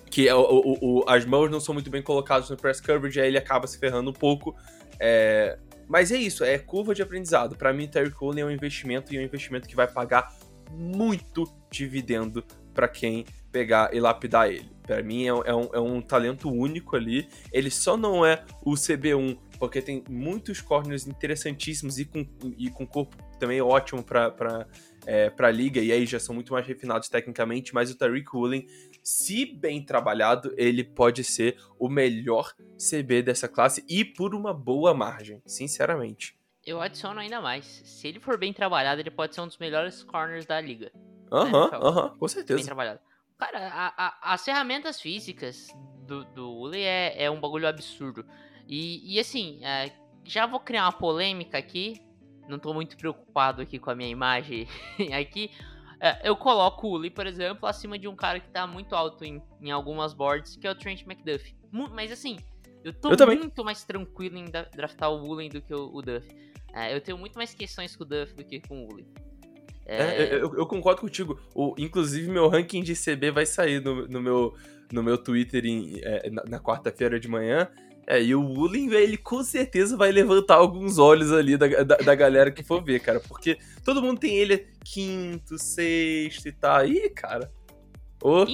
que 0.10 0.28
é 0.28 0.36
o, 0.36 0.41
o, 0.41 0.99
o, 0.99 1.10
as 1.10 1.26
mãos 1.26 1.49
não 1.51 1.60
são 1.60 1.74
muito 1.74 1.89
bem 1.89 2.01
colocadas 2.01 2.49
no 2.49 2.56
press 2.56 2.80
coverage, 2.80 3.20
aí 3.20 3.28
ele 3.28 3.38
acaba 3.38 3.68
se 3.68 3.78
ferrando 3.78 4.10
um 4.10 4.14
pouco. 4.14 4.56
É, 4.99 5.58
mas 5.88 6.12
é 6.12 6.18
isso, 6.18 6.43
é 6.43 6.58
curva 6.58 6.95
de 6.95 7.01
aprendizado. 7.01 7.56
Para 7.56 7.74
mim, 7.74 7.88
Terry 7.88 8.12
Cole 8.12 8.41
é 8.41 8.45
um 8.45 8.51
investimento 8.51 9.14
e 9.14 9.18
é 9.18 9.20
um 9.20 9.24
investimento 9.24 9.68
que 9.68 9.76
vai 9.76 9.88
pagar 9.88 10.34
muito 10.72 11.51
dividendo 11.70 12.43
para 12.74 12.88
quem 12.88 13.26
pegar 13.51 13.93
e 13.93 13.99
lapidar 13.99 14.49
ele. 14.49 14.70
Para 14.84 15.01
mim 15.01 15.24
é, 15.24 15.28
é, 15.28 15.56
um, 15.56 15.70
é 15.74 15.80
um 15.80 16.01
talento 16.01 16.49
único 16.49 16.95
ali. 16.95 17.28
Ele 17.51 17.72
só 17.72 17.97
não 17.97 18.26
é 18.26 18.43
o 18.64 18.74
CB1 18.74 19.38
porque 19.58 19.82
tem 19.82 20.03
muitos 20.10 20.62
corners 20.62 21.08
interessantíssimos 21.08 21.99
e 21.99 22.06
com, 22.06 22.26
e 22.58 22.70
com 22.70 22.86
corpo 22.86 23.16
também 23.39 23.62
ótimo 23.62 24.03
para 24.03 24.68
é, 25.06 25.32
a 25.38 25.51
liga, 25.51 25.82
e 25.82 25.91
aí 25.91 26.06
já 26.06 26.20
são 26.20 26.34
muito 26.34 26.53
mais 26.53 26.66
refinados 26.66 27.10
tecnicamente, 27.10 27.74
mas 27.74 27.91
o 27.91 27.97
Tariq 27.97 28.36
Woolen, 28.36 28.68
se 29.03 29.45
bem 29.45 29.84
trabalhado, 29.84 30.53
ele 30.58 30.84
pode 30.84 31.24
ser 31.24 31.58
o 31.80 31.89
melhor 31.89 32.53
CB 32.78 33.22
dessa 33.22 33.47
classe 33.47 33.84
e 33.88 34.03
por 34.03 34.34
uma 34.34 34.53
boa 34.53 34.93
margem, 34.93 35.41
sinceramente. 35.45 36.38
Eu 36.66 36.82
adiciono 36.82 37.20
ainda 37.20 37.39
mais. 37.39 37.66
Se 37.86 38.08
ele 38.08 38.20
for 38.20 38.38
bem 38.38 38.51
trabalhado, 38.51 38.99
ele 38.99 39.12
pode 39.12 39.36
ser 39.36 39.41
um 39.41 39.47
dos 39.47 39.58
melhores 39.60 40.01
corners 40.01 40.45
da 40.45 40.60
liga. 40.60 40.91
Aham, 41.32 41.70
aham, 41.72 41.78
uh 41.78 42.10
-huh, 42.12 42.18
com 42.18 42.28
certeza. 42.28 42.58
Bem 42.58 42.66
trabalhado. 42.66 42.99
Cara, 43.38 43.68
a, 43.68 44.08
a, 44.08 44.34
as 44.34 44.43
ferramentas 44.43 44.99
físicas 44.99 45.68
do, 46.06 46.24
do 46.26 46.49
Uli 46.51 46.82
é, 46.82 47.26
é 47.26 47.32
um 47.32 47.39
bagulho 47.39 47.68
absurdo. 47.68 48.26
E, 48.68 49.16
e 49.16 49.20
assim, 49.20 49.59
é, 49.63 49.91
já 50.24 50.45
vou 50.45 50.59
criar 50.59 50.86
uma 50.86 50.93
polêmica 50.93 51.57
aqui. 51.57 52.01
Não 52.47 52.59
tô 52.59 52.74
muito 52.74 52.95
preocupado 52.97 53.61
aqui 53.61 53.80
com 53.80 53.89
a 53.89 53.95
minha 53.95 54.09
imagem 54.09 54.68
aqui. 55.18 55.51
É, 55.99 56.28
eu 56.28 56.36
coloco 56.36 56.88
o 56.88 56.91
Uli, 56.93 57.09
por 57.09 57.26
exemplo, 57.26 57.68
acima 57.68 57.97
de 57.97 58.07
um 58.07 58.16
cara 58.16 58.39
que 58.39 58.49
tá 58.49 58.68
muito 58.68 58.95
alto 58.95 59.24
em, 59.24 59.41
em 59.61 59.72
algumas 59.72 60.13
boards, 60.13 60.55
que 60.55 60.68
é 60.68 60.72
o 60.72 60.76
Trent 60.76 61.03
McDuff. 61.03 61.55
Mas 61.72 62.11
assim, 62.11 62.38
eu 62.86 62.93
tô 62.93 63.09
eu 63.11 63.28
muito 63.38 63.66
mais 63.66 63.84
tranquilo 63.84 64.38
em 64.38 64.45
draftar 64.45 65.09
o 65.09 65.26
Woolen 65.26 65.49
do 65.49 65.59
que 65.59 65.74
o, 65.74 65.89
o 65.91 66.01
Duff. 66.03 66.28
É, 66.72 66.95
eu 66.95 67.01
tenho 67.01 67.18
muito 67.18 67.36
mais 67.36 67.51
questões 67.51 67.95
com 67.95 68.03
o 68.03 68.05
Duff 68.05 68.36
do 68.36 68.43
que 68.43 68.61
com 68.61 68.84
o 68.84 68.88
Woolen. 68.88 69.07
É... 69.88 69.97
É, 69.97 70.34
eu, 70.36 70.53
eu, 70.55 70.68
concordo 70.68 71.01
contigo. 71.01 71.39
O, 71.55 71.74
inclusive, 71.80 72.30
meu 72.30 72.47
ranking 72.47 72.84
de 72.84 72.93
CB 72.93 73.32
vai 73.32 73.45
sair 73.45 73.82
no, 73.82 74.07
no 74.07 74.22
meu, 74.22 74.55
no 74.91 75.01
meu 75.01 75.18
Twitter 75.18 75.66
em, 75.66 75.99
é, 76.03 76.30
na, 76.30 76.43
na 76.43 76.59
quarta-feira 76.59 77.20
de 77.20 77.28
manhã. 77.28 77.68
É, 78.08 78.22
e 78.22 78.36
o 78.36 78.41
Woolen, 78.41 78.93
ele 78.93 79.18
com 79.18 79.43
certeza 79.43 79.97
vai 79.97 80.12
levantar 80.12 80.56
alguns 80.56 80.99
olhos 80.99 81.32
ali 81.32 81.58
da, 81.58 81.68
da, 81.84 81.95
da, 81.97 82.16
galera 82.16 82.51
que 82.51 82.64
for 82.64 82.84
ver, 82.84 82.99
cara. 82.99 83.20
Porque 83.20 83.58
todo 83.84 84.01
mundo 84.01 84.20
tem 84.20 84.36
ele 84.36 84.68
quinto, 84.84 85.58
sexto 85.58 86.47
e. 86.47 86.51
Tá. 86.51 86.86
Ih, 86.86 87.10
cara. 87.10 87.51
Oh. 88.22 88.45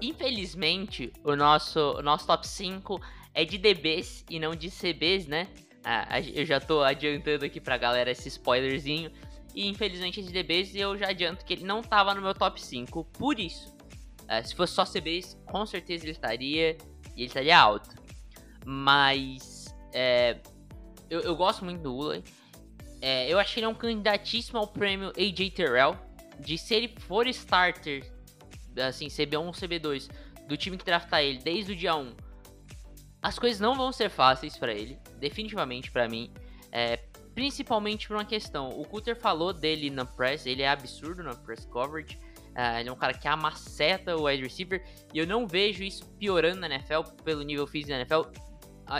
Infelizmente, 0.00 1.12
o 1.24 1.36
nosso, 1.36 1.80
o 1.98 2.02
nosso 2.02 2.26
top 2.26 2.46
5 2.46 3.00
é 3.32 3.44
de 3.44 3.58
DBs 3.58 4.24
e 4.28 4.38
não 4.40 4.54
de 4.54 4.70
CBs, 4.70 5.26
né? 5.26 5.46
Ah, 5.84 6.20
eu 6.20 6.44
já 6.44 6.60
tô 6.60 6.82
adiantando 6.82 7.44
aqui 7.44 7.60
pra 7.60 7.78
galera 7.78 8.10
esse 8.10 8.28
spoilerzinho. 8.28 9.10
E 9.54 9.68
infelizmente 9.68 10.20
é 10.20 10.22
de 10.22 10.32
DBs 10.32 10.74
e 10.74 10.78
eu 10.78 10.96
já 10.96 11.08
adianto 11.08 11.44
que 11.44 11.54
ele 11.54 11.64
não 11.64 11.82
tava 11.82 12.14
no 12.14 12.22
meu 12.22 12.34
top 12.34 12.60
5. 12.60 13.04
Por 13.04 13.38
isso, 13.40 13.74
ah, 14.28 14.42
se 14.42 14.54
fosse 14.54 14.74
só 14.74 14.84
CBs, 14.84 15.36
com 15.46 15.64
certeza 15.64 16.04
ele 16.04 16.12
estaria. 16.12 16.76
E 17.16 17.22
ele 17.22 17.26
estaria 17.26 17.58
alto. 17.58 17.99
Mas 18.64 19.74
é, 19.92 20.38
eu, 21.08 21.20
eu, 21.20 21.36
gosto 21.36 21.64
muito 21.64 21.82
do 21.82 21.94
Ula. 21.94 22.22
É, 23.00 23.32
eu 23.32 23.38
achei 23.38 23.62
ele 23.62 23.66
um 23.66 23.74
candidatíssimo 23.74 24.58
ao 24.58 24.66
prêmio 24.66 25.10
AJ 25.10 25.50
Terrell. 25.54 25.96
De 26.38 26.56
se 26.56 26.74
ele 26.74 26.94
for 27.00 27.26
starter, 27.26 28.10
assim, 28.86 29.08
CB1 29.08 29.44
ou 29.44 29.52
CB2, 29.52 30.08
do 30.48 30.56
time 30.56 30.78
que 30.78 30.84
draftar 30.84 31.20
ele 31.20 31.38
desde 31.38 31.72
o 31.72 31.76
dia 31.76 31.94
1, 31.94 32.14
as 33.20 33.38
coisas 33.38 33.60
não 33.60 33.74
vão 33.74 33.92
ser 33.92 34.08
fáceis 34.08 34.56
para 34.56 34.72
ele, 34.72 34.98
definitivamente 35.18 35.90
para 35.90 36.08
mim. 36.08 36.32
É, 36.72 36.96
principalmente 37.34 38.08
por 38.08 38.16
uma 38.16 38.24
questão. 38.24 38.68
O 38.70 38.84
Cutter 38.84 39.16
falou 39.16 39.52
dele 39.52 39.90
na 39.90 40.04
press, 40.04 40.46
ele 40.46 40.62
é 40.62 40.68
absurdo 40.68 41.22
na 41.22 41.34
press 41.34 41.64
coverage. 41.66 42.18
Uh, 42.50 42.80
ele 42.80 42.88
é 42.88 42.92
um 42.92 42.96
cara 42.96 43.14
que 43.14 43.28
amaceta 43.28 44.16
o 44.16 44.24
wide 44.24 44.42
receiver. 44.42 44.84
E 45.14 45.18
eu 45.18 45.26
não 45.26 45.46
vejo 45.46 45.84
isso 45.84 46.04
piorando 46.18 46.60
na 46.60 46.66
NFL, 46.66 47.02
pelo 47.24 47.42
nível 47.42 47.66
físico 47.66 47.90
da 47.90 47.96
NFL 47.96 48.49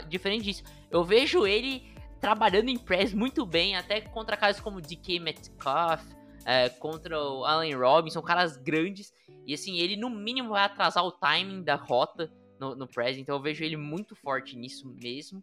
diferente 0.08 0.44
disso, 0.44 0.62
eu 0.90 1.02
vejo 1.02 1.46
ele 1.46 1.90
trabalhando 2.20 2.68
em 2.68 2.78
press 2.78 3.12
muito 3.14 3.44
bem, 3.44 3.74
até 3.74 4.00
contra 4.00 4.36
caras 4.36 4.60
como 4.60 4.80
DK 4.80 5.18
Metcalf, 5.18 6.04
é, 6.44 6.68
contra 6.68 7.18
o 7.20 7.44
Allen 7.44 7.74
Robinson, 7.74 8.22
caras 8.22 8.56
grandes. 8.56 9.12
E 9.46 9.54
assim, 9.54 9.78
ele 9.78 9.96
no 9.96 10.10
mínimo 10.10 10.50
vai 10.50 10.64
atrasar 10.64 11.04
o 11.04 11.10
timing 11.10 11.62
da 11.62 11.74
rota 11.74 12.30
no, 12.58 12.76
no 12.76 12.86
press, 12.86 13.16
então 13.16 13.34
eu 13.34 13.42
vejo 13.42 13.64
ele 13.64 13.76
muito 13.76 14.14
forte 14.14 14.56
nisso 14.56 14.94
mesmo. 15.02 15.42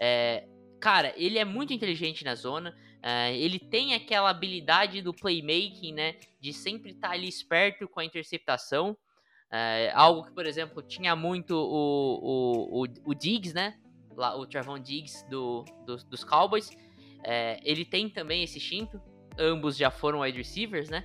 É, 0.00 0.46
cara, 0.80 1.14
ele 1.16 1.38
é 1.38 1.44
muito 1.44 1.72
inteligente 1.72 2.24
na 2.24 2.34
zona. 2.34 2.76
É, 3.02 3.36
ele 3.36 3.58
tem 3.58 3.94
aquela 3.94 4.30
habilidade 4.30 5.00
do 5.00 5.14
playmaking, 5.14 5.92
né? 5.92 6.16
De 6.40 6.52
sempre 6.52 6.90
estar 6.90 7.08
tá 7.08 7.14
ali 7.14 7.28
esperto 7.28 7.88
com 7.88 8.00
a 8.00 8.04
interceptação. 8.04 8.96
É, 9.52 9.90
algo 9.94 10.24
que, 10.24 10.32
por 10.32 10.46
exemplo, 10.46 10.82
tinha 10.82 11.16
muito 11.16 11.56
o, 11.56 12.20
o, 12.22 12.82
o, 12.82 12.86
o 13.04 13.14
Diggs, 13.14 13.54
né? 13.54 13.76
Lá, 14.16 14.36
o 14.36 14.46
Travon 14.46 14.78
Diggs 14.78 15.28
do, 15.28 15.64
do, 15.84 15.96
dos 15.96 16.22
Cowboys. 16.22 16.70
É, 17.24 17.60
ele 17.64 17.84
tem 17.84 18.08
também 18.08 18.44
esse 18.44 18.58
instinto. 18.58 19.00
Ambos 19.38 19.76
já 19.76 19.90
foram 19.90 20.20
wide 20.20 20.38
receivers, 20.38 20.88
né? 20.88 21.04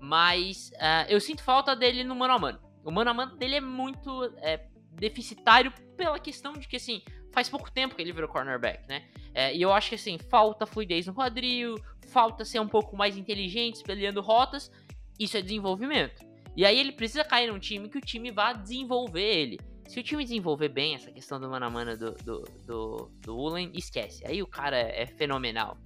Mas 0.00 0.70
uh, 0.74 1.08
eu 1.08 1.20
sinto 1.20 1.42
falta 1.42 1.74
dele 1.74 2.04
no 2.04 2.14
mano 2.14 2.34
a 2.34 2.38
mano. 2.38 2.60
O 2.84 2.90
mano 2.90 3.10
a 3.10 3.14
mano 3.14 3.36
dele 3.36 3.56
é 3.56 3.60
muito 3.60 4.24
é, 4.38 4.66
deficitário 4.92 5.72
pela 5.96 6.18
questão 6.18 6.52
de 6.54 6.68
que, 6.68 6.76
assim, 6.76 7.02
faz 7.32 7.48
pouco 7.48 7.70
tempo 7.70 7.94
que 7.94 8.02
ele 8.02 8.12
virou 8.12 8.28
cornerback, 8.28 8.88
né? 8.88 9.04
É, 9.34 9.54
e 9.54 9.62
eu 9.62 9.72
acho 9.72 9.90
que, 9.90 9.94
assim, 9.94 10.18
falta 10.18 10.66
fluidez 10.66 11.06
no 11.06 11.14
quadril, 11.14 11.76
falta 12.08 12.44
ser 12.44 12.60
um 12.60 12.68
pouco 12.68 12.96
mais 12.96 13.16
inteligente, 13.16 13.76
espelhando 13.76 14.20
rotas. 14.20 14.70
Isso 15.18 15.36
é 15.36 15.42
desenvolvimento. 15.42 16.24
E 16.56 16.64
aí 16.64 16.78
ele 16.78 16.92
precisa 16.92 17.22
cair 17.22 17.52
num 17.52 17.58
time 17.58 17.88
que 17.88 17.98
o 17.98 18.00
time 18.00 18.30
vá 18.30 18.52
desenvolver 18.52 19.22
ele. 19.22 19.58
Se 19.86 20.00
o 20.00 20.02
time 20.02 20.24
desenvolver 20.24 20.68
bem 20.68 20.94
essa 20.94 21.10
questão 21.12 21.38
do 21.38 21.48
mano 21.48 21.66
a 21.66 21.70
mano 21.70 21.96
do, 21.96 22.12
do, 22.12 22.42
do, 22.66 23.10
do 23.20 23.36
Ulen, 23.36 23.70
esquece. 23.74 24.26
Aí 24.26 24.42
o 24.42 24.46
cara 24.46 24.76
é 24.78 25.06
fenomenal. 25.06 25.78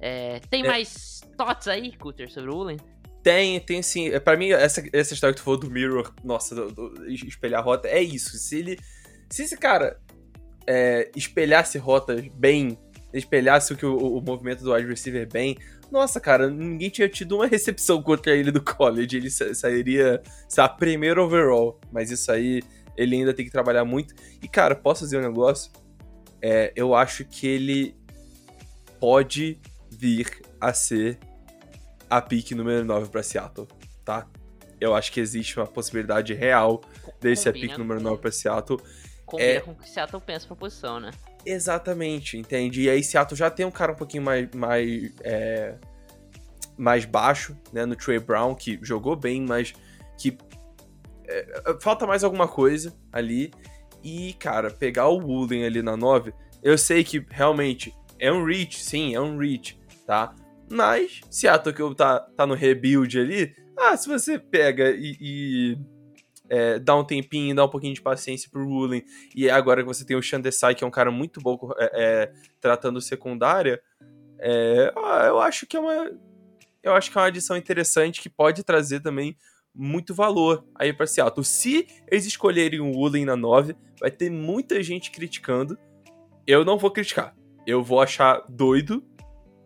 É, 0.00 0.40
tem 0.48 0.64
é. 0.64 0.66
mais 0.66 1.20
thoughts 1.36 1.68
aí, 1.68 1.92
Cutter, 1.96 2.30
sobre 2.30 2.50
o 2.50 2.56
Ulen? 2.56 2.76
Tem, 3.22 3.60
tem 3.60 3.82
sim. 3.82 4.08
É, 4.08 4.20
pra 4.20 4.36
mim, 4.36 4.52
essa, 4.52 4.82
essa 4.92 5.12
história 5.12 5.34
que 5.34 5.40
tu 5.40 5.44
falou 5.44 5.58
do 5.60 5.70
Mirror, 5.70 6.14
nossa, 6.24 6.54
do, 6.54 6.70
do, 6.70 7.10
espelhar 7.10 7.64
rota, 7.64 7.88
é 7.88 8.02
isso. 8.02 8.38
Se 8.38 8.58
ele. 8.58 8.78
Se 9.28 9.42
esse 9.42 9.58
cara 9.58 10.00
é, 10.66 11.10
espelhasse 11.14 11.76
rotas 11.76 12.26
bem, 12.28 12.78
espelhasse 13.12 13.72
o, 13.72 13.76
que 13.76 13.84
o, 13.84 13.96
o 13.96 14.22
movimento 14.22 14.62
do 14.62 14.72
wide 14.72 14.88
receiver 14.88 15.28
bem, 15.28 15.58
nossa, 15.90 16.20
cara, 16.20 16.48
ninguém 16.50 16.90
tinha 16.90 17.08
tido 17.08 17.36
uma 17.36 17.46
recepção 17.48 18.02
contra 18.02 18.34
ele 18.36 18.50
do 18.50 18.62
college. 18.62 19.16
Ele 19.16 19.30
sairia, 19.30 20.22
a 20.56 20.68
primeiro 20.68 21.24
overall. 21.24 21.80
Mas 21.92 22.10
isso 22.10 22.30
aí, 22.30 22.62
ele 22.96 23.16
ainda 23.16 23.32
tem 23.34 23.44
que 23.44 23.50
trabalhar 23.50 23.84
muito. 23.84 24.14
E, 24.42 24.48
cara, 24.48 24.74
posso 24.74 25.04
dizer 25.04 25.18
um 25.18 25.22
negócio? 25.22 25.70
É, 26.42 26.72
eu 26.76 26.94
acho 26.94 27.24
que 27.24 27.46
ele 27.46 27.96
pode 29.00 29.60
vir 29.90 30.40
a 30.60 30.72
ser 30.72 31.18
a 32.10 32.20
pique 32.20 32.54
número 32.54 32.84
9 32.84 33.10
para 33.10 33.22
Seattle, 33.22 33.66
tá? 34.04 34.26
Eu 34.80 34.94
acho 34.94 35.10
que 35.12 35.20
existe 35.20 35.58
uma 35.58 35.66
possibilidade 35.66 36.32
real 36.34 36.80
dele 37.20 37.36
ser 37.36 37.48
a 37.50 37.52
pique 37.52 37.76
número 37.76 38.00
com- 38.00 38.08
9 38.10 38.20
para 38.22 38.30
Seattle. 38.30 38.80
Combina 39.26 39.50
É. 39.50 39.60
com 39.60 39.72
o 39.72 39.74
que 39.74 39.88
Seattle 39.88 40.22
pensa 40.24 40.46
pra 40.46 40.56
posição, 40.56 40.98
né? 41.00 41.10
Exatamente, 41.44 42.36
entende? 42.36 42.82
E 42.82 42.90
aí 42.90 43.02
Seattle 43.02 43.36
já 43.36 43.50
tem 43.50 43.64
um 43.64 43.70
cara 43.70 43.92
um 43.92 43.96
pouquinho 43.96 44.22
mais 44.22 44.48
mais, 44.54 45.12
é, 45.22 45.76
mais 46.76 47.04
baixo, 47.04 47.56
né, 47.72 47.86
no 47.86 47.96
Trey 47.96 48.18
Brown, 48.18 48.54
que 48.54 48.78
jogou 48.82 49.16
bem, 49.16 49.44
mas 49.46 49.72
que 50.18 50.36
é, 51.26 51.76
falta 51.80 52.06
mais 52.06 52.24
alguma 52.24 52.48
coisa 52.48 52.94
ali. 53.12 53.52
E, 54.02 54.34
cara, 54.34 54.70
pegar 54.70 55.08
o 55.08 55.18
Woolen 55.18 55.64
ali 55.64 55.82
na 55.82 55.96
9, 55.96 56.32
eu 56.62 56.78
sei 56.78 57.02
que 57.02 57.24
realmente 57.30 57.92
é 58.18 58.32
um 58.32 58.44
reach, 58.44 58.82
sim, 58.82 59.14
é 59.14 59.20
um 59.20 59.36
reach, 59.36 59.78
tá? 60.06 60.34
Mas 60.70 61.20
Seattle 61.30 61.74
que 61.74 61.96
tá, 61.96 62.20
tá 62.20 62.46
no 62.46 62.54
rebuild 62.54 63.18
ali, 63.18 63.54
ah, 63.76 63.96
se 63.96 64.08
você 64.08 64.38
pega 64.38 64.90
e, 64.90 65.16
e, 65.20 65.78
é, 66.48 66.78
dá 66.78 66.96
um 66.96 67.04
tempinho, 67.04 67.54
dá 67.54 67.64
um 67.64 67.68
pouquinho 67.68 67.94
de 67.94 68.02
paciência 68.02 68.48
pro 68.50 68.66
Woolen, 68.66 69.04
e 69.34 69.48
agora 69.50 69.82
que 69.82 69.88
você 69.88 70.04
tem 70.04 70.16
o 70.16 70.22
Shandesai, 70.22 70.74
que 70.74 70.84
é 70.84 70.86
um 70.86 70.90
cara 70.90 71.10
muito 71.10 71.40
bom 71.40 71.58
é, 71.78 71.90
é, 71.94 72.32
tratando 72.60 73.00
secundária, 73.00 73.80
é, 74.38 74.92
eu 75.28 75.40
acho 75.40 75.66
que 75.66 75.76
é 75.76 75.80
uma. 75.80 76.10
Eu 76.82 76.94
acho 76.94 77.10
que 77.10 77.18
é 77.18 77.20
uma 77.20 77.26
adição 77.26 77.56
interessante 77.56 78.20
que 78.20 78.30
pode 78.30 78.62
trazer 78.62 79.00
também 79.00 79.36
muito 79.74 80.14
valor 80.14 80.64
aí 80.74 80.92
pra 80.92 81.06
Seattle. 81.06 81.44
Se 81.44 81.86
eles 82.10 82.26
escolherem 82.26 82.80
o 82.80 82.92
Woolen 82.92 83.24
na 83.24 83.36
9, 83.36 83.76
vai 84.00 84.10
ter 84.10 84.30
muita 84.30 84.82
gente 84.82 85.10
criticando. 85.10 85.78
Eu 86.46 86.64
não 86.64 86.78
vou 86.78 86.90
criticar. 86.90 87.34
Eu 87.66 87.82
vou 87.82 88.00
achar 88.00 88.44
doido, 88.48 89.04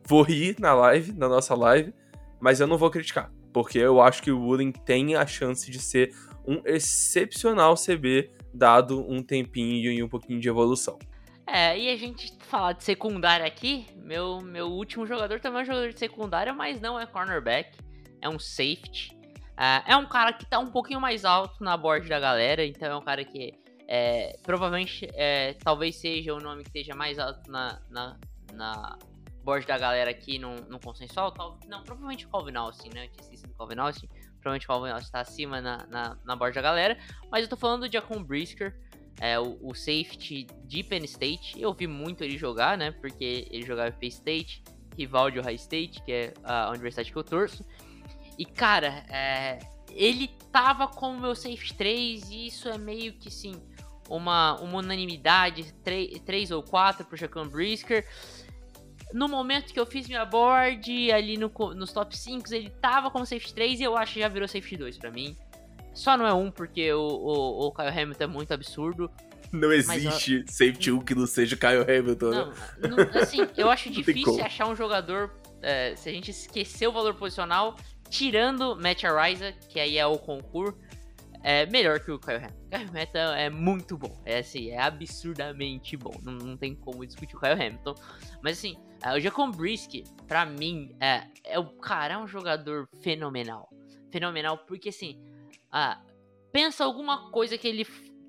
vou 0.07 0.23
rir 0.23 0.57
na 0.59 0.75
live, 0.75 1.13
na 1.13 1.29
nossa 1.29 1.55
live, 1.55 1.95
mas 2.41 2.61
eu 2.61 2.67
não 2.67 2.77
vou 2.77 2.91
criticar. 2.91 3.33
Porque 3.53 3.79
eu 3.79 4.01
acho 4.01 4.23
que 4.23 4.31
o 4.31 4.41
Woolen 4.41 4.73
tem 4.73 5.15
a 5.15 5.27
chance 5.27 5.71
de 5.71 5.79
ser 5.79 6.13
um 6.47 6.63
excepcional 6.65 7.75
CB, 7.75 8.31
dado 8.53 9.01
um 9.09 9.23
tempinho 9.23 9.91
e 9.93 10.03
um 10.03 10.09
pouquinho 10.09 10.41
de 10.41 10.49
evolução. 10.49 10.99
É, 11.47 11.79
e 11.79 11.91
a 11.91 11.97
gente 11.97 12.33
falar 12.41 12.73
de 12.73 12.85
secundária 12.85 13.47
aqui, 13.47 13.87
meu, 13.97 14.41
meu 14.41 14.69
último 14.69 15.07
jogador 15.07 15.41
também 15.41 15.61
é 15.61 15.63
um 15.63 15.67
jogador 15.67 15.93
de 15.93 15.99
secundária, 15.99 16.53
mas 16.53 16.81
não 16.81 16.99
é 16.99 17.05
cornerback, 17.05 17.77
é 18.21 18.29
um 18.29 18.39
safety. 18.39 19.17
Ah, 19.57 19.85
é 19.87 19.97
um 19.97 20.07
cara 20.07 20.33
que 20.33 20.47
tá 20.47 20.59
um 20.59 20.71
pouquinho 20.71 21.01
mais 21.01 21.25
alto 21.25 21.63
na 21.63 21.77
board 21.77 22.09
da 22.09 22.19
galera, 22.19 22.65
então 22.65 22.91
é 22.91 22.97
um 22.97 23.03
cara 23.03 23.25
que 23.25 23.53
é, 23.87 24.39
provavelmente 24.43 25.07
é, 25.13 25.55
talvez 25.55 25.97
seja 25.97 26.33
o 26.33 26.41
nome 26.41 26.63
que 26.63 26.69
esteja 26.69 26.95
mais 26.95 27.19
alto 27.19 27.51
na, 27.51 27.81
na, 27.91 28.17
na 28.55 28.99
board 29.45 29.67
da 29.67 29.77
galera 29.77 30.11
aqui 30.11 30.39
no, 30.39 30.57
no 30.63 30.81
consensual. 30.81 31.33
Tal, 31.33 31.59
não, 31.67 31.83
provavelmente 31.83 32.25
o 32.27 32.29
Calvin 32.31 32.57
Austin, 32.57 32.91
né? 32.95 33.05
Eu 33.05 33.09
tinha 33.11 33.23
esquecido 33.23 33.49
do 33.49 33.55
Calvin 33.55 33.79
Austin. 33.79 34.09
Provavelmente 34.43 34.65
o 34.65 34.69
Calvin 34.69 34.91
Austin 34.91 35.11
tá 35.11 35.21
acima 35.21 35.61
na, 35.61 35.87
na, 35.87 36.17
na 36.25 36.37
board 36.37 36.55
da 36.55 36.61
galera. 36.61 36.99
Mas 37.31 37.45
eu 37.45 37.49
tô 37.49 37.57
falando 37.57 37.87
do 37.87 37.93
Jacon 37.93 38.23
Brisker, 38.23 38.77
é, 39.21 39.39
o, 39.39 39.57
o 39.63 39.75
safety 39.75 40.47
de 40.65 40.83
Penn 40.83 41.05
State. 41.05 41.61
Eu 41.61 41.73
vi 41.73 41.87
muito 41.87 42.25
ele 42.25 42.37
jogar, 42.37 42.77
né? 42.77 42.91
Porque 42.91 43.47
ele 43.51 43.65
jogava 43.65 43.91
Penn 43.93 44.09
State, 44.09 44.63
rival 44.99 45.31
de 45.31 45.39
Ohio 45.39 45.55
State, 45.55 46.03
que 46.03 46.13
é 46.13 46.35
a 46.43 46.71
universidade 46.71 47.11
que 47.13 47.17
eu 47.17 47.25
torço. 47.25 47.65
E, 48.39 48.45
cara, 48.45 49.05
é, 49.09 49.61
ele 49.91 50.29
tava 50.51 50.89
como 50.89 51.21
meu 51.21 51.35
safety 51.35 51.75
3 51.75 52.31
e 52.31 52.47
isso 52.49 52.69
é 52.69 52.77
meio 52.77 53.13
que, 53.13 53.31
sim, 53.31 53.55
uma, 54.09 54.61
uma 54.61 54.79
unanimidade, 54.79 55.73
3 55.83 56.51
ou 56.51 56.63
4 56.63 57.07
pro 57.07 57.17
Jacon 57.17 57.47
Brisker. 57.47 58.07
No 59.13 59.29
momento 59.29 59.73
que 59.73 59.79
eu 59.81 59.87
fiz 59.87 60.09
minha 60.09 60.25
board, 60.25 61.13
ali 61.13 61.37
no, 61.37 61.51
nos 61.75 61.93
top 61.93 62.17
5, 62.17 62.53
ele 62.55 62.71
tava 62.81 63.11
como 63.11 63.27
safety 63.27 63.55
3 63.55 63.81
e 63.81 63.83
eu 63.83 63.97
acho 63.97 64.15
que 64.15 64.21
já 64.21 64.29
virou 64.29 64.49
safety 64.49 64.77
2 64.77 64.99
pra 64.99 65.11
mim. 65.11 65.37
Só 65.95 66.17
não 66.17 66.27
é 66.27 66.33
um 66.33 66.51
porque 66.51 66.93
o, 66.93 67.01
o, 67.01 67.67
o 67.67 67.73
Kyle 67.73 67.89
Hamilton 67.89 68.25
é 68.25 68.27
muito 68.27 68.53
absurdo. 68.55 69.11
Não 69.53 69.71
existe 69.71 70.45
safety 70.49 70.91
1 70.91 71.01
que 71.01 71.15
não 71.15 71.27
seja 71.27 71.57
Kyle 71.57 71.83
Hamilton, 71.83 72.31
né? 72.31 72.53
Não, 72.81 72.89
não- 72.97 73.21
assim, 73.21 73.47
eu 73.57 73.71
acho 73.71 73.91
difícil 73.93 74.43
achar 74.43 74.67
um 74.67 74.75
jogador, 74.75 75.31
é, 75.61 75.95
se 75.95 76.09
a 76.09 76.13
gente 76.13 76.31
esquecer 76.31 76.87
o 76.87 76.93
valor 76.93 77.15
posicional, 77.15 77.77
tirando 78.09 78.75
Matt 78.77 79.05
Ariza, 79.05 79.53
que 79.69 79.79
aí 79.79 79.99
é 79.99 80.07
o 80.07 80.17
concurso, 80.19 80.79
é 81.43 81.67
melhor 81.67 82.01
que 82.01 82.11
o 82.11 82.19
Kyle 82.19 82.37
Hamilton. 82.37 82.55
O 82.67 82.71
Kyle 82.71 82.89
Hamilton 82.89 83.35
é 83.35 83.51
muito 83.51 83.99
bom, 83.99 84.23
é 84.25 84.39
assim, 84.39 84.71
é 84.71 84.81
absurdamente 84.81 85.97
bom, 85.99 86.15
não, 86.23 86.33
não 86.33 86.57
tem 86.57 86.75
como 86.75 87.05
discutir 87.05 87.37
o 87.37 87.41
Kyle 87.41 87.53
Hamilton. 87.53 87.95
Mas 88.43 88.57
assim, 88.57 88.77
o 89.11 89.21
Jacon 89.21 89.51
Brisky, 89.51 90.05
pra 90.29 90.47
mim, 90.47 90.95
é, 91.01 91.27
é 91.45 91.59
o 91.59 91.67
cara, 91.79 92.15
é 92.15 92.19
um 92.19 92.27
jogador 92.27 92.89
fenomenal. 93.03 93.69
Fenomenal, 94.11 94.59
porque 94.59 94.91
assim, 94.91 95.21
ah, 95.71 96.01
pensa 96.53 96.85
alguma 96.85 97.31
coisa 97.31 97.59
que 97.59 97.67
ele, 97.67 97.85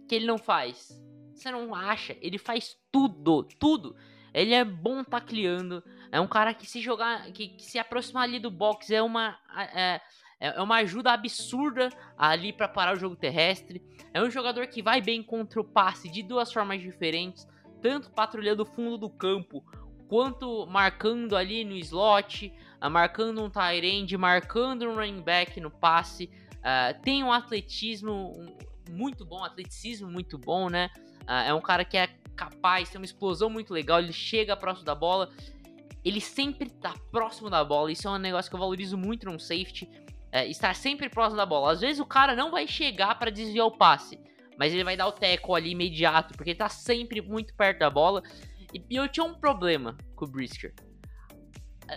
que 0.07 0.15
ele 0.15 0.25
não 0.25 0.37
faz. 0.37 0.99
Você 1.33 1.51
não 1.51 1.75
acha? 1.75 2.17
Ele 2.21 2.37
faz 2.37 2.75
tudo, 2.91 3.43
tudo. 3.59 3.95
Ele 4.33 4.53
é 4.53 4.63
bom 4.63 5.03
tacleando. 5.03 5.83
É 6.11 6.19
um 6.19 6.27
cara 6.27 6.53
que 6.53 6.65
se 6.65 6.81
jogar, 6.81 7.31
que, 7.31 7.49
que 7.49 7.63
se 7.63 7.77
aproximar 7.77 8.23
ali 8.23 8.39
do 8.39 8.49
box 8.49 8.91
é 8.91 9.01
uma 9.01 9.37
é, 9.55 9.99
é 10.39 10.61
uma 10.61 10.77
ajuda 10.77 11.11
absurda 11.11 11.89
ali 12.17 12.51
pra 12.51 12.67
parar 12.67 12.95
o 12.95 12.99
jogo 12.99 13.15
terrestre. 13.15 13.83
É 14.13 14.21
um 14.21 14.29
jogador 14.29 14.67
que 14.67 14.81
vai 14.81 15.01
bem 15.01 15.21
contra 15.21 15.61
o 15.61 15.63
passe 15.63 16.09
de 16.09 16.23
duas 16.23 16.51
formas 16.51 16.81
diferentes, 16.81 17.47
tanto 17.81 18.11
patrulhando 18.11 18.63
o 18.63 18.65
fundo 18.65 18.97
do 18.97 19.09
campo 19.09 19.63
quanto 20.07 20.65
marcando 20.67 21.35
ali 21.35 21.63
no 21.63 21.75
slot, 21.77 22.53
ah, 22.79 22.89
marcando 22.89 23.43
um 23.43 23.49
tight 23.49 23.85
end, 23.85 24.17
marcando 24.17 24.89
um 24.89 24.95
running 24.95 25.21
back 25.21 25.59
no 25.59 25.71
passe. 25.71 26.29
Ah, 26.63 26.93
tem 26.93 27.23
um 27.23 27.31
atletismo 27.31 28.33
muito 28.89 29.25
bom, 29.25 29.43
atleticismo 29.43 30.09
muito 30.09 30.37
bom, 30.37 30.69
né? 30.69 30.89
Ah, 31.25 31.43
é 31.43 31.53
um 31.53 31.61
cara 31.61 31.85
que 31.85 31.97
é 31.97 32.07
capaz, 32.35 32.89
tem 32.89 32.99
uma 32.99 33.05
explosão 33.05 33.49
muito 33.49 33.73
legal, 33.73 33.99
ele 33.99 34.13
chega 34.13 34.55
próximo 34.57 34.85
da 34.85 34.95
bola, 34.95 35.29
ele 36.03 36.19
sempre 36.19 36.69
tá 36.69 36.93
próximo 37.11 37.49
da 37.49 37.63
bola, 37.63 37.91
isso 37.91 38.07
é 38.07 38.11
um 38.11 38.17
negócio 38.17 38.49
que 38.49 38.55
eu 38.55 38.59
valorizo 38.59 38.97
muito 38.97 39.25
num 39.25 39.39
safety, 39.39 39.89
é, 40.31 40.47
estar 40.47 40.75
sempre 40.75 41.09
próximo 41.09 41.37
da 41.37 41.45
bola. 41.45 41.71
Às 41.71 41.81
vezes 41.81 41.99
o 41.99 42.05
cara 42.05 42.35
não 42.35 42.51
vai 42.51 42.67
chegar 42.67 43.17
para 43.19 43.31
desviar 43.31 43.67
o 43.67 43.71
passe, 43.71 44.19
mas 44.57 44.73
ele 44.73 44.83
vai 44.83 44.97
dar 44.97 45.07
o 45.07 45.11
teco 45.11 45.55
ali 45.55 45.71
imediato, 45.71 46.33
porque 46.35 46.51
ele 46.51 46.59
tá 46.59 46.69
sempre 46.69 47.21
muito 47.21 47.53
perto 47.53 47.79
da 47.79 47.89
bola. 47.89 48.21
E, 48.73 48.83
e 48.89 48.95
eu 48.95 49.07
tinha 49.07 49.23
um 49.23 49.33
problema 49.33 49.97
com 50.15 50.25
o 50.25 50.27
Brisker. 50.27 50.73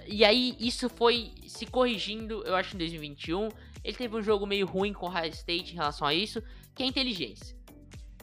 E 0.06 0.24
aí 0.24 0.56
isso 0.58 0.88
foi 0.88 1.32
se 1.46 1.66
corrigindo, 1.66 2.42
eu 2.44 2.54
acho, 2.54 2.74
em 2.74 2.78
2021. 2.78 3.48
Ele 3.84 3.96
teve 3.96 4.16
um 4.16 4.22
jogo 4.22 4.46
meio 4.46 4.66
ruim 4.66 4.92
com 4.92 5.06
o 5.06 5.08
Ohio 5.08 5.30
State 5.30 5.72
em 5.72 5.76
relação 5.76 6.06
a 6.06 6.12
isso, 6.12 6.42
que 6.74 6.82
é 6.82 6.86
a 6.86 6.88
inteligência. 6.88 7.56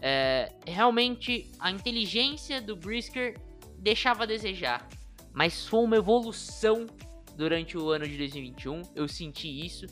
É, 0.01 0.51
realmente, 0.67 1.49
a 1.59 1.71
inteligência 1.71 2.61
do 2.61 2.75
Brisker 2.75 3.39
deixava 3.79 4.23
a 4.23 4.25
desejar, 4.25 4.87
mas 5.31 5.65
foi 5.65 5.79
uma 5.79 5.95
evolução 5.95 6.85
durante 7.37 7.77
o 7.77 7.89
ano 7.89 8.05
de 8.05 8.17
2021. 8.17 8.81
Eu 8.93 9.07
senti 9.07 9.65
isso. 9.65 9.85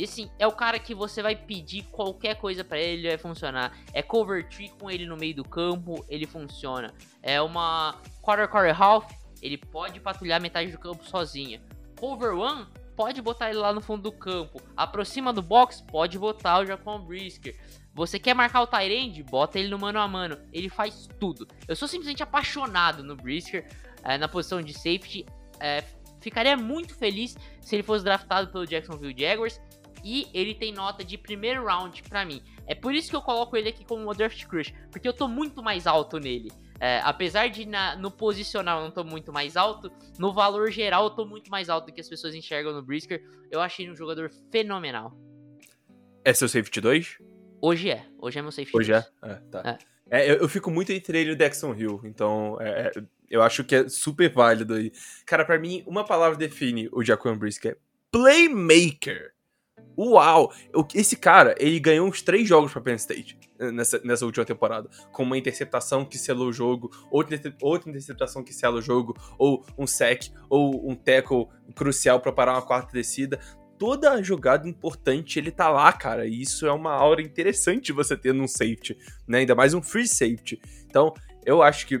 E 0.00 0.04
assim, 0.04 0.30
é 0.38 0.46
o 0.46 0.52
cara 0.52 0.78
que 0.78 0.94
você 0.94 1.20
vai 1.20 1.36
pedir 1.36 1.82
qualquer 1.90 2.34
coisa 2.36 2.64
pra 2.64 2.78
ele, 2.78 3.02
ele 3.02 3.08
vai 3.08 3.18
funcionar. 3.18 3.76
É 3.92 4.00
cover 4.00 4.48
tree 4.48 4.70
com 4.70 4.90
ele 4.90 5.04
no 5.04 5.14
meio 5.14 5.34
do 5.34 5.44
campo, 5.44 6.02
ele 6.08 6.26
funciona. 6.26 6.90
É 7.22 7.38
uma 7.42 8.00
quarter 8.22 8.48
quarter 8.48 8.82
half, 8.82 9.04
ele 9.42 9.58
pode 9.58 10.00
patrulhar 10.00 10.40
metade 10.40 10.72
do 10.72 10.78
campo 10.78 11.04
sozinha. 11.04 11.60
Cover 11.98 12.32
one, 12.32 12.66
pode 12.96 13.20
botar 13.20 13.50
ele 13.50 13.58
lá 13.58 13.74
no 13.74 13.82
fundo 13.82 14.04
do 14.04 14.12
campo. 14.12 14.58
Aproxima 14.74 15.34
do 15.34 15.42
box, 15.42 15.82
pode 15.82 16.18
botar 16.18 16.60
o 16.60 16.64
Jacon 16.64 17.00
Brisker. 17.00 17.54
Você 17.92 18.18
quer 18.18 18.32
marcar 18.32 18.62
o 18.62 18.66
Tyrande? 18.66 19.22
Bota 19.22 19.58
ele 19.58 19.68
no 19.68 19.78
mano 19.78 19.98
a 19.98 20.08
mano. 20.08 20.38
Ele 20.50 20.70
faz 20.70 21.10
tudo. 21.18 21.46
Eu 21.68 21.76
sou 21.76 21.86
simplesmente 21.86 22.22
apaixonado 22.22 23.04
no 23.04 23.16
Brisker, 23.16 23.68
eh, 24.02 24.16
na 24.16 24.28
posição 24.28 24.62
de 24.62 24.72
safety. 24.72 25.26
Eh, 25.60 25.84
ficaria 26.22 26.56
muito 26.56 26.94
feliz 26.94 27.36
se 27.60 27.76
ele 27.76 27.82
fosse 27.82 28.02
draftado 28.02 28.50
pelo 28.50 28.66
Jacksonville 28.66 29.14
Jaguars. 29.14 29.60
E 30.04 30.26
ele 30.32 30.54
tem 30.54 30.72
nota 30.72 31.04
de 31.04 31.16
primeiro 31.18 31.64
round 31.64 32.02
pra 32.04 32.24
mim. 32.24 32.42
É 32.66 32.74
por 32.74 32.94
isso 32.94 33.10
que 33.10 33.16
eu 33.16 33.22
coloco 33.22 33.56
ele 33.56 33.68
aqui 33.68 33.84
como 33.84 34.02
uma 34.04 34.14
draft 34.14 34.46
crush. 34.46 34.72
Porque 34.90 35.06
eu 35.06 35.12
tô 35.12 35.26
muito 35.28 35.62
mais 35.62 35.86
alto 35.86 36.18
nele. 36.18 36.50
É, 36.78 37.00
apesar 37.04 37.48
de 37.48 37.66
na- 37.66 37.94
no 37.96 38.10
posicional 38.10 38.78
eu 38.78 38.84
não 38.86 38.90
tô 38.90 39.04
muito 39.04 39.30
mais 39.32 39.54
alto, 39.56 39.92
no 40.18 40.32
valor 40.32 40.70
geral 40.70 41.04
eu 41.04 41.10
tô 41.10 41.26
muito 41.26 41.50
mais 41.50 41.68
alto 41.68 41.86
do 41.86 41.92
que 41.92 42.00
as 42.00 42.08
pessoas 42.08 42.34
enxergam 42.34 42.72
no 42.72 42.82
Brisker. 42.82 43.22
Eu 43.50 43.60
achei 43.60 43.84
ele 43.84 43.92
um 43.92 43.96
jogador 43.96 44.30
fenomenal. 44.50 45.14
É 46.24 46.32
seu 46.32 46.48
safety 46.48 46.80
2? 46.80 47.18
Hoje 47.60 47.90
é. 47.90 48.06
Hoje 48.18 48.38
é 48.38 48.42
meu 48.42 48.50
safety. 48.50 48.76
Hoje 48.76 48.92
é? 48.92 49.00
2. 49.22 49.32
É, 49.32 49.34
tá. 49.50 49.78
É, 50.10 50.30
eu, 50.30 50.36
eu 50.38 50.48
fico 50.48 50.70
muito 50.70 50.90
entre 50.90 51.18
ele 51.20 51.30
e 51.30 51.32
o 51.34 51.36
Dexon 51.36 51.74
Hill, 51.74 52.00
então 52.04 52.56
é, 52.60 52.88
é, 52.96 53.02
eu 53.30 53.42
acho 53.42 53.62
que 53.62 53.74
é 53.76 53.88
super 53.88 54.28
válido 54.32 54.74
aí. 54.74 54.90
Cara, 55.26 55.44
pra 55.44 55.58
mim, 55.58 55.84
uma 55.86 56.04
palavra 56.04 56.36
define 56.36 56.88
o 56.92 57.04
Jaquan 57.04 57.36
Brisker. 57.36 57.78
Playmaker. 58.10 59.32
Uau! 59.96 60.52
Esse 60.94 61.16
cara, 61.16 61.54
ele 61.58 61.78
ganhou 61.78 62.08
uns 62.08 62.22
três 62.22 62.48
jogos 62.48 62.72
pra 62.72 62.80
Penn 62.80 62.94
State 62.94 63.38
eh, 63.58 63.70
nessa, 63.70 64.00
nessa 64.02 64.24
última 64.24 64.44
temporada. 64.44 64.88
Com 65.12 65.22
uma 65.22 65.36
interceptação 65.36 66.04
que 66.04 66.16
selou 66.16 66.48
o 66.48 66.52
jogo, 66.52 66.90
outra, 67.10 67.38
outra 67.60 67.90
interceptação 67.90 68.42
que 68.42 68.54
sela 68.54 68.78
o 68.78 68.82
jogo, 68.82 69.14
ou 69.38 69.64
um 69.78 69.86
sec, 69.86 70.28
ou 70.48 70.90
um 70.90 70.94
tackle 70.94 71.46
crucial 71.74 72.20
pra 72.20 72.32
parar 72.32 72.52
uma 72.52 72.62
quarta 72.62 72.92
descida. 72.92 73.38
Toda 73.78 74.22
jogada 74.22 74.68
importante 74.68 75.38
ele 75.38 75.50
tá 75.50 75.68
lá, 75.68 75.92
cara. 75.92 76.26
E 76.26 76.40
isso 76.40 76.66
é 76.66 76.72
uma 76.72 76.92
aura 76.92 77.22
interessante 77.22 77.92
você 77.92 78.16
ter 78.16 78.32
num 78.32 78.48
safety, 78.48 78.96
né? 79.26 79.38
Ainda 79.38 79.54
mais 79.54 79.74
um 79.74 79.82
free 79.82 80.06
safety. 80.06 80.60
Então, 80.86 81.12
eu 81.44 81.62
acho 81.62 81.86
que 81.86 81.96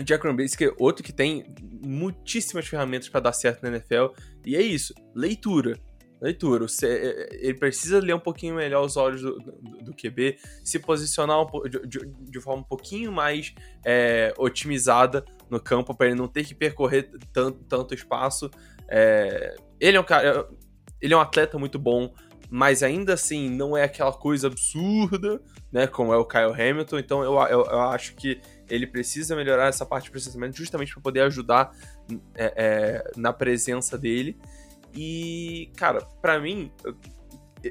o 0.00 0.04
Jack 0.04 0.26
Rumbisky 0.26 0.66
é 0.66 0.74
outro 0.78 1.02
que 1.02 1.12
tem 1.12 1.44
muitíssimas 1.82 2.66
ferramentas 2.66 3.08
pra 3.08 3.20
dar 3.20 3.32
certo 3.32 3.62
na 3.62 3.70
NFL. 3.70 4.14
E 4.46 4.54
é 4.54 4.62
isso, 4.62 4.94
leitura. 5.14 5.78
Leitura. 6.20 6.66
Você- 6.66 7.28
ele 7.40 7.54
precisa 7.54 8.00
ler 8.00 8.14
um 8.14 8.18
pouquinho 8.20 8.54
melhor 8.56 8.84
os 8.84 8.96
olhos 8.96 9.22
do, 9.22 9.38
do- 9.38 9.84
do 9.84 9.94
QB, 9.94 10.36
se 10.64 10.78
posicionar 10.78 11.40
um 11.40 11.62
de- 11.68 12.06
de 12.06 12.40
forma 12.40 12.60
um 12.62 12.64
pouquinho 12.64 13.12
mais 13.12 13.54
é, 13.84 14.34
otimizada 14.36 15.24
no 15.48 15.60
campo, 15.60 15.94
para 15.94 16.06
ele 16.08 16.16
não 16.16 16.28
ter 16.28 16.44
que 16.44 16.54
percorrer 16.54 17.10
tanto, 17.32 17.58
tanto 17.64 17.94
espaço. 17.94 18.50
É, 18.88 19.54
ele 19.80 19.96
é 19.96 20.00
um 20.00 20.04
cara. 20.04 20.48
Ele 21.00 21.14
é 21.14 21.16
um 21.16 21.20
atleta 21.20 21.56
muito 21.58 21.78
bom, 21.78 22.12
mas 22.50 22.82
ainda 22.82 23.14
assim 23.14 23.48
não 23.48 23.76
é 23.76 23.84
aquela 23.84 24.12
coisa 24.12 24.48
absurda, 24.48 25.40
né? 25.70 25.86
Como 25.86 26.12
é 26.12 26.16
o 26.16 26.24
Kyle 26.24 26.52
Hamilton. 26.52 26.98
Então 26.98 27.22
eu, 27.22 27.34
eu, 27.46 27.64
eu 27.64 27.80
acho 27.82 28.14
que 28.16 28.40
ele 28.68 28.86
precisa 28.86 29.36
melhorar 29.36 29.68
essa 29.68 29.86
parte 29.86 30.06
de 30.06 30.10
processamento 30.10 30.56
justamente 30.56 30.92
para 30.92 31.02
poder 31.02 31.20
ajudar 31.20 31.70
é, 32.34 32.52
é, 32.56 33.10
na 33.16 33.32
presença 33.32 33.96
dele. 33.96 34.36
E, 34.94 35.70
cara, 35.76 36.00
pra 36.22 36.38
mim, 36.40 36.70
eu, 36.84 36.94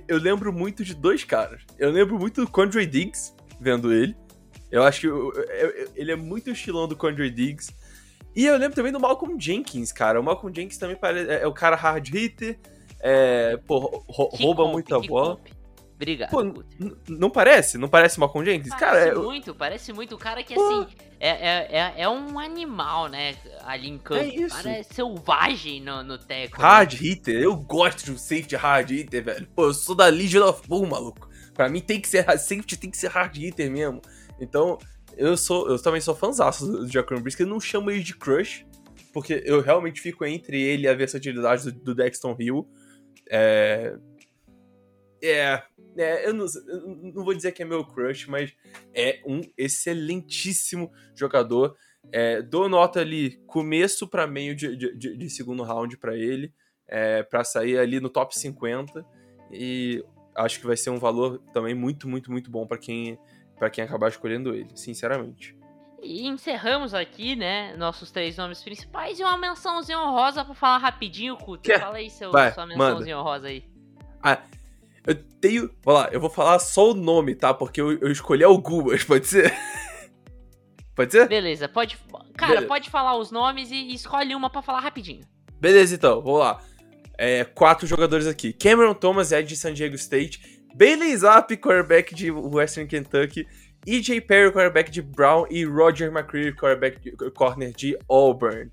eu 0.08 0.18
lembro 0.18 0.52
muito 0.54 0.84
de 0.84 0.94
dois 0.94 1.24
caras. 1.24 1.62
Eu 1.78 1.90
lembro 1.92 2.18
muito 2.20 2.42
do 2.46 2.50
Condre 2.52 2.86
Diggs, 2.86 3.34
vendo 3.60 3.92
ele. 3.94 4.16
Eu 4.72 4.84
acho 4.84 5.02
que 5.02 5.08
eu- 5.08 5.34
eu- 5.34 5.70
eu- 5.72 5.90
ele 5.96 6.12
é 6.12 6.16
muito 6.16 6.50
estilão 6.50 6.88
do 6.88 6.96
Condre 6.96 7.30
Diggs. 7.30 7.74
E 8.36 8.46
eu 8.46 8.58
lembro 8.58 8.76
também 8.76 8.92
do 8.92 9.00
Malcolm 9.00 9.36
Jenkins, 9.40 9.92
cara. 9.92 10.20
O 10.20 10.24
Malcolm 10.24 10.54
Jenkins 10.56 10.78
também 10.78 10.96
parece, 10.96 11.30
é, 11.32 11.42
é 11.42 11.48
o 11.48 11.54
cara 11.54 11.76
hard 11.76 12.08
hitter, 12.14 12.60
é, 13.00 13.58
pô, 13.66 14.04
rouba 14.08 14.68
muita 14.68 15.00
bola. 15.00 15.38
comp. 15.38 15.48
Obrigado, 15.98 16.30
Pô, 16.30 16.44
não 17.10 17.28
parece? 17.28 17.76
Não 17.76 17.90
parece 17.90 18.20
Malcolm 18.20 18.46
Jenkins? 18.46 18.70
Parece 18.70 18.86
cara, 18.86 19.00
é, 19.00 19.16
muito, 19.16 19.56
parece 19.56 19.92
muito. 19.92 20.14
O 20.14 20.18
cara 20.18 20.44
que, 20.44 20.54
Pô. 20.54 20.62
assim, 20.62 20.88
é, 21.20 21.30
é, 21.30 21.68
é, 21.72 21.94
é 22.04 22.10
um 22.10 22.38
animal, 22.38 23.08
né? 23.08 23.36
Ali 23.66 23.90
em 23.90 23.98
campo. 23.98 24.22
É 24.22 24.28
isso. 24.28 24.54
O 24.54 24.58
cara 24.58 24.78
é 24.78 24.84
selvagem 24.84 25.82
no, 25.82 26.04
no 26.04 26.20
teco. 26.20 26.62
né? 26.62 26.64
Hard 26.64 26.94
hitter, 26.94 27.42
eu 27.42 27.56
gosto 27.56 28.06
de 28.06 28.12
um 28.12 28.18
safety 28.18 28.56
hard 28.56 28.92
hitter, 28.92 29.24
velho. 29.24 29.48
Pô, 29.56 29.66
eu 29.66 29.74
sou 29.74 29.96
da 29.96 30.06
Legion 30.06 30.48
of 30.48 30.68
Boom, 30.68 30.86
maluco. 30.86 31.28
Pra 31.56 31.68
mim 31.68 31.82
tem 31.82 32.00
que 32.00 32.08
ser 32.08 32.24
safety, 32.38 32.78
tem 32.78 32.92
que 32.92 32.98
ser 32.98 33.08
hard 33.08 33.36
hitter 33.36 33.72
mesmo. 33.72 34.00
Então, 34.40 34.78
eu 35.18 35.36
sou, 35.36 35.68
eu 35.68 35.82
também 35.82 36.00
sou 36.00 36.16
fãzaço 36.16 36.68
do 36.68 36.88
Jack 36.88 37.12
Briscoe, 37.20 37.42
eu 37.42 37.50
não 37.50 37.60
chamo 37.60 37.90
ele 37.90 38.04
de 38.04 38.16
crush, 38.16 38.64
porque 39.12 39.42
eu 39.48 39.62
realmente 39.62 40.00
fico 40.00 40.24
entre 40.24 40.62
ele 40.62 40.84
e 40.84 40.88
a 40.88 40.94
versatilidade 40.94 41.64
do, 41.64 41.72
do 41.72 41.96
Dexton 41.96 42.36
Hill. 42.40 42.70
É, 43.32 43.98
é, 45.22 45.64
é 45.98 46.28
eu, 46.28 46.34
não, 46.34 46.46
eu 46.68 47.12
não 47.14 47.24
vou 47.24 47.34
dizer 47.34 47.52
que 47.52 47.62
é 47.62 47.66
meu 47.66 47.84
crush, 47.86 48.28
mas 48.30 48.54
é 48.94 49.22
um 49.26 49.42
excelentíssimo 49.58 50.92
jogador. 51.16 51.76
É, 52.12 52.42
dou 52.42 52.70
nota 52.70 53.02
ali, 53.02 53.38
começo 53.48 54.08
pra 54.08 54.26
meio 54.28 54.56
de, 54.56 54.76
de, 54.76 55.18
de- 55.18 55.30
segundo 55.30 55.64
round 55.64 55.98
pra 55.98 56.16
ele, 56.16 56.54
é, 56.88 57.22
para 57.24 57.44
sair 57.44 57.78
ali 57.78 58.00
no 58.00 58.10
top 58.10 58.38
50. 58.38 59.06
E 59.52 60.04
acho 60.36 60.60
que 60.60 60.68
vai 60.68 60.78
ser 60.78 60.90
um 60.90 61.00
valor 61.00 61.40
também 61.54 61.74
muito, 61.74 62.08
muito, 62.08 62.32
muito 62.32 62.50
bom 62.50 62.66
pra 62.66 62.78
quem, 62.78 63.18
pra 63.58 63.70
quem 63.70 63.84
acabar 63.84 64.08
escolhendo 64.10 64.54
ele, 64.54 64.70
sinceramente. 64.76 65.58
E 66.02 66.28
encerramos 66.28 66.94
aqui, 66.94 67.36
né? 67.36 67.76
Nossos 67.76 68.12
três 68.12 68.38
nomes 68.38 68.62
principais 68.64 69.20
e 69.20 69.24
uma 69.24 69.36
mençãozinha 69.38 70.00
honrosa 70.00 70.46
pra 70.46 70.54
falar 70.54 70.78
rapidinho. 70.78 71.36
Quer? 71.62 71.80
Fala 71.80 71.98
aí 71.98 72.10
seu, 72.10 72.32
Vai, 72.32 72.54
sua 72.54 72.68
manda. 72.68 72.78
mençãozinha 72.86 73.18
honrosa 73.18 73.48
aí. 73.48 73.66
Eu 75.08 75.16
tenho. 75.16 75.72
Vamos 75.84 76.02
lá, 76.02 76.10
eu 76.12 76.20
vou 76.20 76.30
falar 76.30 76.60
só 76.60 76.92
o 76.92 76.94
nome, 76.94 77.34
tá? 77.34 77.54
Porque 77.54 77.80
eu, 77.80 77.98
eu 78.00 78.12
escolhi 78.12 78.44
algumas, 78.44 79.04
pode 79.04 79.26
ser? 79.26 79.54
Pode 80.98 81.12
ser? 81.12 81.28
Beleza, 81.28 81.70
pode. 81.70 81.96
Cara, 82.36 82.54
Beleza. 82.54 82.68
pode 82.68 82.90
falar 82.90 83.16
os 83.18 83.30
nomes 83.30 83.70
e, 83.70 83.94
escolhe 83.94 84.34
uma 84.34 84.50
pra 84.50 84.64
falar 84.64 84.80
rapidinho. 84.80 85.22
Beleza, 85.62 85.94
então, 85.94 86.24
vamos 86.24 86.40
lá. 86.40 86.60
É, 87.16 87.44
quatro 87.44 87.86
jogadores 87.86 88.26
aqui: 88.26 88.52
Cameron 88.52 88.96
Thomas, 88.96 89.32
Ed 89.32 89.48
de 89.48 89.56
San 89.56 89.76
Diego 89.76 89.94
State, 89.94 90.60
Bailey 90.76 91.16
Zapp, 91.16 91.56
quarterback 91.58 92.16
de 92.16 92.32
Western 92.32 92.90
Kentucky, 92.90 93.46
EJ 93.86 94.22
Perry, 94.22 94.52
quarterback 94.52 94.90
de 94.90 95.04
Brown, 95.04 95.46
e 95.52 95.64
Roger 95.66 96.12
McCreary, 96.12 96.56
quarterback 96.56 97.00
de, 97.00 97.12
corner 97.30 97.72
de 97.72 97.96
Auburn. 98.10 98.72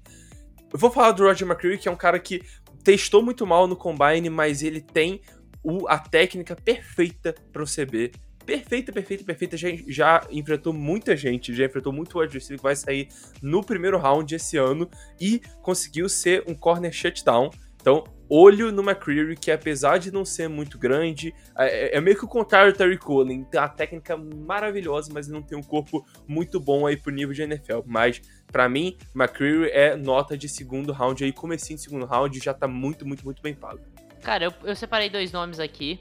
Eu 0.72 0.78
vou 0.78 0.90
falar 0.90 1.12
do 1.12 1.24
Roger 1.24 1.46
McCreary, 1.46 1.76
que 1.76 1.88
é 1.88 1.90
um 1.90 1.96
cara 1.96 2.18
que 2.18 2.42
testou 2.82 3.22
muito 3.22 3.46
mal 3.46 3.66
no 3.66 3.76
combine, 3.76 4.30
mas 4.30 4.62
ele 4.62 4.80
tem 4.80 5.20
o- 5.64 5.88
a 5.88 5.98
técnica 5.98 6.54
perfeita 6.54 7.34
para 7.52 7.62
o 7.62 7.66
CB. 7.66 8.12
Perfeita, 8.44 8.92
perfeita, 8.92 9.24
perfeita. 9.24 9.56
Já, 9.56 9.68
já 9.88 10.26
enfrentou 10.30 10.72
muita 10.72 11.16
gente, 11.16 11.54
já 11.54 11.64
enfrentou 11.64 11.92
muito 11.92 12.18
wide 12.18 12.34
receiver 12.34 12.58
que 12.58 12.62
vai 12.62 12.76
sair 12.76 13.08
no 13.42 13.64
primeiro 13.64 13.98
round 13.98 14.34
esse 14.34 14.58
ano 14.58 14.88
e 15.18 15.40
conseguiu 15.62 16.08
ser 16.08 16.44
um 16.46 16.54
corner 16.54 16.92
shutdown. 16.92 17.50
Então, 17.80 18.04
olho 18.28 18.72
no 18.72 18.82
McCreary, 18.82 19.36
que 19.36 19.50
apesar 19.50 19.98
de 19.98 20.10
não 20.10 20.24
ser 20.24 20.48
muito 20.48 20.78
grande, 20.78 21.34
é, 21.56 21.96
é 21.96 22.00
meio 22.00 22.16
que 22.18 22.24
o 22.24 22.28
contrário 22.28 22.72
do 22.72 22.76
Terry 22.76 22.98
Colin. 22.98 23.44
Tem 23.44 23.60
uma 23.60 23.68
técnica 23.68 24.16
maravilhosa, 24.16 25.10
mas 25.12 25.28
não 25.28 25.42
tem 25.42 25.56
um 25.56 25.62
corpo 25.62 26.04
muito 26.26 26.58
bom 26.58 26.86
aí 26.86 26.96
pro 26.96 27.12
nível 27.12 27.34
de 27.34 27.42
NFL. 27.42 27.80
Mas, 27.86 28.20
pra 28.46 28.68
mim, 28.68 28.96
McCreary 29.14 29.70
é 29.70 29.96
nota 29.96 30.36
de 30.36 30.48
segundo 30.48 30.92
round 30.92 31.24
aí, 31.24 31.32
comecinho 31.32 31.76
de 31.78 31.82
segundo 31.84 32.06
round, 32.06 32.38
já 32.42 32.52
tá 32.54 32.66
muito, 32.66 33.06
muito, 33.06 33.24
muito 33.24 33.42
bem 33.42 33.54
pago. 33.54 33.80
Cara, 34.24 34.44
eu, 34.46 34.54
eu 34.64 34.74
separei 34.74 35.08
dois 35.10 35.30
nomes 35.30 35.60
aqui. 35.60 36.00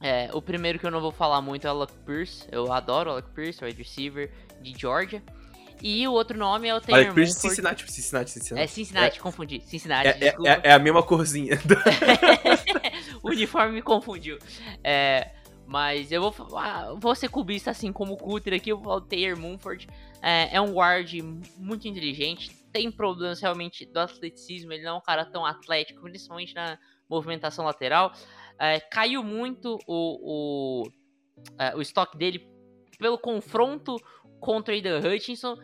É, 0.00 0.28
o 0.34 0.42
primeiro 0.42 0.78
que 0.78 0.84
eu 0.86 0.90
não 0.90 1.00
vou 1.00 1.10
falar 1.12 1.40
muito 1.40 1.66
é 1.66 1.72
o 1.72 1.76
Alec 1.76 1.92
Pierce. 2.04 2.46
Eu 2.52 2.70
adoro 2.72 3.08
o 3.08 3.12
Alec 3.14 3.30
Pierce, 3.30 3.64
wide 3.64 3.78
receiver 3.82 4.30
de 4.60 4.78
Georgia. 4.78 5.22
E 5.82 6.06
o 6.08 6.12
outro 6.12 6.36
nome 6.36 6.68
é 6.68 6.74
o 6.74 6.80
Taylor 6.80 7.04
Olha, 7.04 7.14
Pierce, 7.14 7.34
Mumford. 7.34 7.48
Cincinnati, 7.54 7.92
Cincinnati, 7.92 8.30
Cincinnati. 8.30 8.64
É 8.64 8.66
Cincinnati, 8.66 9.20
confundi. 9.20 9.60
Cincinnati, 9.60 10.08
É, 10.08 10.10
é- 10.10 10.14
desculpa. 10.14 10.50
é- 10.50 10.60
é 10.64 10.72
a 10.72 10.78
mesma 10.78 11.02
corzinha. 11.02 11.58
o 13.22 13.28
uniforme 13.28 13.74
me 13.74 13.82
confundiu. 13.82 14.38
É, 14.82 15.30
mas 15.66 16.10
eu 16.12 16.20
vou, 16.22 16.32
fa- 16.32 16.94
vou 16.98 17.14
ser 17.14 17.28
cubista 17.28 17.70
assim 17.70 17.92
como 17.92 18.14
o 18.14 18.16
Cutter 18.16 18.54
aqui, 18.54 18.70
eu 18.70 18.76
vou 18.76 18.84
falar 18.84 18.96
o 18.96 19.00
Taylor 19.02 19.38
Mumford. 19.38 19.86
É, 20.22 20.56
é 20.56 20.60
um 20.60 20.72
guard 20.72 21.12
muito 21.58 21.86
inteligente, 21.86 22.50
tem 22.72 22.90
problemas 22.90 23.40
realmente 23.40 23.84
do 23.86 23.98
atleticismo, 23.98 24.72
ele 24.72 24.82
não 24.82 24.94
é 24.94 24.98
um 24.98 25.00
cara 25.00 25.24
tão 25.24 25.44
atlético, 25.44 26.00
principalmente 26.02 26.54
na 26.54 26.78
movimentação 27.08 27.64
lateral. 27.64 28.12
É, 28.58 28.80
caiu 28.80 29.22
muito 29.22 29.78
o, 29.86 30.82
o, 30.86 30.90
é, 31.58 31.74
o 31.76 31.80
estoque 31.80 32.16
dele 32.16 32.46
pelo 32.98 33.18
confronto 33.18 33.96
contra 34.40 34.72
o 34.72 34.74
Aidan 34.76 35.00
Hutchinson. 35.00 35.56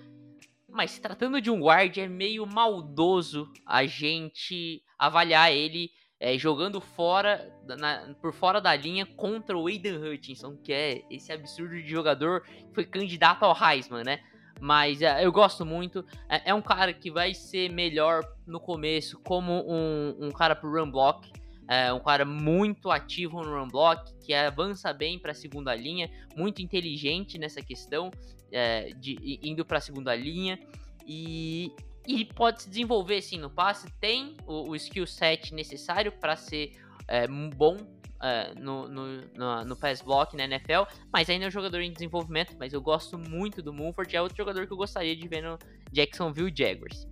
Mas 0.69 0.93
se 0.93 1.01
tratando 1.01 1.41
de 1.41 1.51
um 1.51 1.61
guard, 1.61 1.97
é 1.99 2.09
meio 2.09 2.47
maldoso 2.47 3.51
a 3.67 3.85
gente 3.85 4.83
avaliar 4.99 5.53
ele 5.53 5.91
é, 6.19 6.39
jogando 6.39 6.81
fora, 6.81 7.53
na- 7.67 8.15
por 8.23 8.33
fora 8.33 8.61
da 8.61 8.75
linha 8.77 9.05
contra 9.05 9.59
o 9.59 9.67
Aidan 9.67 9.99
Hutchinson, 9.99 10.57
que 10.57 10.73
é 10.73 11.03
esse 11.11 11.33
absurdo 11.33 11.75
de 11.75 11.89
jogador 11.89 12.43
que 12.43 12.73
foi 12.73 12.85
candidato 12.87 13.43
ao 13.43 13.57
Heisman, 13.61 14.05
né? 14.05 14.21
Mas 14.61 15.03
é, 15.03 15.25
eu 15.27 15.33
gosto 15.33 15.67
muito. 15.67 16.07
É, 16.29 16.51
é 16.51 16.55
um 16.55 16.63
cara 16.63 16.93
que 16.93 17.11
vai 17.11 17.35
ser 17.35 17.69
melhor 17.71 18.23
no 18.47 18.61
começo 18.61 19.19
como 19.21 19.65
um, 19.67 20.27
um 20.27 20.31
cara 20.31 20.55
pro 20.55 20.71
run 20.71 20.91
block. 20.91 21.31
É 21.69 21.93
um 21.93 22.01
cara 22.01 22.25
muito 22.25 22.91
ativo 22.91 23.41
no 23.43 23.59
run 23.59 23.69
block, 23.69 24.13
que 24.25 24.35
avança 24.35 24.93
bem 24.93 25.19
para 25.19 25.31
a 25.31 25.35
segunda 25.35 25.75
linha, 25.75 26.11
muito 26.37 26.61
inteligente 26.61 27.39
nessa 27.39 27.63
questão, 27.63 28.11
é, 28.51 28.91
de 28.91 29.39
indo 29.43 29.65
para 29.65 29.79
a 29.79 29.81
segunda 29.81 30.15
linha. 30.15 30.59
E, 31.07 31.73
e 32.07 32.25
pode 32.25 32.63
se 32.63 32.69
desenvolver 32.69 33.23
sim 33.23 33.39
no 33.39 33.49
passe, 33.49 33.91
tem 34.01 34.37
o, 34.47 34.71
o 34.71 34.77
skill 34.77 35.07
set 35.07 35.55
necessário 35.55 36.13
para 36.13 36.37
ser 36.37 36.73
é, 37.09 37.27
bom 37.27 37.77
é, 38.23 38.55
no, 38.55 38.89
no, 38.89 39.23
no, 39.35 39.65
no 39.65 39.77
pass 39.77 40.01
block 40.01 40.37
na 40.37 40.45
NFL, 40.45 40.83
mas 41.13 41.29
ainda 41.29 41.47
é 41.47 41.49
um 41.49 41.51
jogador 41.51 41.81
em 41.81 41.93
desenvolvimento. 41.93 42.55
Mas 42.59 42.73
eu 42.73 42.81
gosto 42.81 43.19
muito 43.19 43.61
do 43.61 43.73
Mumford, 43.73 44.15
é 44.15 44.23
outro 44.23 44.37
jogador 44.37 44.67
que 44.67 44.73
eu 44.73 44.77
gostaria 44.77 45.17
de 45.17 45.27
ver 45.27 45.43
no 45.43 45.59
Jacksonville 45.91 46.53
Jaguars. 46.55 47.07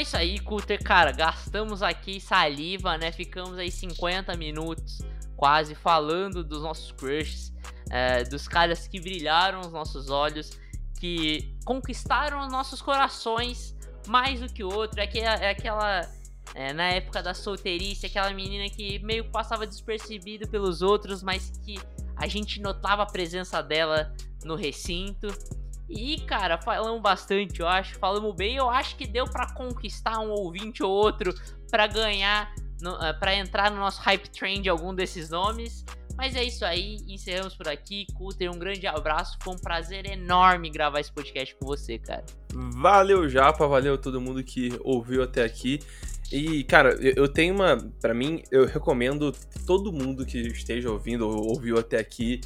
É 0.00 0.02
isso 0.02 0.16
aí, 0.16 0.38
Cutter, 0.38 0.82
cara, 0.82 1.12
gastamos 1.12 1.82
aqui 1.82 2.18
saliva, 2.20 2.96
né? 2.96 3.12
Ficamos 3.12 3.58
aí 3.58 3.70
50 3.70 4.34
minutos 4.34 4.98
quase 5.36 5.74
falando 5.74 6.42
dos 6.42 6.62
nossos 6.62 6.90
crushes, 6.92 7.52
é, 7.90 8.24
dos 8.24 8.48
caras 8.48 8.88
que 8.88 8.98
brilharam 8.98 9.60
os 9.60 9.70
nossos 9.70 10.08
olhos, 10.08 10.58
que 10.98 11.54
conquistaram 11.66 12.40
os 12.40 12.50
nossos 12.50 12.80
corações 12.80 13.76
mais 14.06 14.40
do 14.40 14.50
que 14.50 14.64
outro. 14.64 14.98
É, 15.00 15.06
que, 15.06 15.18
é 15.18 15.50
aquela. 15.50 16.00
É, 16.54 16.72
na 16.72 16.84
época 16.84 17.22
da 17.22 17.34
solteirice, 17.34 18.06
aquela 18.06 18.32
menina 18.32 18.68
que 18.70 18.98
meio 19.00 19.30
passava 19.30 19.66
despercebido 19.66 20.48
pelos 20.48 20.80
outros, 20.82 21.22
mas 21.22 21.50
que 21.64 21.78
a 22.16 22.26
gente 22.26 22.60
notava 22.60 23.02
a 23.02 23.06
presença 23.06 23.62
dela 23.62 24.14
no 24.44 24.56
recinto. 24.56 25.28
E, 25.90 26.20
cara, 26.20 26.56
falamos 26.56 27.02
bastante, 27.02 27.60
eu 27.60 27.66
acho. 27.66 27.98
Falamos 27.98 28.34
bem. 28.36 28.56
Eu 28.56 28.70
acho 28.70 28.96
que 28.96 29.06
deu 29.06 29.24
para 29.24 29.52
conquistar 29.52 30.20
um 30.20 30.30
ouvinte 30.30 30.82
ou 30.82 30.90
outro 30.90 31.34
para 31.68 31.88
ganhar, 31.88 32.54
uh, 32.82 33.18
para 33.18 33.34
entrar 33.34 33.70
no 33.70 33.78
nosso 33.78 34.00
hype 34.02 34.30
train 34.30 34.62
de 34.62 34.68
algum 34.68 34.94
desses 34.94 35.30
nomes. 35.30 35.84
Mas 36.16 36.36
é 36.36 36.44
isso 36.44 36.64
aí, 36.64 36.98
encerramos 37.08 37.56
por 37.56 37.66
aqui. 37.66 38.06
Cuter, 38.14 38.50
um 38.50 38.58
grande 38.58 38.86
abraço. 38.86 39.36
Foi 39.42 39.54
um 39.54 39.58
prazer 39.58 40.06
enorme 40.06 40.70
gravar 40.70 41.00
esse 41.00 41.10
podcast 41.10 41.56
com 41.56 41.66
você, 41.66 41.98
cara. 41.98 42.24
Valeu, 42.52 43.28
Japa, 43.28 43.66
valeu 43.66 43.98
todo 43.98 44.20
mundo 44.20 44.44
que 44.44 44.78
ouviu 44.84 45.22
até 45.22 45.42
aqui. 45.42 45.80
E, 46.30 46.62
cara, 46.64 46.90
eu 47.00 47.26
tenho 47.26 47.54
uma. 47.54 47.76
para 48.00 48.14
mim, 48.14 48.42
eu 48.52 48.64
recomendo 48.64 49.32
todo 49.66 49.92
mundo 49.92 50.24
que 50.24 50.38
esteja 50.38 50.90
ouvindo 50.90 51.26
ou 51.26 51.48
ouviu 51.48 51.78
até 51.78 51.98
aqui 51.98 52.40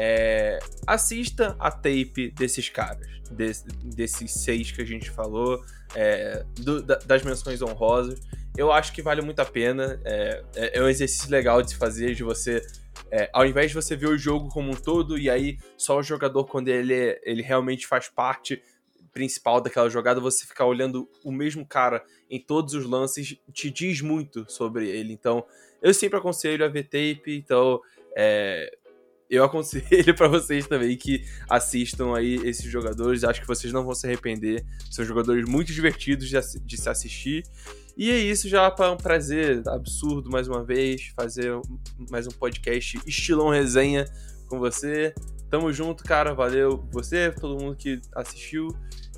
é, 0.00 0.60
assista 0.86 1.56
a 1.58 1.72
tape 1.72 2.30
desses 2.30 2.68
caras, 2.68 3.04
desse, 3.32 3.66
desses 3.66 4.32
seis 4.32 4.70
que 4.70 4.80
a 4.80 4.84
gente 4.84 5.10
falou, 5.10 5.60
é, 5.92 6.44
do, 6.60 6.80
das 6.82 7.24
menções 7.24 7.60
honrosas. 7.60 8.20
Eu 8.56 8.70
acho 8.70 8.92
que 8.92 9.02
vale 9.02 9.20
muito 9.22 9.40
a 9.40 9.44
pena. 9.44 10.00
É, 10.04 10.44
é, 10.54 10.78
é 10.78 10.82
um 10.82 10.88
exercício 10.88 11.28
legal 11.28 11.60
de 11.62 11.70
se 11.70 11.76
fazer, 11.76 12.14
de 12.14 12.22
você. 12.22 12.64
É, 13.10 13.28
ao 13.32 13.44
invés 13.44 13.70
de 13.70 13.74
você 13.74 13.96
ver 13.96 14.08
o 14.08 14.16
jogo 14.16 14.48
como 14.48 14.70
um 14.70 14.74
todo 14.74 15.18
e 15.18 15.28
aí 15.28 15.58
só 15.76 15.98
o 15.98 16.02
jogador, 16.02 16.44
quando 16.44 16.68
ele, 16.68 17.18
ele 17.24 17.42
realmente 17.42 17.84
faz 17.84 18.08
parte 18.08 18.62
principal 19.12 19.60
daquela 19.60 19.90
jogada, 19.90 20.20
você 20.20 20.46
ficar 20.46 20.66
olhando 20.66 21.08
o 21.24 21.32
mesmo 21.32 21.66
cara 21.66 22.04
em 22.30 22.40
todos 22.40 22.74
os 22.74 22.84
lances, 22.84 23.36
te 23.52 23.68
diz 23.68 24.00
muito 24.00 24.46
sobre 24.48 24.88
ele. 24.88 25.12
Então, 25.12 25.44
eu 25.82 25.92
sempre 25.92 26.18
aconselho 26.18 26.64
a 26.64 26.68
ver 26.68 26.84
tape. 26.84 27.36
Então, 27.36 27.80
é, 28.16 28.76
eu 29.28 29.44
aconselho 29.44 30.14
para 30.16 30.28
vocês 30.28 30.66
também 30.66 30.96
que 30.96 31.24
assistam 31.48 32.16
aí 32.16 32.36
esses 32.44 32.64
jogadores. 32.70 33.24
Acho 33.24 33.40
que 33.40 33.46
vocês 33.46 33.72
não 33.72 33.84
vão 33.84 33.94
se 33.94 34.06
arrepender. 34.06 34.64
São 34.90 35.04
jogadores 35.04 35.48
muito 35.48 35.72
divertidos 35.72 36.28
de, 36.28 36.36
de 36.64 36.76
se 36.76 36.88
assistir. 36.88 37.44
E 37.96 38.10
é 38.10 38.18
isso, 38.18 38.48
já 38.48 38.70
para 38.70 38.92
um 38.92 38.96
prazer 38.96 39.60
absurdo 39.68 40.30
mais 40.30 40.46
uma 40.46 40.62
vez 40.62 41.12
fazer 41.16 41.50
mais 42.10 42.28
um 42.28 42.30
podcast 42.30 42.98
estilão 43.04 43.50
resenha 43.50 44.04
com 44.46 44.58
você. 44.58 45.12
Tamo 45.50 45.72
junto, 45.72 46.04
cara. 46.04 46.32
Valeu 46.34 46.86
você, 46.92 47.32
todo 47.32 47.60
mundo 47.60 47.76
que 47.76 48.00
assistiu. 48.14 48.68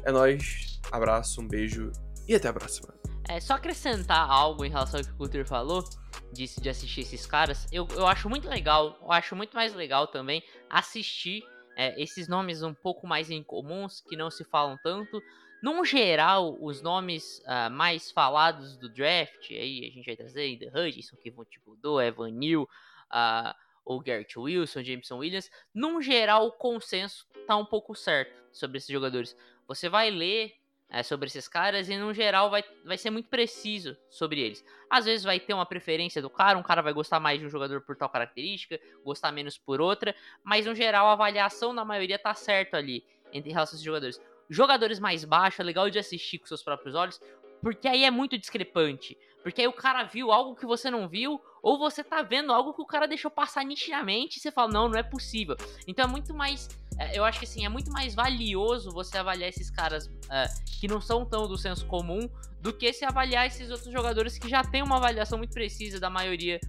É 0.02 0.10
nós. 0.10 0.80
Abraço, 0.90 1.40
um 1.40 1.46
beijo 1.46 1.92
e 2.26 2.34
até 2.34 2.48
a 2.48 2.52
próxima. 2.52 2.99
É 3.30 3.38
só 3.38 3.54
acrescentar 3.54 4.28
algo 4.28 4.64
em 4.64 4.70
relação 4.70 4.98
ao 4.98 5.06
que 5.06 5.12
o 5.12 5.16
Cutter 5.16 5.46
falou 5.46 5.84
de, 6.32 6.46
de 6.60 6.68
assistir 6.68 7.02
esses 7.02 7.24
caras, 7.26 7.64
eu, 7.70 7.86
eu 7.92 8.04
acho 8.04 8.28
muito 8.28 8.48
legal, 8.48 8.98
eu 9.00 9.12
acho 9.12 9.36
muito 9.36 9.54
mais 9.54 9.72
legal 9.72 10.08
também 10.08 10.42
assistir 10.68 11.44
é, 11.76 11.94
esses 12.02 12.26
nomes 12.26 12.60
um 12.64 12.74
pouco 12.74 13.06
mais 13.06 13.30
incomuns, 13.30 14.00
que 14.00 14.16
não 14.16 14.32
se 14.32 14.42
falam 14.42 14.76
tanto. 14.82 15.22
Num 15.62 15.84
geral, 15.84 16.58
os 16.60 16.82
nomes 16.82 17.40
uh, 17.40 17.70
mais 17.70 18.10
falados 18.10 18.76
do 18.76 18.88
draft, 18.88 19.52
aí 19.52 19.86
a 19.86 19.94
gente 19.94 20.06
vai 20.06 20.16
trazer 20.16 20.58
The 20.58 20.66
Hudson, 20.66 21.16
Kevin 21.16 21.44
Thibodeau, 21.44 22.00
Evan 22.02 22.32
Neal, 22.32 22.62
uh, 22.64 23.54
o 23.84 24.00
Garrett 24.00 24.36
Wilson, 24.36 24.82
Jameson 24.82 25.18
Williams. 25.18 25.48
Num 25.72 26.02
geral, 26.02 26.48
o 26.48 26.52
consenso 26.52 27.28
tá 27.46 27.56
um 27.56 27.64
pouco 27.64 27.94
certo 27.94 28.42
sobre 28.50 28.78
esses 28.78 28.90
jogadores. 28.90 29.36
Você 29.68 29.88
vai 29.88 30.10
ler 30.10 30.59
é, 30.90 31.02
sobre 31.02 31.28
esses 31.28 31.46
caras 31.46 31.88
e 31.88 31.96
no 31.96 32.12
geral 32.12 32.50
vai, 32.50 32.64
vai 32.84 32.98
ser 32.98 33.10
muito 33.10 33.28
preciso 33.28 33.96
sobre 34.10 34.40
eles. 34.40 34.64
Às 34.88 35.04
vezes 35.04 35.24
vai 35.24 35.38
ter 35.38 35.54
uma 35.54 35.64
preferência 35.64 36.20
do 36.20 36.28
cara, 36.28 36.58
um 36.58 36.62
cara 36.62 36.82
vai 36.82 36.92
gostar 36.92 37.20
mais 37.20 37.38
de 37.38 37.46
um 37.46 37.50
jogador 37.50 37.80
por 37.82 37.96
tal 37.96 38.08
característica, 38.08 38.80
gostar 39.04 39.30
menos 39.30 39.56
por 39.56 39.80
outra, 39.80 40.14
mas 40.42 40.66
no 40.66 40.74
geral 40.74 41.06
a 41.06 41.12
avaliação 41.12 41.72
na 41.72 41.84
maioria 41.84 42.18
tá 42.18 42.34
certo 42.34 42.74
ali 42.74 43.04
em 43.32 43.40
relação 43.40 43.74
a 43.74 43.76
esses 43.76 43.82
jogadores. 43.82 44.20
Jogadores 44.48 44.98
mais 44.98 45.24
baixos 45.24 45.60
é 45.60 45.62
legal 45.62 45.88
de 45.88 45.98
assistir 45.98 46.38
com 46.38 46.46
seus 46.46 46.62
próprios 46.62 46.96
olhos, 46.96 47.20
porque 47.62 47.86
aí 47.86 48.04
é 48.04 48.10
muito 48.10 48.36
discrepante. 48.36 49.16
Porque 49.42 49.62
aí 49.62 49.68
o 49.68 49.72
cara 49.72 50.02
viu 50.02 50.32
algo 50.32 50.56
que 50.56 50.66
você 50.66 50.90
não 50.90 51.08
viu, 51.08 51.40
ou 51.62 51.78
você 51.78 52.02
tá 52.02 52.20
vendo 52.22 52.52
algo 52.52 52.74
que 52.74 52.82
o 52.82 52.86
cara 52.86 53.06
deixou 53.06 53.30
passar 53.30 53.64
nitidamente 53.64 54.38
e 54.38 54.40
você 54.40 54.50
fala, 54.50 54.72
não, 54.72 54.88
não 54.88 54.98
é 54.98 55.02
possível. 55.02 55.56
Então 55.86 56.04
é 56.04 56.08
muito 56.08 56.34
mais 56.34 56.68
eu 57.14 57.24
acho 57.24 57.38
que 57.38 57.44
assim, 57.44 57.64
é 57.64 57.68
muito 57.68 57.90
mais 57.90 58.14
valioso 58.14 58.90
você 58.90 59.16
avaliar 59.16 59.48
esses 59.48 59.70
caras 59.70 60.06
uh, 60.06 60.78
que 60.78 60.86
não 60.86 61.00
são 61.00 61.24
tão 61.24 61.48
do 61.48 61.56
senso 61.56 61.86
comum 61.86 62.28
do 62.60 62.72
que 62.72 62.92
se 62.92 63.04
avaliar 63.04 63.46
esses 63.46 63.70
outros 63.70 63.90
jogadores 63.90 64.36
que 64.38 64.48
já 64.48 64.62
têm 64.62 64.82
uma 64.82 64.96
avaliação 64.96 65.38
muito 65.38 65.52
precisa 65.52 65.98
da 65.98 66.10
maioria 66.10 66.60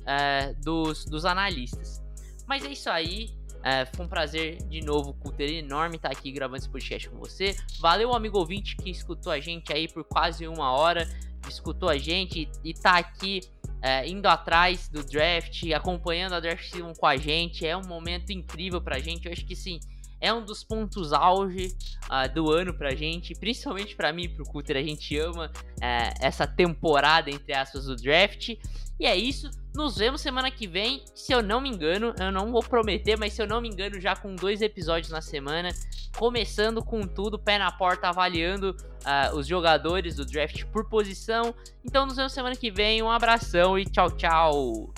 uh, 0.00 0.62
dos, 0.62 1.04
dos 1.04 1.24
analistas. 1.24 2.00
Mas 2.46 2.64
é 2.64 2.70
isso 2.70 2.88
aí. 2.88 3.38
Foi 3.94 4.06
um 4.06 4.08
prazer 4.08 4.56
de 4.68 4.80
novo, 4.80 5.12
Culter 5.12 5.50
enorme 5.50 5.96
estar 5.96 6.10
aqui 6.10 6.32
gravando 6.32 6.56
esse 6.56 6.68
podcast 6.70 7.10
com 7.10 7.18
você. 7.18 7.54
Valeu, 7.78 8.14
amigo 8.14 8.38
ouvinte 8.38 8.74
que 8.74 8.88
escutou 8.88 9.30
a 9.30 9.38
gente 9.38 9.70
aí 9.70 9.86
por 9.86 10.02
quase 10.02 10.48
uma 10.48 10.72
hora, 10.72 11.06
escutou 11.46 11.90
a 11.90 11.98
gente 11.98 12.50
e 12.64 12.72
tá 12.72 12.96
aqui 12.96 13.42
é, 13.82 14.08
indo 14.08 14.26
atrás 14.26 14.88
do 14.88 15.04
draft, 15.04 15.64
acompanhando 15.72 16.34
a 16.34 16.40
draft 16.40 16.70
season 16.70 16.92
com 16.94 17.06
a 17.06 17.16
gente. 17.16 17.66
É 17.66 17.76
um 17.76 17.86
momento 17.86 18.30
incrível 18.30 18.80
pra 18.80 18.98
gente. 18.98 19.26
Eu 19.26 19.32
acho 19.32 19.44
que 19.44 19.56
sim, 19.56 19.80
é 20.20 20.32
um 20.32 20.44
dos 20.44 20.62
pontos 20.62 21.12
auge 21.12 21.74
uh, 22.04 22.32
do 22.32 22.50
ano 22.50 22.74
pra 22.74 22.94
gente, 22.94 23.34
principalmente 23.34 23.96
pra 23.96 24.12
mim 24.12 24.24
e 24.24 24.28
pro 24.28 24.44
Cutter. 24.44 24.76
A 24.76 24.82
gente 24.82 25.16
ama 25.16 25.50
uh, 25.50 26.14
essa 26.20 26.46
temporada, 26.46 27.30
entre 27.30 27.54
aspas, 27.54 27.86
do 27.86 27.96
draft. 27.96 28.50
E 28.98 29.06
é 29.06 29.16
isso. 29.16 29.50
Nos 29.74 29.96
vemos 29.96 30.20
semana 30.20 30.50
que 30.50 30.66
vem. 30.66 31.04
Se 31.14 31.32
eu 31.32 31.42
não 31.42 31.60
me 31.60 31.68
engano, 31.68 32.14
eu 32.18 32.32
não 32.32 32.50
vou 32.50 32.62
prometer, 32.62 33.16
mas 33.16 33.32
se 33.32 33.42
eu 33.42 33.46
não 33.46 33.60
me 33.60 33.68
engano, 33.68 34.00
já 34.00 34.16
com 34.16 34.34
dois 34.34 34.60
episódios 34.60 35.10
na 35.10 35.20
semana. 35.20 35.70
Começando 36.16 36.84
com 36.84 37.06
tudo, 37.06 37.38
pé 37.38 37.58
na 37.58 37.70
porta, 37.70 38.08
avaliando 38.08 38.76
uh, 39.04 39.36
os 39.36 39.46
jogadores 39.46 40.16
do 40.16 40.24
draft 40.24 40.64
por 40.66 40.88
posição. 40.88 41.54
Então 41.84 42.04
nos 42.04 42.16
vemos 42.16 42.32
semana 42.32 42.56
que 42.56 42.70
vem. 42.70 43.02
Um 43.02 43.10
abração 43.10 43.78
e 43.78 43.84
tchau, 43.84 44.10
tchau. 44.10 44.92